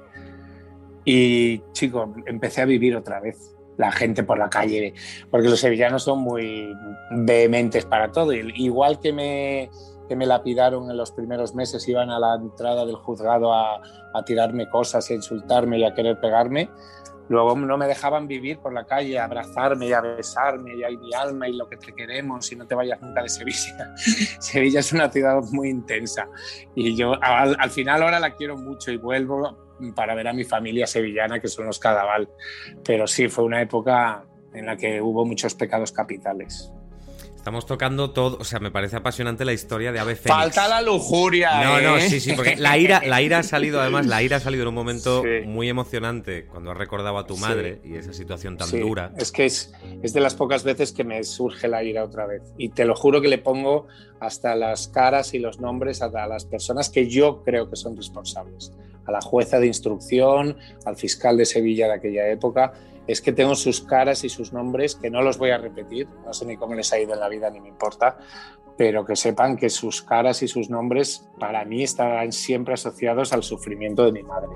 y, 1.06 1.62
chico, 1.72 2.14
empecé 2.26 2.62
a 2.62 2.66
vivir 2.66 2.96
otra 2.96 3.20
vez 3.20 3.56
la 3.78 3.92
gente 3.92 4.24
por 4.24 4.40
la 4.40 4.50
calle, 4.50 4.94
porque 5.30 5.50
los 5.50 5.60
sevillanos 5.60 6.04
son 6.04 6.20
muy 6.20 6.74
vehementes 7.12 7.86
para 7.86 8.12
todo. 8.12 8.34
Igual 8.34 9.00
que 9.00 9.14
me, 9.14 9.70
que 10.08 10.16
me 10.16 10.26
lapidaron 10.26 10.90
en 10.90 10.98
los 10.98 11.12
primeros 11.12 11.54
meses, 11.54 11.88
iban 11.88 12.10
a 12.10 12.20
la 12.20 12.36
entrada 12.36 12.86
del 12.86 12.96
juzgado 12.96 13.54
a, 13.54 13.82
a 14.14 14.26
tirarme 14.26 14.70
cosas, 14.70 15.10
a 15.10 15.14
insultarme 15.14 15.80
y 15.80 15.84
a 15.84 15.94
querer 15.94 16.20
pegarme. 16.20 16.70
Luego 17.28 17.56
no 17.56 17.76
me 17.78 17.88
dejaban 17.88 18.28
vivir 18.28 18.60
por 18.60 18.72
la 18.72 18.86
calle, 18.86 19.18
a 19.18 19.26
abrazarme 19.26 19.88
y 19.88 19.94
a 19.94 20.02
besarme 20.02 20.76
y 20.76 20.84
a 20.84 20.90
mi 20.90 21.12
alma 21.14 21.48
y 21.50 21.54
lo 21.54 21.68
que 21.68 21.76
te 21.76 21.92
queremos 21.92 22.52
y 22.52 22.56
no 22.56 22.68
te 22.68 22.76
vayas 22.76 23.02
nunca 23.02 23.24
de 23.24 23.30
Sevilla. 23.30 23.96
Sevilla 24.40 24.80
es 24.80 24.94
una 24.94 25.10
ciudad 25.10 25.42
muy 25.52 25.70
intensa 25.70 26.28
y 26.76 26.96
yo 26.96 27.14
al, 27.24 27.56
al, 27.60 27.70
final 27.72 28.04
ahora 28.04 28.20
la 28.20 28.36
quiero 28.36 28.58
mucho 28.58 28.92
y 28.92 28.98
vuelvo 28.98 29.65
para 29.96 30.16
ver 30.16 30.28
a 30.28 30.34
mi 30.34 30.44
familia 30.44 30.88
sevillana, 30.88 31.40
que 31.40 31.48
son 31.48 31.66
los 31.66 31.80
Cadaval. 31.80 32.30
Pero 32.84 33.08
sí, 33.08 33.28
fue 33.28 33.44
una 33.44 33.62
época 33.62 34.26
en 34.54 34.66
la 34.66 34.78
que 34.78 35.02
hubo 35.02 35.26
muchos 35.26 35.54
pecados 35.54 35.92
capitales. 35.92 36.72
Estamos 37.46 37.68
tocando 37.68 38.10
todo, 38.10 38.38
o 38.40 38.44
sea, 38.44 38.60
me 38.60 38.72
parece 38.72 38.96
apasionante 38.96 39.46
la 39.46 39.54
historia 39.54 39.92
de 39.92 40.00
Ave 40.00 40.16
Fénix. 40.16 40.36
Falta 40.36 40.68
la 40.68 40.82
lujuria. 40.82 41.64
No, 41.64 41.80
no, 41.80 41.98
¿eh? 41.98 42.10
sí, 42.10 42.20
sí, 42.20 42.34
porque 42.34 42.56
la 42.56 42.76
ira, 42.76 43.04
la 43.06 43.22
ira 43.22 43.38
ha 43.38 43.44
salido, 43.44 43.80
además, 43.80 44.08
la 44.08 44.24
ira 44.24 44.38
ha 44.38 44.40
salido 44.40 44.64
en 44.64 44.70
un 44.70 44.74
momento 44.74 45.24
muy 45.46 45.70
emocionante 45.70 46.48
cuando 46.48 46.72
has 46.72 46.78
recordado 46.78 47.20
a 47.20 47.28
tu 47.28 47.38
madre 47.38 47.82
y 47.84 47.98
esa 47.98 48.14
situación 48.14 48.58
tan 48.58 48.72
dura. 48.72 49.12
Es 49.16 49.32
que 49.32 49.46
es, 49.46 49.72
es 50.02 50.14
de 50.14 50.22
las 50.22 50.34
pocas 50.34 50.64
veces 50.64 50.92
que 50.92 51.04
me 51.04 51.24
surge 51.24 51.68
la 51.68 51.84
ira 51.84 52.04
otra 52.04 52.26
vez. 52.26 52.42
Y 52.58 52.70
te 52.70 52.84
lo 52.84 52.96
juro 52.96 53.22
que 53.22 53.28
le 53.28 53.38
pongo 53.38 53.86
hasta 54.20 54.56
las 54.56 54.88
caras 54.88 55.36
y 55.36 55.38
los 55.38 55.60
nombres 55.60 56.02
a 56.02 56.10
las 56.10 56.46
personas 56.46 56.90
que 56.90 57.08
yo 57.08 57.44
creo 57.44 57.70
que 57.70 57.76
son 57.76 57.96
responsables 57.96 58.72
a 59.06 59.12
la 59.12 59.22
jueza 59.22 59.60
de 59.60 59.68
instrucción, 59.68 60.58
al 60.86 60.96
fiscal 60.96 61.38
de 61.38 61.46
Sevilla 61.46 61.88
de 61.88 61.94
aquella 61.94 62.30
época, 62.30 62.74
es 63.08 63.22
que 63.22 63.32
tengo 63.32 63.56
sus 63.56 63.82
caras 63.82 64.24
y 64.24 64.30
sus 64.30 64.52
nombres 64.52 64.96
que 64.96 65.10
no 65.10 65.22
los 65.22 65.38
voy 65.38 65.52
a 65.52 65.58
repetir, 65.58 66.08
no 66.26 66.34
sé 66.34 66.46
ni 66.46 66.58
cómo 66.58 66.74
les 66.74 66.92
ha 66.92 67.00
ido 67.00 67.14
en 67.14 67.20
la 67.20 67.30
vida 67.30 67.50
ni 67.50 67.60
me 67.60 67.70
importa, 67.70 68.18
pero 68.78 69.06
que 69.06 69.16
sepan 69.16 69.58
que 69.58 69.70
sus 69.70 70.02
caras 70.02 70.42
y 70.42 70.48
sus 70.48 70.70
nombres 70.70 71.30
para 71.40 71.64
mí 71.66 71.84
estarán 71.84 72.32
siempre 72.32 72.74
asociados 72.74 73.32
al 73.32 73.44
sufrimiento 73.44 74.06
de 74.06 74.12
mi 74.12 74.24
madre. 74.24 74.50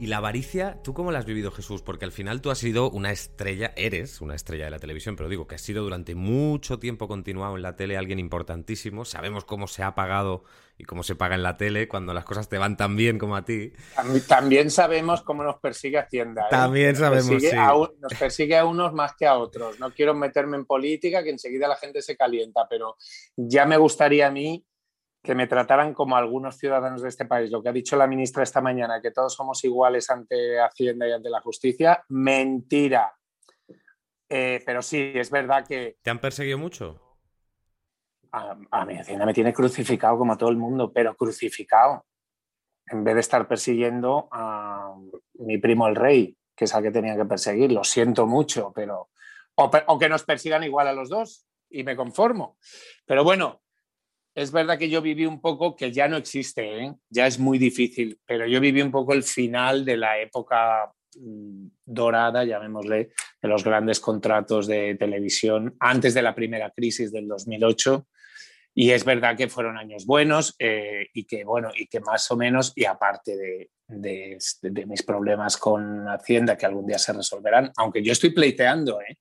Y 0.00 0.06
la 0.06 0.18
avaricia, 0.18 0.80
¿tú 0.84 0.94
cómo 0.94 1.10
la 1.10 1.18
has 1.18 1.24
vivido, 1.24 1.50
Jesús? 1.50 1.82
Porque 1.82 2.04
al 2.04 2.12
final 2.12 2.40
tú 2.40 2.52
has 2.52 2.58
sido 2.58 2.88
una 2.88 3.10
estrella, 3.10 3.72
eres 3.74 4.20
una 4.20 4.36
estrella 4.36 4.66
de 4.66 4.70
la 4.70 4.78
televisión, 4.78 5.16
pero 5.16 5.28
digo 5.28 5.48
que 5.48 5.56
has 5.56 5.60
sido 5.60 5.82
durante 5.82 6.14
mucho 6.14 6.78
tiempo 6.78 7.08
continuado 7.08 7.56
en 7.56 7.62
la 7.62 7.74
tele 7.74 7.96
alguien 7.96 8.20
importantísimo. 8.20 9.04
Sabemos 9.04 9.44
cómo 9.44 9.66
se 9.66 9.82
ha 9.82 9.96
pagado 9.96 10.44
y 10.78 10.84
cómo 10.84 11.02
se 11.02 11.16
paga 11.16 11.34
en 11.34 11.42
la 11.42 11.56
tele 11.56 11.88
cuando 11.88 12.14
las 12.14 12.24
cosas 12.24 12.48
te 12.48 12.58
van 12.58 12.76
tan 12.76 12.94
bien 12.94 13.18
como 13.18 13.34
a 13.34 13.44
ti. 13.44 13.72
También 14.28 14.70
sabemos 14.70 15.22
cómo 15.22 15.42
nos 15.42 15.56
persigue 15.56 15.98
Hacienda. 15.98 16.42
¿eh? 16.42 16.50
También 16.50 16.94
sabemos, 16.94 17.26
sí. 17.26 17.50
nos 17.98 18.14
persigue 18.16 18.56
a 18.56 18.66
unos 18.66 18.92
más 18.92 19.16
que 19.16 19.26
a 19.26 19.36
otros. 19.36 19.80
No 19.80 19.90
quiero 19.90 20.14
meterme 20.14 20.56
en 20.58 20.64
política, 20.64 21.24
que 21.24 21.30
enseguida 21.30 21.66
la 21.66 21.76
gente 21.76 22.02
se 22.02 22.16
calienta, 22.16 22.68
pero 22.70 22.96
ya 23.36 23.66
me 23.66 23.76
gustaría 23.76 24.28
a 24.28 24.30
mí 24.30 24.64
que 25.22 25.34
me 25.34 25.46
trataran 25.46 25.94
como 25.94 26.16
algunos 26.16 26.56
ciudadanos 26.56 27.02
de 27.02 27.08
este 27.08 27.24
país. 27.24 27.50
Lo 27.50 27.62
que 27.62 27.68
ha 27.68 27.72
dicho 27.72 27.96
la 27.96 28.06
ministra 28.06 28.42
esta 28.42 28.60
mañana, 28.60 29.00
que 29.02 29.10
todos 29.10 29.34
somos 29.34 29.62
iguales 29.64 30.08
ante 30.10 30.60
Hacienda 30.60 31.08
y 31.08 31.12
ante 31.12 31.28
la 31.28 31.40
justicia, 31.40 32.04
mentira. 32.08 33.14
Eh, 34.28 34.62
pero 34.64 34.82
sí, 34.82 35.12
es 35.14 35.30
verdad 35.30 35.66
que... 35.66 35.98
¿Te 36.02 36.10
han 36.10 36.20
perseguido 36.20 36.58
mucho? 36.58 37.18
A, 38.32 38.56
a 38.70 38.84
mi 38.84 38.98
Hacienda 38.98 39.26
me 39.26 39.34
tiene 39.34 39.52
crucificado 39.52 40.18
como 40.18 40.34
a 40.34 40.38
todo 40.38 40.50
el 40.50 40.56
mundo, 40.56 40.92
pero 40.92 41.16
crucificado. 41.16 42.04
En 42.86 43.04
vez 43.04 43.14
de 43.14 43.20
estar 43.20 43.46
persiguiendo 43.48 44.28
a 44.30 44.94
mi 45.34 45.58
primo 45.58 45.88
el 45.88 45.96
rey, 45.96 46.36
que 46.54 46.64
es 46.64 46.74
al 46.74 46.82
que 46.82 46.90
tenía 46.90 47.16
que 47.16 47.24
perseguir. 47.24 47.72
Lo 47.72 47.84
siento 47.84 48.26
mucho, 48.26 48.72
pero... 48.74 49.10
O, 49.56 49.70
o 49.86 49.98
que 49.98 50.08
nos 50.08 50.22
persigan 50.22 50.62
igual 50.62 50.86
a 50.88 50.92
los 50.92 51.08
dos 51.08 51.46
y 51.68 51.82
me 51.82 51.96
conformo. 51.96 52.56
Pero 53.04 53.24
bueno, 53.24 53.62
es 54.38 54.52
verdad 54.52 54.78
que 54.78 54.88
yo 54.88 55.02
viví 55.02 55.26
un 55.26 55.40
poco, 55.40 55.74
que 55.74 55.90
ya 55.90 56.06
no 56.06 56.16
existe, 56.16 56.84
¿eh? 56.84 56.94
ya 57.10 57.26
es 57.26 57.40
muy 57.40 57.58
difícil, 57.58 58.20
pero 58.24 58.46
yo 58.46 58.60
viví 58.60 58.80
un 58.80 58.92
poco 58.92 59.12
el 59.12 59.24
final 59.24 59.84
de 59.84 59.96
la 59.96 60.20
época 60.20 60.92
mm, 61.16 61.66
dorada, 61.84 62.44
llamémosle, 62.44 63.10
de 63.42 63.48
los 63.48 63.64
grandes 63.64 63.98
contratos 63.98 64.68
de 64.68 64.94
televisión 64.94 65.76
antes 65.80 66.14
de 66.14 66.22
la 66.22 66.36
primera 66.36 66.70
crisis 66.70 67.10
del 67.10 67.26
2008. 67.26 68.06
Y 68.74 68.92
es 68.92 69.04
verdad 69.04 69.36
que 69.36 69.48
fueron 69.48 69.76
años 69.76 70.06
buenos 70.06 70.54
eh, 70.60 71.08
y 71.12 71.24
que, 71.24 71.42
bueno, 71.42 71.70
y 71.76 71.88
que 71.88 71.98
más 71.98 72.30
o 72.30 72.36
menos, 72.36 72.72
y 72.76 72.84
aparte 72.84 73.36
de, 73.36 73.70
de, 73.88 74.38
de, 74.62 74.86
mis 74.86 75.02
problemas 75.02 75.56
con 75.56 76.06
Hacienda, 76.06 76.56
que 76.56 76.66
algún 76.66 76.86
día 76.86 76.98
se 76.98 77.12
resolverán, 77.12 77.72
aunque 77.76 78.04
yo 78.04 78.12
estoy 78.12 78.30
pleiteando, 78.30 79.00
¿eh? 79.00 79.16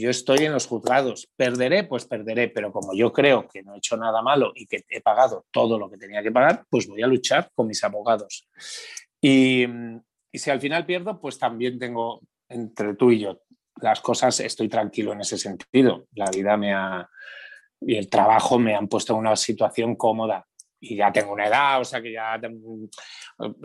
Yo 0.00 0.10
estoy 0.10 0.44
en 0.44 0.52
los 0.52 0.66
juzgados. 0.66 1.28
¿Perderé? 1.36 1.84
Pues 1.84 2.06
perderé, 2.06 2.48
pero 2.48 2.72
como 2.72 2.94
yo 2.94 3.12
creo 3.12 3.48
que 3.48 3.62
no 3.62 3.74
he 3.74 3.78
hecho 3.78 3.96
nada 3.96 4.22
malo 4.22 4.52
y 4.54 4.66
que 4.66 4.84
he 4.88 5.00
pagado 5.00 5.46
todo 5.50 5.78
lo 5.78 5.90
que 5.90 5.98
tenía 5.98 6.22
que 6.22 6.32
pagar, 6.32 6.64
pues 6.70 6.86
voy 6.86 7.02
a 7.02 7.06
luchar 7.06 7.50
con 7.54 7.66
mis 7.66 7.82
abogados. 7.82 8.48
Y, 9.20 9.64
y 10.32 10.38
si 10.38 10.50
al 10.50 10.60
final 10.60 10.86
pierdo, 10.86 11.20
pues 11.20 11.38
también 11.38 11.78
tengo 11.78 12.20
entre 12.48 12.94
tú 12.94 13.10
y 13.10 13.20
yo 13.20 13.40
las 13.80 14.00
cosas, 14.00 14.40
estoy 14.40 14.68
tranquilo 14.68 15.12
en 15.12 15.20
ese 15.20 15.38
sentido. 15.38 16.06
La 16.14 16.30
vida 16.30 16.56
me 16.56 16.74
ha, 16.74 17.08
y 17.80 17.96
el 17.96 18.08
trabajo 18.08 18.58
me 18.58 18.74
han 18.74 18.88
puesto 18.88 19.12
en 19.14 19.20
una 19.20 19.36
situación 19.36 19.96
cómoda 19.96 20.46
y 20.80 20.96
ya 20.96 21.12
tengo 21.12 21.32
una 21.32 21.46
edad, 21.46 21.80
o 21.80 21.84
sea 21.84 22.00
que 22.00 22.12
ya 22.12 22.40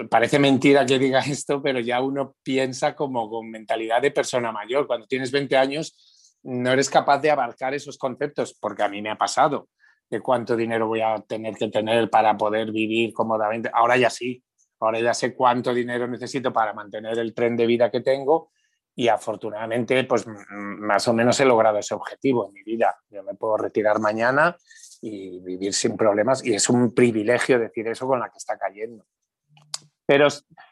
parece 0.10 0.40
mentira 0.40 0.86
que 0.86 0.98
diga 0.98 1.20
esto, 1.20 1.62
pero 1.62 1.80
ya 1.80 2.02
uno 2.02 2.36
piensa 2.44 2.96
como 2.96 3.30
con 3.30 3.50
mentalidad 3.50 4.02
de 4.02 4.12
persona 4.12 4.52
mayor. 4.52 4.88
Cuando 4.88 5.06
tienes 5.06 5.32
20 5.32 5.56
años 5.58 5.96
no 6.44 6.72
eres 6.72 6.90
capaz 6.90 7.20
de 7.20 7.32
abarcar 7.32 7.74
esos 7.74 7.98
conceptos, 7.98 8.54
porque 8.60 8.84
a 8.84 8.90
mí 8.90 9.02
me 9.02 9.10
ha 9.10 9.18
pasado 9.18 9.70
de 10.10 10.22
cuánto 10.22 10.56
dinero 10.56 10.88
voy 10.88 11.02
a 11.02 11.18
tener 11.28 11.56
que 11.56 11.70
tener 11.70 12.10
para 12.10 12.38
poder 12.38 12.72
vivir 12.72 13.14
cómodamente. 13.14 13.70
Ahora 13.74 13.98
ya 13.98 14.10
sí, 14.10 14.44
ahora 14.80 15.00
ya 15.00 15.14
sé 15.14 15.34
cuánto 15.34 15.74
dinero 15.74 16.08
necesito 16.08 16.52
para 16.54 16.74
mantener 16.74 17.18
el 17.18 17.34
tren 17.34 17.56
de 17.56 17.66
vida 17.66 17.90
que 17.90 18.02
tengo 18.02 18.52
y 18.96 19.08
afortunadamente 19.08 20.04
pues 20.04 20.26
más 20.28 21.08
o 21.08 21.14
menos 21.14 21.40
he 21.40 21.46
logrado 21.46 21.80
ese 21.80 21.96
objetivo 21.96 22.48
en 22.48 22.54
mi 22.54 22.64
vida. 22.64 22.96
Yo 23.10 23.24
me 23.24 23.34
puedo 23.34 23.58
retirar 23.58 24.00
mañana 24.00 24.56
y 25.02 25.40
vivir 25.40 25.74
sin 25.74 25.98
problemas 25.98 26.46
y 26.46 26.54
es 26.54 26.70
un 26.70 26.94
privilegio 26.94 27.58
decir 27.58 27.88
eso 27.88 28.06
con 28.06 28.20
la 28.20 28.30
que 28.30 28.38
está 28.38 28.58
cayendo. 28.58 29.06
Pero, 30.06 30.28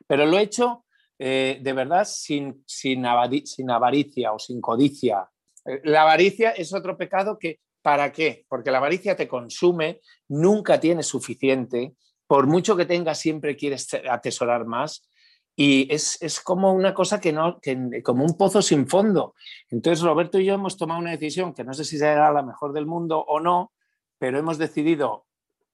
pero 0.06 0.26
lo 0.26 0.38
he 0.38 0.44
hecho 0.44 0.86
eh, 1.18 1.60
de 1.62 1.74
verdad 1.74 2.06
sin, 2.06 2.64
sin, 2.68 3.06
sin 3.46 3.72
avaricia 3.72 4.34
o 4.34 4.40
sin 4.40 4.62
codicia 4.62 5.28
la 5.66 6.04
avaricia 6.04 6.52
es 6.52 6.74
otro 6.74 6.98
pecado 6.98 7.38
que, 7.38 7.60
¿para 7.82 8.12
qué? 8.12 8.46
Porque 8.48 8.72
la 8.72 8.78
avaricia 8.78 9.16
te 9.16 9.28
consume, 9.28 10.02
nunca 10.28 10.80
tienes 10.80 11.08
suficiente, 11.08 11.96
por 12.28 12.48
mucho 12.48 12.76
que 12.78 12.86
tengas 12.86 13.20
siempre 13.20 13.56
quieres 13.56 13.88
atesorar 14.10 14.66
más 14.66 15.08
y 15.56 15.94
es, 15.94 16.40
como 16.44 16.74
una 16.74 16.94
cosa 16.94 17.20
que 17.20 17.34
no, 17.34 17.60
como 18.04 18.24
un 18.24 18.38
pozo 18.38 18.62
sin 18.62 18.88
fondo. 18.88 19.36
Entonces 19.70 20.04
Roberto 20.04 20.40
y 20.40 20.46
yo 20.46 20.54
hemos 20.54 20.78
tomado 20.78 21.00
una 21.00 21.12
decisión 21.12 21.54
que 21.54 21.64
no 21.64 21.74
sé 21.74 21.84
si 21.84 21.98
será 21.98 22.32
la 22.32 22.42
mejor 22.42 22.74
del 22.74 22.86
mundo 22.86 23.20
o 23.20 23.40
no, 23.40 23.74
pero 24.18 24.40
hemos 24.40 24.58
decidido 24.58 25.26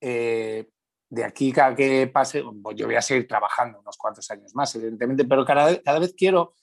eh, 0.02 0.68
de 1.10 1.24
aquí 1.24 1.54
a 1.60 1.76
que 1.76 2.08
pase, 2.08 2.44
pues 2.62 2.76
yo 2.76 2.86
voy 2.88 2.96
a 2.96 3.02
seguir 3.02 3.28
trabajando 3.28 3.80
unos 3.80 3.98
cuantos 3.98 4.30
años 4.32 4.54
más, 4.56 4.74
evidentemente, 4.76 5.26
pero 5.26 5.46
cada 5.46 6.00
vez 6.00 6.14
quiero 6.18 6.54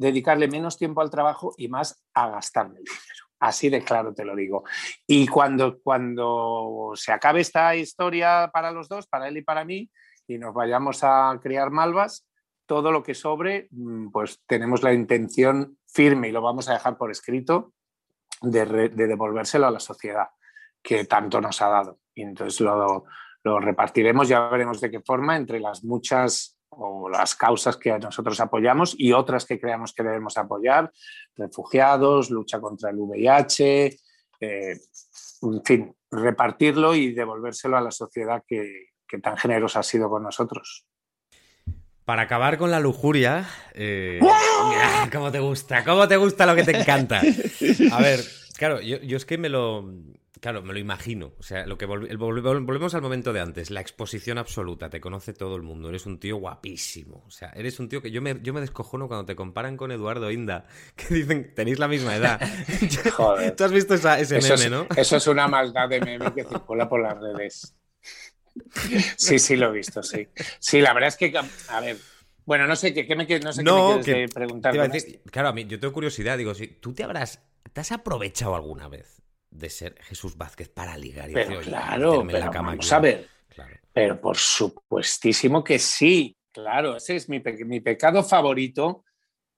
dedicarle 0.00 0.48
menos 0.48 0.78
tiempo 0.78 1.02
al 1.02 1.10
trabajo 1.10 1.54
y 1.58 1.68
más 1.68 2.02
a 2.14 2.30
gastarme 2.30 2.78
el 2.78 2.84
dinero. 2.84 3.24
Así 3.38 3.68
de 3.68 3.82
claro 3.82 4.14
te 4.14 4.24
lo 4.24 4.34
digo. 4.34 4.64
Y 5.06 5.28
cuando, 5.28 5.78
cuando 5.80 6.92
se 6.94 7.12
acabe 7.12 7.40
esta 7.40 7.76
historia 7.76 8.50
para 8.52 8.72
los 8.72 8.88
dos, 8.88 9.06
para 9.06 9.28
él 9.28 9.36
y 9.36 9.42
para 9.42 9.64
mí, 9.64 9.90
y 10.26 10.38
nos 10.38 10.54
vayamos 10.54 11.04
a 11.04 11.38
criar 11.42 11.70
malvas, 11.70 12.26
todo 12.64 12.92
lo 12.92 13.02
que 13.02 13.14
sobre, 13.14 13.68
mm, 13.70 14.10
pues 14.10 14.42
tenemos 14.46 14.82
la 14.82 14.94
intención 14.94 15.76
firme 15.86 16.28
y 16.28 16.32
lo 16.32 16.40
vamos 16.40 16.68
a 16.68 16.74
dejar 16.74 16.96
por 16.96 17.10
escrito 17.10 17.74
de, 18.40 18.64
de 18.64 19.06
devolvérselo 19.06 19.66
a 19.66 19.70
la 19.70 19.80
sociedad 19.80 20.28
que 20.82 21.04
tanto 21.04 21.40
nos 21.42 21.60
ha 21.60 21.68
dado. 21.68 21.98
Y 22.14 22.22
entonces 22.22 22.60
lo, 22.60 23.04
lo 23.44 23.60
repartiremos, 23.60 24.28
ya 24.28 24.48
veremos 24.48 24.80
de 24.80 24.90
qué 24.90 25.00
forma, 25.00 25.36
entre 25.36 25.60
las 25.60 25.84
muchas 25.84 26.58
o 26.70 27.08
las 27.08 27.34
causas 27.34 27.76
que 27.76 27.98
nosotros 27.98 28.38
apoyamos 28.40 28.94
y 28.96 29.12
otras 29.12 29.44
que 29.44 29.60
creamos 29.60 29.92
que 29.92 30.02
debemos 30.02 30.36
apoyar, 30.36 30.90
refugiados, 31.36 32.30
lucha 32.30 32.60
contra 32.60 32.90
el 32.90 32.96
VIH, 32.96 33.98
eh, 34.40 34.80
en 35.42 35.64
fin, 35.64 35.96
repartirlo 36.10 36.94
y 36.94 37.12
devolvérselo 37.12 37.76
a 37.76 37.80
la 37.80 37.90
sociedad 37.90 38.42
que, 38.46 38.90
tan 39.22 39.36
generosa 39.36 39.80
ha 39.80 39.82
sido 39.82 40.08
con 40.08 40.22
nosotros. 40.22 40.86
Para 42.04 42.22
acabar 42.22 42.58
con 42.58 42.70
la 42.70 42.80
lujuria, 42.80 43.48
eh, 43.74 44.20
¿cómo 45.12 45.30
te 45.30 45.40
gusta? 45.40 45.84
¿Cómo 45.84 46.06
te 46.08 46.16
gusta 46.16 46.46
lo 46.46 46.54
que 46.54 46.64
te 46.64 46.80
encanta? 46.80 47.20
A 47.92 48.00
ver, 48.00 48.20
claro, 48.56 48.80
yo 48.80 49.16
es 49.16 49.26
que 49.26 49.38
me 49.38 49.48
lo, 49.48 49.84
Claro, 50.40 50.62
me 50.62 50.72
lo 50.72 50.78
imagino. 50.78 51.34
O 51.38 51.42
sea, 51.42 51.66
lo 51.66 51.76
que 51.76 51.84
volvemos 51.84 52.94
al 52.94 53.02
momento 53.02 53.34
de 53.34 53.40
antes, 53.40 53.70
la 53.70 53.82
exposición 53.82 54.38
absoluta, 54.38 54.88
te 54.88 55.00
conoce 55.00 55.34
todo 55.34 55.54
el 55.54 55.62
mundo, 55.62 55.90
eres 55.90 56.06
un 56.06 56.18
tío 56.18 56.36
guapísimo. 56.36 57.22
O 57.26 57.30
sea, 57.30 57.50
eres 57.50 57.78
un 57.78 57.90
tío 57.90 58.00
que 58.00 58.10
yo 58.10 58.22
me, 58.22 58.40
yo 58.42 58.54
me 58.54 58.60
descojono 58.60 59.06
cuando 59.06 59.26
te 59.26 59.36
comparan 59.36 59.76
con 59.76 59.92
Eduardo 59.92 60.30
Inda, 60.30 60.66
que 60.96 61.14
dicen, 61.14 61.52
tenéis 61.54 61.78
la 61.78 61.88
misma 61.88 62.16
edad. 62.16 62.40
Joder. 63.12 63.54
Tú 63.56 63.64
has 63.64 63.72
visto 63.72 63.94
ese 63.94 64.40
meme, 64.40 64.70
¿no? 64.70 64.86
Eso 64.96 65.16
es 65.16 65.26
una 65.26 65.46
maldad 65.46 65.88
de 65.88 66.00
meme 66.00 66.32
que 66.32 66.44
circula 66.44 66.88
por 66.88 67.02
las 67.02 67.18
redes. 67.18 67.76
Sí, 69.16 69.38
sí, 69.38 69.56
lo 69.56 69.68
he 69.68 69.72
visto, 69.72 70.02
sí. 70.02 70.26
Sí, 70.58 70.80
la 70.80 70.94
verdad 70.94 71.08
es 71.08 71.16
que, 71.16 71.32
a 71.68 71.80
ver, 71.80 71.98
bueno, 72.46 72.66
no 72.66 72.76
sé 72.76 72.94
qué, 72.94 73.04
me, 73.14 73.26
no 73.40 73.52
sé 73.52 73.62
qué 73.62 74.00
quieres 74.02 74.32
preguntar. 74.32 74.74
claro, 75.30 75.48
a 75.48 75.52
mí 75.52 75.66
yo 75.66 75.78
tengo 75.78 75.92
curiosidad, 75.92 76.38
digo, 76.38 76.54
si 76.54 76.66
tú 76.66 76.94
te 76.94 77.04
habrás, 77.04 77.42
¿te 77.72 77.80
has 77.80 77.92
aprovechado 77.92 78.54
alguna 78.56 78.88
vez 78.88 79.20
de 79.50 79.70
ser 79.70 80.00
Jesús 80.02 80.36
Vázquez 80.36 80.68
para 80.68 80.96
ligar. 80.96 81.30
Y 81.30 81.34
pero 81.34 81.60
claro, 81.60 82.24
pero 82.26 82.38
la 82.38 82.50
cama 82.50 82.70
vamos 82.70 82.92
a 82.92 82.98
ver. 83.00 83.28
Pero 83.92 84.20
por 84.20 84.36
supuestísimo 84.36 85.64
que 85.64 85.78
sí, 85.78 86.36
claro, 86.52 86.96
ese 86.96 87.16
es 87.16 87.28
mi, 87.28 87.40
mi 87.40 87.80
pecado 87.80 88.22
favorito. 88.22 89.04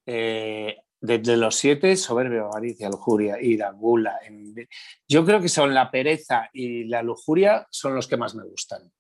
Eh, 0.07 0.77
desde 1.03 1.37
los 1.37 1.57
siete, 1.57 1.97
soberbia, 1.97 2.43
avaricia, 2.43 2.89
lujuria, 2.89 3.41
ira, 3.41 3.73
gula. 3.73 4.21
Yo 5.09 5.25
creo 5.25 5.41
que 5.41 5.49
son 5.49 5.75
la 5.75 5.91
pereza 5.91 6.49
y 6.53 6.85
la 6.85 7.03
lujuria 7.03 7.67
son 7.71 7.97
los 7.97 8.07
que 8.07 8.17
más 8.17 8.37
me 8.37 8.45
gustan. 8.45 8.91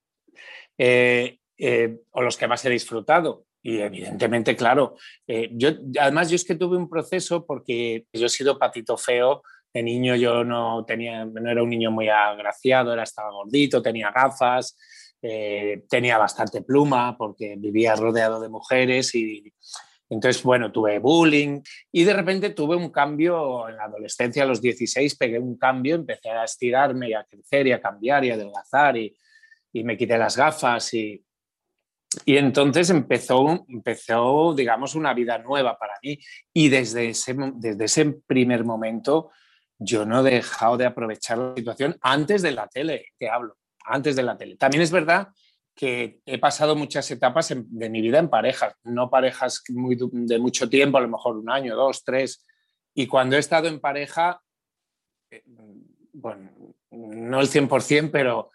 Eh, 0.77 1.39
eh, 1.57 2.01
o 2.11 2.23
los 2.23 2.37
que 2.37 2.49
más 2.49 2.65
he 2.65 2.71
disfrutado. 2.71 3.47
Y 3.63 3.79
evidentemente, 3.79 4.57
claro, 4.57 4.97
eh, 5.29 5.51
yo 5.53 5.69
además 6.01 6.29
yo 6.29 6.35
es 6.35 6.45
que 6.45 6.57
tuve 6.57 6.77
un 6.77 6.89
proceso 6.89 7.47
porque 7.47 8.07
yo 8.13 8.27
he 8.27 8.31
sido 8.31 8.59
patito 8.59 8.97
feo, 8.97 9.45
de 9.73 9.83
niño 9.83 10.17
yo 10.17 10.45
no 10.45 10.85
tenía, 10.85 11.25
no 11.25 11.51
era 11.51 11.63
un 11.63 11.71
niño 11.71 11.91
muy 11.91 12.09
agraciado, 12.09 12.93
era 12.93 13.05
estaba 13.05 13.31
gordito, 13.31 13.83
tenía 13.83 14.11
gafas, 14.11 14.77
eh, 15.23 15.85
tenía 15.89 16.19
bastante 16.19 16.63
pluma 16.63 17.17
porque 17.17 17.57
vivía 17.57 17.95
rodeado 17.95 18.41
de 18.41 18.49
mujeres 18.49 19.15
y 19.15 19.53
entonces, 20.11 20.43
bueno, 20.43 20.71
tuve 20.71 20.99
bullying 20.99 21.63
y 21.91 22.05
de 22.05 22.13
repente 22.13 22.51
tuve 22.51 22.77
un 22.77 22.91
cambio 22.91 23.67
en 23.69 23.77
la 23.77 23.85
adolescencia, 23.85 24.43
a 24.43 24.47
los 24.47 24.61
16 24.61 25.17
pegué 25.17 25.39
un 25.39 25.57
cambio, 25.57 25.95
empecé 25.95 26.29
a 26.29 26.45
estirarme 26.45 27.09
y 27.09 27.15
a 27.15 27.25
crecer 27.25 27.67
y 27.67 27.73
a 27.73 27.81
cambiar 27.81 28.23
y 28.23 28.31
a 28.31 28.35
adelgazar 28.35 28.99
y, 28.99 29.17
y 29.73 29.85
me 29.85 29.97
quité 29.97 30.19
las 30.19 30.37
gafas 30.37 30.93
y, 30.93 31.25
y 32.25 32.37
entonces 32.37 32.91
empezó, 32.91 33.65
empezó, 33.69 34.55
digamos, 34.55 34.95
una 34.95 35.15
vida 35.15 35.39
nueva 35.39 35.79
para 35.79 35.95
mí. 36.03 36.19
Y 36.53 36.69
desde 36.69 37.09
ese, 37.09 37.35
desde 37.55 37.85
ese 37.85 38.05
primer 38.27 38.65
momento 38.65 39.31
yo 39.85 40.05
no 40.05 40.21
he 40.21 40.31
dejado 40.31 40.77
de 40.77 40.87
aprovechar 40.87 41.39
la 41.39 41.55
situación 41.55 41.97
antes 42.01 42.43
de 42.43 42.53
la 42.53 42.67
tele, 42.69 43.07
que 43.19 43.29
hablo, 43.29 43.57
antes 43.85 44.17
de 44.17 44.23
la 44.23 44.37
tele. 44.37 44.57
También 44.57 44.83
es 44.83 44.91
verdad 44.91 45.29
que 45.75 46.21
he 46.27 46.39
pasado 46.39 46.77
muchas 46.77 47.11
etapas 47.11 47.55
de 47.55 47.91
mi 47.91 48.01
vida 48.03 48.19
en 48.19 48.29
parejas, 48.29 48.75
no 48.85 49.11
parejas 49.11 49.63
muy, 49.71 49.97
de 49.99 50.39
mucho 50.39 50.69
tiempo, 50.69 50.99
a 50.99 51.01
lo 51.01 51.09
mejor 51.09 51.37
un 51.37 51.51
año, 51.51 51.75
dos, 51.75 52.05
tres. 52.05 52.45
Y 52.95 53.07
cuando 53.07 53.37
he 53.37 53.39
estado 53.39 53.69
en 53.69 53.81
pareja, 53.81 54.41
eh, 55.31 55.43
bueno, 56.13 56.51
no 56.91 57.41
el 57.41 57.49
100%, 57.49 58.11
pero 58.11 58.51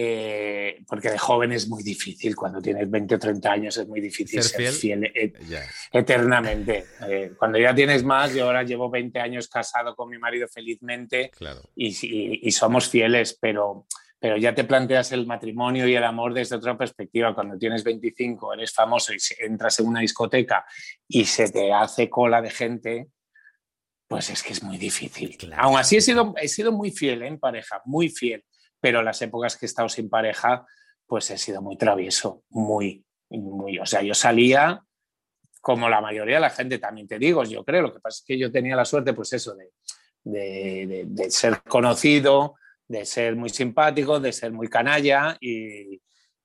eh, 0.00 0.84
porque 0.86 1.10
de 1.10 1.18
joven 1.18 1.50
es 1.50 1.66
muy 1.66 1.82
difícil, 1.82 2.36
cuando 2.36 2.62
tienes 2.62 2.88
20 2.88 3.16
o 3.16 3.18
30 3.18 3.50
años 3.50 3.76
es 3.78 3.88
muy 3.88 4.00
difícil 4.00 4.40
ser, 4.44 4.70
fiel, 4.70 5.02
e-, 5.06 5.32
eternamente. 5.90 6.86
Eh, 7.08 7.32
cuando 7.36 7.58
ya 7.58 7.74
tienes 7.74 8.04
más, 8.04 8.32
yo 8.32 8.44
ahora 8.44 8.62
llevo 8.62 8.88
20 8.88 9.18
años 9.18 9.48
casado 9.48 9.96
con 9.96 10.08
mi 10.08 10.16
marido 10.16 10.46
felizmente 10.46 11.32
y, 11.74 12.46
y, 12.46 12.52
somos 12.52 12.88
fieles, 12.88 13.36
pero, 13.40 13.86
pero 14.20 14.36
ya 14.36 14.54
te 14.54 14.62
planteas 14.62 15.10
el 15.10 15.26
matrimonio 15.26 15.88
y 15.88 15.96
el 15.96 16.04
amor 16.04 16.32
desde 16.32 16.54
otra 16.54 16.78
perspectiva. 16.78 17.34
Cuando 17.34 17.58
tienes 17.58 17.82
25, 17.82 18.54
eres 18.54 18.72
famoso 18.72 19.12
y 19.12 19.18
entras 19.40 19.80
en 19.80 19.88
una 19.88 19.98
discoteca 19.98 20.64
y 21.08 21.24
se 21.24 21.50
te 21.50 21.72
hace 21.72 22.08
cola 22.08 22.40
de 22.40 22.50
gente, 22.50 23.08
pues 24.06 24.30
es 24.30 24.44
que 24.44 24.52
es 24.52 24.62
muy 24.62 24.78
difícil. 24.78 25.36
Aún 25.56 25.76
así 25.76 25.96
he 25.96 26.00
sido, 26.00 26.34
he 26.40 26.46
sido 26.46 26.70
muy 26.70 26.92
fiel 26.92 27.22
en 27.22 27.40
pareja, 27.40 27.82
muy 27.84 28.10
fiel 28.10 28.44
pero 28.80 29.02
las 29.02 29.20
épocas 29.22 29.56
que 29.56 29.66
he 29.66 29.68
estado 29.68 29.88
sin 29.88 30.08
pareja, 30.08 30.66
pues 31.06 31.30
he 31.30 31.38
sido 31.38 31.62
muy 31.62 31.76
travieso, 31.76 32.42
muy, 32.50 33.04
muy, 33.30 33.78
o 33.78 33.86
sea, 33.86 34.02
yo 34.02 34.14
salía 34.14 34.82
como 35.60 35.88
la 35.88 36.00
mayoría 36.00 36.36
de 36.36 36.40
la 36.40 36.50
gente, 36.50 36.78
también 36.78 37.08
te 37.08 37.18
digo, 37.18 37.44
yo 37.44 37.64
creo, 37.64 37.82
lo 37.82 37.94
que 37.94 38.00
pasa 38.00 38.18
es 38.20 38.24
que 38.24 38.38
yo 38.38 38.50
tenía 38.50 38.76
la 38.76 38.84
suerte, 38.84 39.12
pues 39.12 39.32
eso, 39.32 39.54
de, 39.54 41.04
de, 41.06 41.30
ser 41.30 41.62
conocido, 41.62 42.54
de 42.86 43.04
ser 43.04 43.36
muy 43.36 43.50
simpático, 43.50 44.20
de 44.20 44.32
ser 44.32 44.52
muy 44.52 44.68
canalla 44.68 45.36
y, 45.40 46.00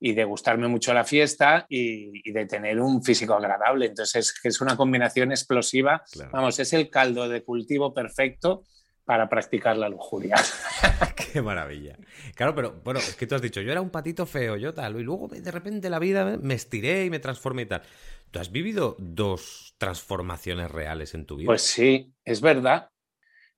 y 0.05 0.13
de 0.13 0.25
gustarme 0.25 0.67
mucho 0.67 0.93
la 0.93 1.05
fiesta 1.05 1.65
y, 1.69 2.29
de 2.31 2.45
tener 2.45 2.79
un 2.81 3.01
físico 3.01 3.34
agradable. 3.34 3.86
Entonces 3.86 4.15
es, 4.15 4.45
es 4.45 4.61
una 4.61 4.75
combinación 4.75 5.31
explosiva. 5.31 6.03
Vamos, 6.31 6.59
es 6.59 6.73
el 6.73 6.89
caldo 6.89 7.29
de 7.29 7.43
cultivo 7.43 7.93
perfecto 7.93 8.63
para 9.06 9.28
practicar 9.30 9.78
la 9.78 9.89
lujuria. 9.89 10.36
Qué 11.34 11.41
maravilla. 11.41 11.97
Claro, 12.36 12.56
pero 12.56 12.82
bueno, 12.84 12.99
es 12.99 13.16
que 13.16 13.28
tú 13.28 13.36
has 13.36 13.41
dicho, 13.41 13.62
yo 13.62 13.72
era 13.72 13.82
un 13.82 13.89
patito 13.89 14.26
feo, 14.26 14.56
yo 14.56 14.74
tal, 14.74 14.99
y 14.99 15.04
luego 15.04 15.28
de 15.28 15.51
repente 15.51 15.89
la 15.89 15.99
vida 15.99 16.38
me 16.41 16.54
estiré 16.54 17.06
y 17.06 17.10
me 17.10 17.20
transformé 17.20 17.64
y 17.64 17.66
tal. 17.66 17.84
¿Tú 18.32 18.39
has 18.39 18.51
vivido 18.51 18.95
dos 18.99 19.76
transformaciones 19.78 20.72
reales 20.72 21.14
en 21.14 21.26
tu 21.26 21.36
vida? 21.36 21.47
Pues 21.47 21.62
sí, 21.62 22.14
es 22.26 22.41
verdad. 22.41 22.89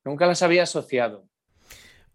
Nunca 0.03 0.25
las 0.25 0.41
había 0.41 0.63
asociado. 0.63 1.29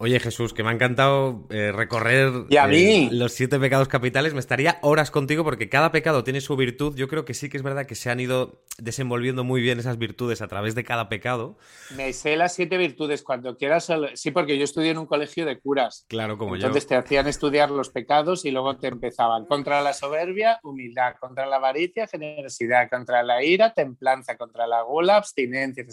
Oye 0.03 0.19
Jesús, 0.19 0.55
que 0.55 0.63
me 0.63 0.71
ha 0.71 0.73
encantado 0.73 1.47
eh, 1.51 1.73
recorrer 1.73 2.33
eh, 2.49 3.09
los 3.13 3.35
siete 3.35 3.61
pecados 3.61 3.87
capitales. 3.87 4.33
Me 4.33 4.41
estaría 4.41 4.79
horas 4.81 5.11
contigo 5.11 5.45
porque 5.45 5.69
cada 5.69 5.93
pecado 5.93 6.25
tiene 6.25 6.41
su 6.41 6.57
virtud. 6.57 6.97
Yo 6.97 7.07
creo 7.07 7.27
que 7.27 7.35
sí 7.35 7.51
que 7.51 7.59
es 7.59 7.63
verdad 7.63 7.85
que 7.85 7.95
se 7.95 8.09
han 8.09 8.19
ido 8.19 8.63
desenvolviendo 8.79 9.45
muy 9.45 9.61
bien 9.61 9.79
esas 9.79 9.99
virtudes 9.99 10.41
a 10.41 10.49
través 10.49 10.75
de 10.75 10.85
cada 10.85 11.11
pecado. 11.11 11.59
Me 11.95 12.15
sé 12.15 12.37
las 12.37 12.55
siete 12.55 12.79
virtudes 12.79 13.23
cuando 13.23 13.59
quieras. 13.59 13.93
Sí, 14.15 14.31
porque 14.31 14.57
yo 14.57 14.65
estudié 14.65 14.93
en 14.93 14.97
un 14.97 15.05
colegio 15.05 15.45
de 15.45 15.59
curas. 15.59 16.07
Claro, 16.09 16.39
como 16.39 16.57
yo. 16.57 16.69
Entonces 16.69 16.87
te 16.87 16.97
hacían 16.97 17.27
estudiar 17.27 17.71
los 17.71 17.91
pecados 17.91 18.47
y 18.47 18.53
luego 18.53 18.79
te 18.79 18.89
empezaban 18.89 19.45
contra 19.45 19.83
la 19.83 19.93
soberbia, 19.93 20.61
humildad, 20.63 21.17
contra 21.21 21.45
la 21.45 21.57
avaricia, 21.57 22.07
generosidad, 22.07 22.89
contra 22.89 23.23
la 23.23 23.45
ira, 23.45 23.75
templanza, 23.75 24.39
contra 24.39 24.67
la 24.67 24.81
gula, 24.81 25.17
abstinencia. 25.17 25.85
No 25.85 25.91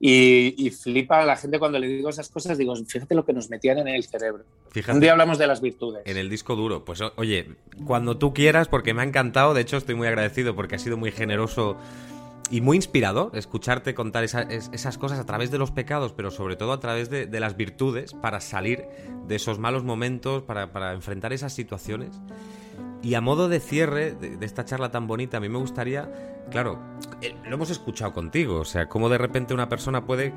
qué. 0.00 0.54
Y, 0.56 0.70
flipa 0.70 1.22
a 1.22 1.26
la 1.26 1.36
gente 1.36 1.58
cuando 1.58 1.78
le 1.78 1.88
digo 1.88 2.08
esas 2.08 2.28
cosas, 2.28 2.58
digo, 2.58 2.74
fíjate 2.76 3.14
lo 3.14 3.24
que 3.24 3.32
nos 3.32 3.50
metían 3.50 3.78
en 3.78 3.88
el 3.88 4.04
cerebro. 4.04 4.44
Un 4.88 5.00
día 5.00 5.12
hablamos 5.12 5.38
de 5.38 5.46
las 5.46 5.60
virtudes. 5.60 6.02
En 6.04 6.16
el 6.16 6.28
disco 6.28 6.54
duro. 6.54 6.84
Pues 6.84 7.00
oye, 7.16 7.50
cuando 7.86 8.18
tú 8.18 8.34
quieras, 8.34 8.68
porque 8.68 8.94
me 8.94 9.02
ha 9.02 9.04
encantado, 9.04 9.54
de 9.54 9.62
hecho 9.62 9.76
estoy 9.76 9.94
muy 9.94 10.06
agradecido 10.06 10.54
porque 10.54 10.74
ha 10.76 10.78
sido 10.78 10.96
muy 10.96 11.12
generoso 11.12 11.76
y 12.50 12.60
muy 12.60 12.76
inspirador 12.76 13.30
escucharte 13.34 13.94
contar 13.94 14.24
esas 14.24 14.98
cosas 14.98 15.18
a 15.18 15.26
través 15.26 15.50
de 15.50 15.58
los 15.58 15.70
pecados, 15.70 16.12
pero 16.12 16.30
sobre 16.30 16.56
todo 16.56 16.72
a 16.72 16.80
través 16.80 17.10
de, 17.10 17.40
las 17.40 17.56
virtudes 17.56 18.12
para 18.12 18.40
salir 18.40 18.84
de 19.26 19.36
esos 19.36 19.58
malos 19.58 19.84
momentos, 19.84 20.42
para, 20.42 20.72
para 20.72 20.92
enfrentar 20.92 21.32
esas 21.32 21.52
situaciones. 21.52 22.10
Y 23.02 23.14
a 23.14 23.20
modo 23.20 23.48
de 23.48 23.60
cierre 23.60 24.14
de, 24.14 24.44
esta 24.44 24.64
charla 24.64 24.90
tan 24.90 25.06
bonita, 25.06 25.36
a 25.36 25.40
mí 25.40 25.48
me 25.48 25.58
gustaría, 25.58 26.10
claro, 26.50 26.80
eh, 27.22 27.34
lo 27.44 27.54
hemos 27.54 27.70
escuchado 27.70 28.12
contigo, 28.12 28.60
o 28.60 28.64
sea, 28.64 28.88
cómo 28.88 29.08
de 29.08 29.18
repente 29.18 29.54
una 29.54 29.68
persona 29.68 30.06
puede 30.06 30.32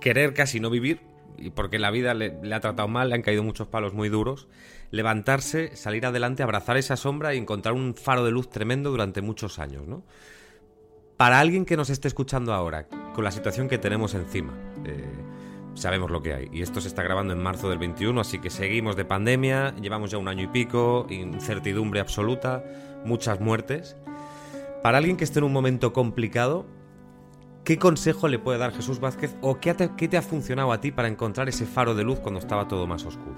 querer 0.00 0.34
casi 0.34 0.60
no 0.60 0.70
vivir, 0.70 1.00
y 1.40 1.50
porque 1.50 1.78
la 1.78 1.90
vida 1.90 2.14
le, 2.14 2.38
ha 2.52 2.60
tratado 2.60 2.88
mal, 2.88 3.08
le 3.08 3.14
han 3.14 3.22
caído 3.22 3.42
muchos 3.42 3.66
palos 3.68 3.94
muy 3.94 4.08
duros, 4.08 4.46
levantarse, 4.90 5.74
salir 5.76 6.04
adelante, 6.04 6.42
abrazar 6.42 6.76
esa 6.76 6.96
sombra 6.96 7.34
y 7.34 7.38
encontrar 7.38 7.74
un 7.74 7.94
faro 7.94 8.24
de 8.24 8.30
luz 8.30 8.50
tremendo 8.50 8.90
durante 8.90 9.22
muchos 9.22 9.58
años, 9.58 9.86
¿no? 9.86 10.04
Para 11.16 11.40
alguien 11.40 11.64
que 11.64 11.76
nos 11.76 11.90
esté 11.90 12.08
escuchando 12.08 12.52
ahora, 12.52 12.88
con 13.14 13.24
la 13.24 13.30
situación 13.30 13.68
que 13.68 13.78
tenemos 13.78 14.14
encima, 14.14 14.54
eh, 14.84 15.04
sabemos 15.74 16.10
lo 16.10 16.22
que 16.22 16.34
hay. 16.34 16.48
Y 16.52 16.62
esto 16.62 16.80
se 16.80 16.88
está 16.88 17.02
grabando 17.02 17.32
en 17.32 17.42
marzo 17.42 17.68
del 17.68 17.78
21, 17.78 18.20
así 18.20 18.38
que 18.38 18.50
seguimos 18.50 18.96
de 18.96 19.04
pandemia, 19.04 19.74
llevamos 19.76 20.10
ya 20.10 20.18
un 20.18 20.28
año 20.28 20.44
y 20.44 20.46
pico, 20.48 21.06
incertidumbre 21.08 22.00
absoluta, 22.00 22.64
muchas 23.04 23.40
muertes. 23.40 23.96
Para 24.82 24.98
alguien 24.98 25.16
que 25.16 25.24
esté 25.24 25.40
en 25.40 25.44
un 25.44 25.52
momento 25.52 25.92
complicado, 25.92 26.66
¿qué 27.64 27.78
consejo 27.78 28.28
le 28.28 28.38
puede 28.38 28.58
dar 28.58 28.72
Jesús 28.72 29.00
Vázquez 29.00 29.36
o 29.42 29.58
qué 29.60 29.74
te, 29.74 30.16
ha 30.16 30.22
funcionado 30.22 30.72
a 30.72 30.80
ti 30.80 30.90
para 30.90 31.08
encontrar 31.08 31.48
ese 31.48 31.66
faro 31.66 31.94
de 31.94 32.04
luz 32.04 32.18
cuando 32.20 32.40
estaba 32.40 32.66
todo 32.66 32.86
más 32.86 33.04
oscuro? 33.04 33.36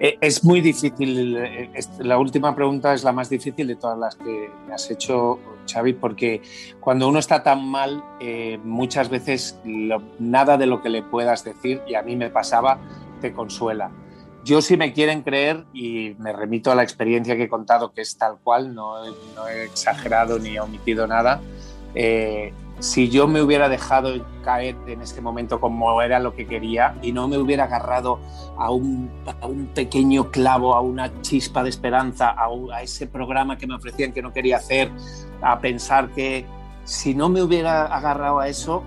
Eh, 0.00 0.18
es 0.20 0.42
muy 0.42 0.60
difícil. 0.60 1.36
Eh, 1.36 1.70
la 2.00 2.18
última 2.18 2.54
pregunta 2.54 2.92
es 2.92 3.04
la 3.04 3.12
más 3.12 3.30
difícil 3.30 3.68
de 3.68 3.76
todas 3.76 3.98
las 3.98 4.16
que 4.16 4.50
me 4.66 4.74
has 4.74 4.90
hecho, 4.90 5.38
Xavi, 5.72 5.94
porque 5.94 6.42
cuando 6.80 7.08
uno 7.08 7.18
está 7.18 7.42
tan 7.42 7.66
mal, 7.66 8.04
eh, 8.20 8.58
muchas 8.64 9.08
veces 9.08 9.58
nada 10.18 10.56
de 10.56 10.66
lo 10.66 10.82
que 10.82 10.88
le 10.88 11.02
puedas 11.02 11.44
decir, 11.44 11.80
y 11.86 11.94
a 11.94 12.02
mí 12.02 12.16
me 12.16 12.30
pasaba, 12.30 12.78
te 13.20 13.32
consuela. 13.32 13.90
Yo 14.44 14.60
si 14.60 14.76
me 14.76 14.92
quieren 14.92 15.22
creer, 15.22 15.64
y 15.72 16.16
me 16.18 16.32
remito 16.32 16.72
a 16.72 16.74
la 16.74 16.82
experiencia 16.82 17.36
que 17.36 17.44
he 17.44 17.48
contado, 17.48 17.92
que 17.92 18.00
es 18.00 18.16
tal 18.16 18.38
cual, 18.42 18.74
no, 18.74 19.04
he 19.48 19.64
exagerado 19.64 20.38
ni 20.38 20.56
he 20.56 20.60
omitido 20.60 21.06
nada, 21.06 21.40
si 22.78 23.08
yo 23.08 23.28
me 23.28 23.40
hubiera 23.42 23.68
dejado 23.68 24.10
caer 24.44 24.76
en 24.86 25.02
este 25.02 25.20
momento 25.20 25.60
como 25.60 26.02
era 26.02 26.18
lo 26.18 26.34
que 26.34 26.46
quería 26.46 26.96
y 27.02 27.12
no 27.12 27.28
me 27.28 27.38
hubiera 27.38 27.64
agarrado 27.64 28.18
a 28.56 28.70
un, 28.70 29.10
pequeño 29.74 30.30
clavo, 30.30 30.74
a 30.74 30.80
una 30.80 31.22
chispa 31.22 31.62
de 31.62 31.70
esperanza, 31.70 32.34
a, 32.36 32.82
ese 32.82 33.06
programa 33.06 33.56
que 33.56 33.66
me 33.66 33.74
ofrecían 33.74 34.12
que 34.12 34.22
no 34.22 34.32
quería 34.32 34.56
hacer, 34.56 34.90
a 35.40 35.60
pensar 35.60 36.10
que 36.10 36.44
si 36.84 37.14
no 37.14 37.28
me 37.28 37.42
hubiera 37.42 37.86
agarrado 37.86 38.40
a 38.40 38.48
eso, 38.48 38.82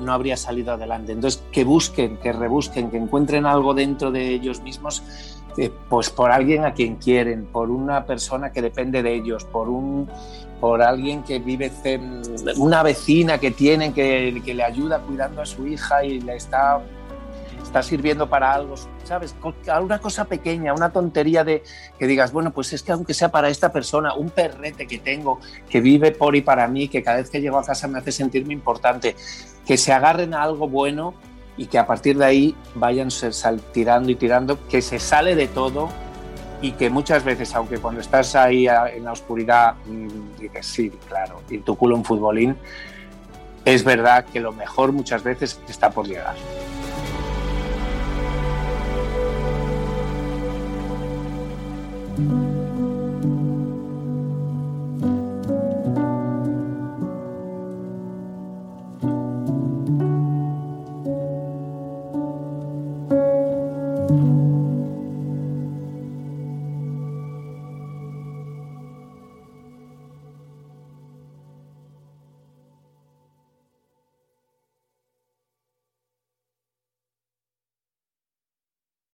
no 0.00 0.12
habría 0.12 0.36
salido 0.36 0.72
adelante. 0.72 1.12
Entonces, 1.12 1.42
que 1.52 1.64
busquen, 1.64 2.16
que 2.18 2.32
rebusquen, 2.32 2.90
que 2.90 2.96
encuentren 2.96 3.46
algo 3.46 3.74
dentro 3.74 4.10
de 4.10 4.28
ellos 4.28 4.60
mismos, 4.60 5.02
eh, 5.56 5.72
pues 5.88 6.10
por 6.10 6.30
alguien 6.30 6.64
a 6.64 6.72
quien 6.72 6.96
quieren, 6.96 7.46
por 7.46 7.70
una 7.70 8.06
persona 8.06 8.52
que 8.52 8.62
depende 8.62 9.02
de 9.02 9.14
ellos, 9.14 9.44
por 9.44 9.68
un 9.68 10.08
por 10.60 10.82
alguien 10.82 11.22
que 11.22 11.38
vive, 11.38 11.70
una 12.56 12.82
vecina 12.82 13.38
que 13.38 13.50
tiene 13.50 13.92
que, 13.92 14.40
que, 14.44 14.54
le 14.54 14.64
ayuda 14.64 15.00
cuidando 15.00 15.42
a 15.42 15.46
su 15.46 15.66
hija 15.66 16.04
y 16.04 16.20
le 16.20 16.36
está, 16.36 16.80
está 17.62 17.82
sirviendo 17.82 18.28
para 18.28 18.52
algo, 18.52 18.74
¿sabes? 19.04 19.36
Alguna 19.68 20.00
cosa 20.00 20.24
pequeña, 20.24 20.74
una 20.74 20.90
tontería 20.90 21.44
de 21.44 21.62
que 21.98 22.06
digas, 22.06 22.32
bueno, 22.32 22.50
pues 22.50 22.72
es 22.72 22.82
que 22.82 22.92
aunque 22.92 23.14
sea 23.14 23.30
para 23.30 23.48
esta 23.48 23.72
persona, 23.72 24.14
un 24.14 24.30
perrete 24.30 24.86
que 24.86 24.98
tengo, 24.98 25.40
que 25.68 25.80
vive 25.80 26.10
por 26.12 26.34
y 26.34 26.40
para 26.40 26.66
mí, 26.66 26.88
que 26.88 27.02
cada 27.02 27.18
vez 27.18 27.30
que 27.30 27.40
llego 27.40 27.58
a 27.58 27.64
casa 27.64 27.86
me 27.86 27.98
hace 27.98 28.10
sentirme 28.10 28.54
importante, 28.54 29.14
que 29.66 29.76
se 29.76 29.92
agarren 29.92 30.34
a 30.34 30.42
algo 30.42 30.68
bueno 30.68 31.14
y 31.56 31.66
que 31.66 31.78
a 31.78 31.86
partir 31.86 32.16
de 32.18 32.24
ahí 32.24 32.56
vayan 32.74 33.08
tirando 33.72 34.10
y 34.10 34.14
tirando, 34.14 34.66
que 34.68 34.80
se 34.80 34.98
sale 34.98 35.34
de 35.34 35.46
todo 35.46 35.88
y 36.60 36.72
que 36.72 36.90
muchas 36.90 37.24
veces, 37.24 37.54
aunque 37.54 37.78
cuando 37.78 38.00
estás 38.00 38.34
ahí 38.34 38.66
en 38.66 39.04
la 39.04 39.12
oscuridad, 39.12 39.74
mm, 39.86 40.40
dices, 40.40 40.66
sí, 40.66 40.90
claro, 41.08 41.42
y 41.48 41.58
tu 41.58 41.76
culo 41.76 41.96
un 41.96 42.04
futbolín, 42.04 42.56
es 43.64 43.84
verdad 43.84 44.24
que 44.24 44.40
lo 44.40 44.52
mejor 44.52 44.92
muchas 44.92 45.22
veces 45.22 45.60
está 45.68 45.90
por 45.90 46.06
llegar. 46.06 46.34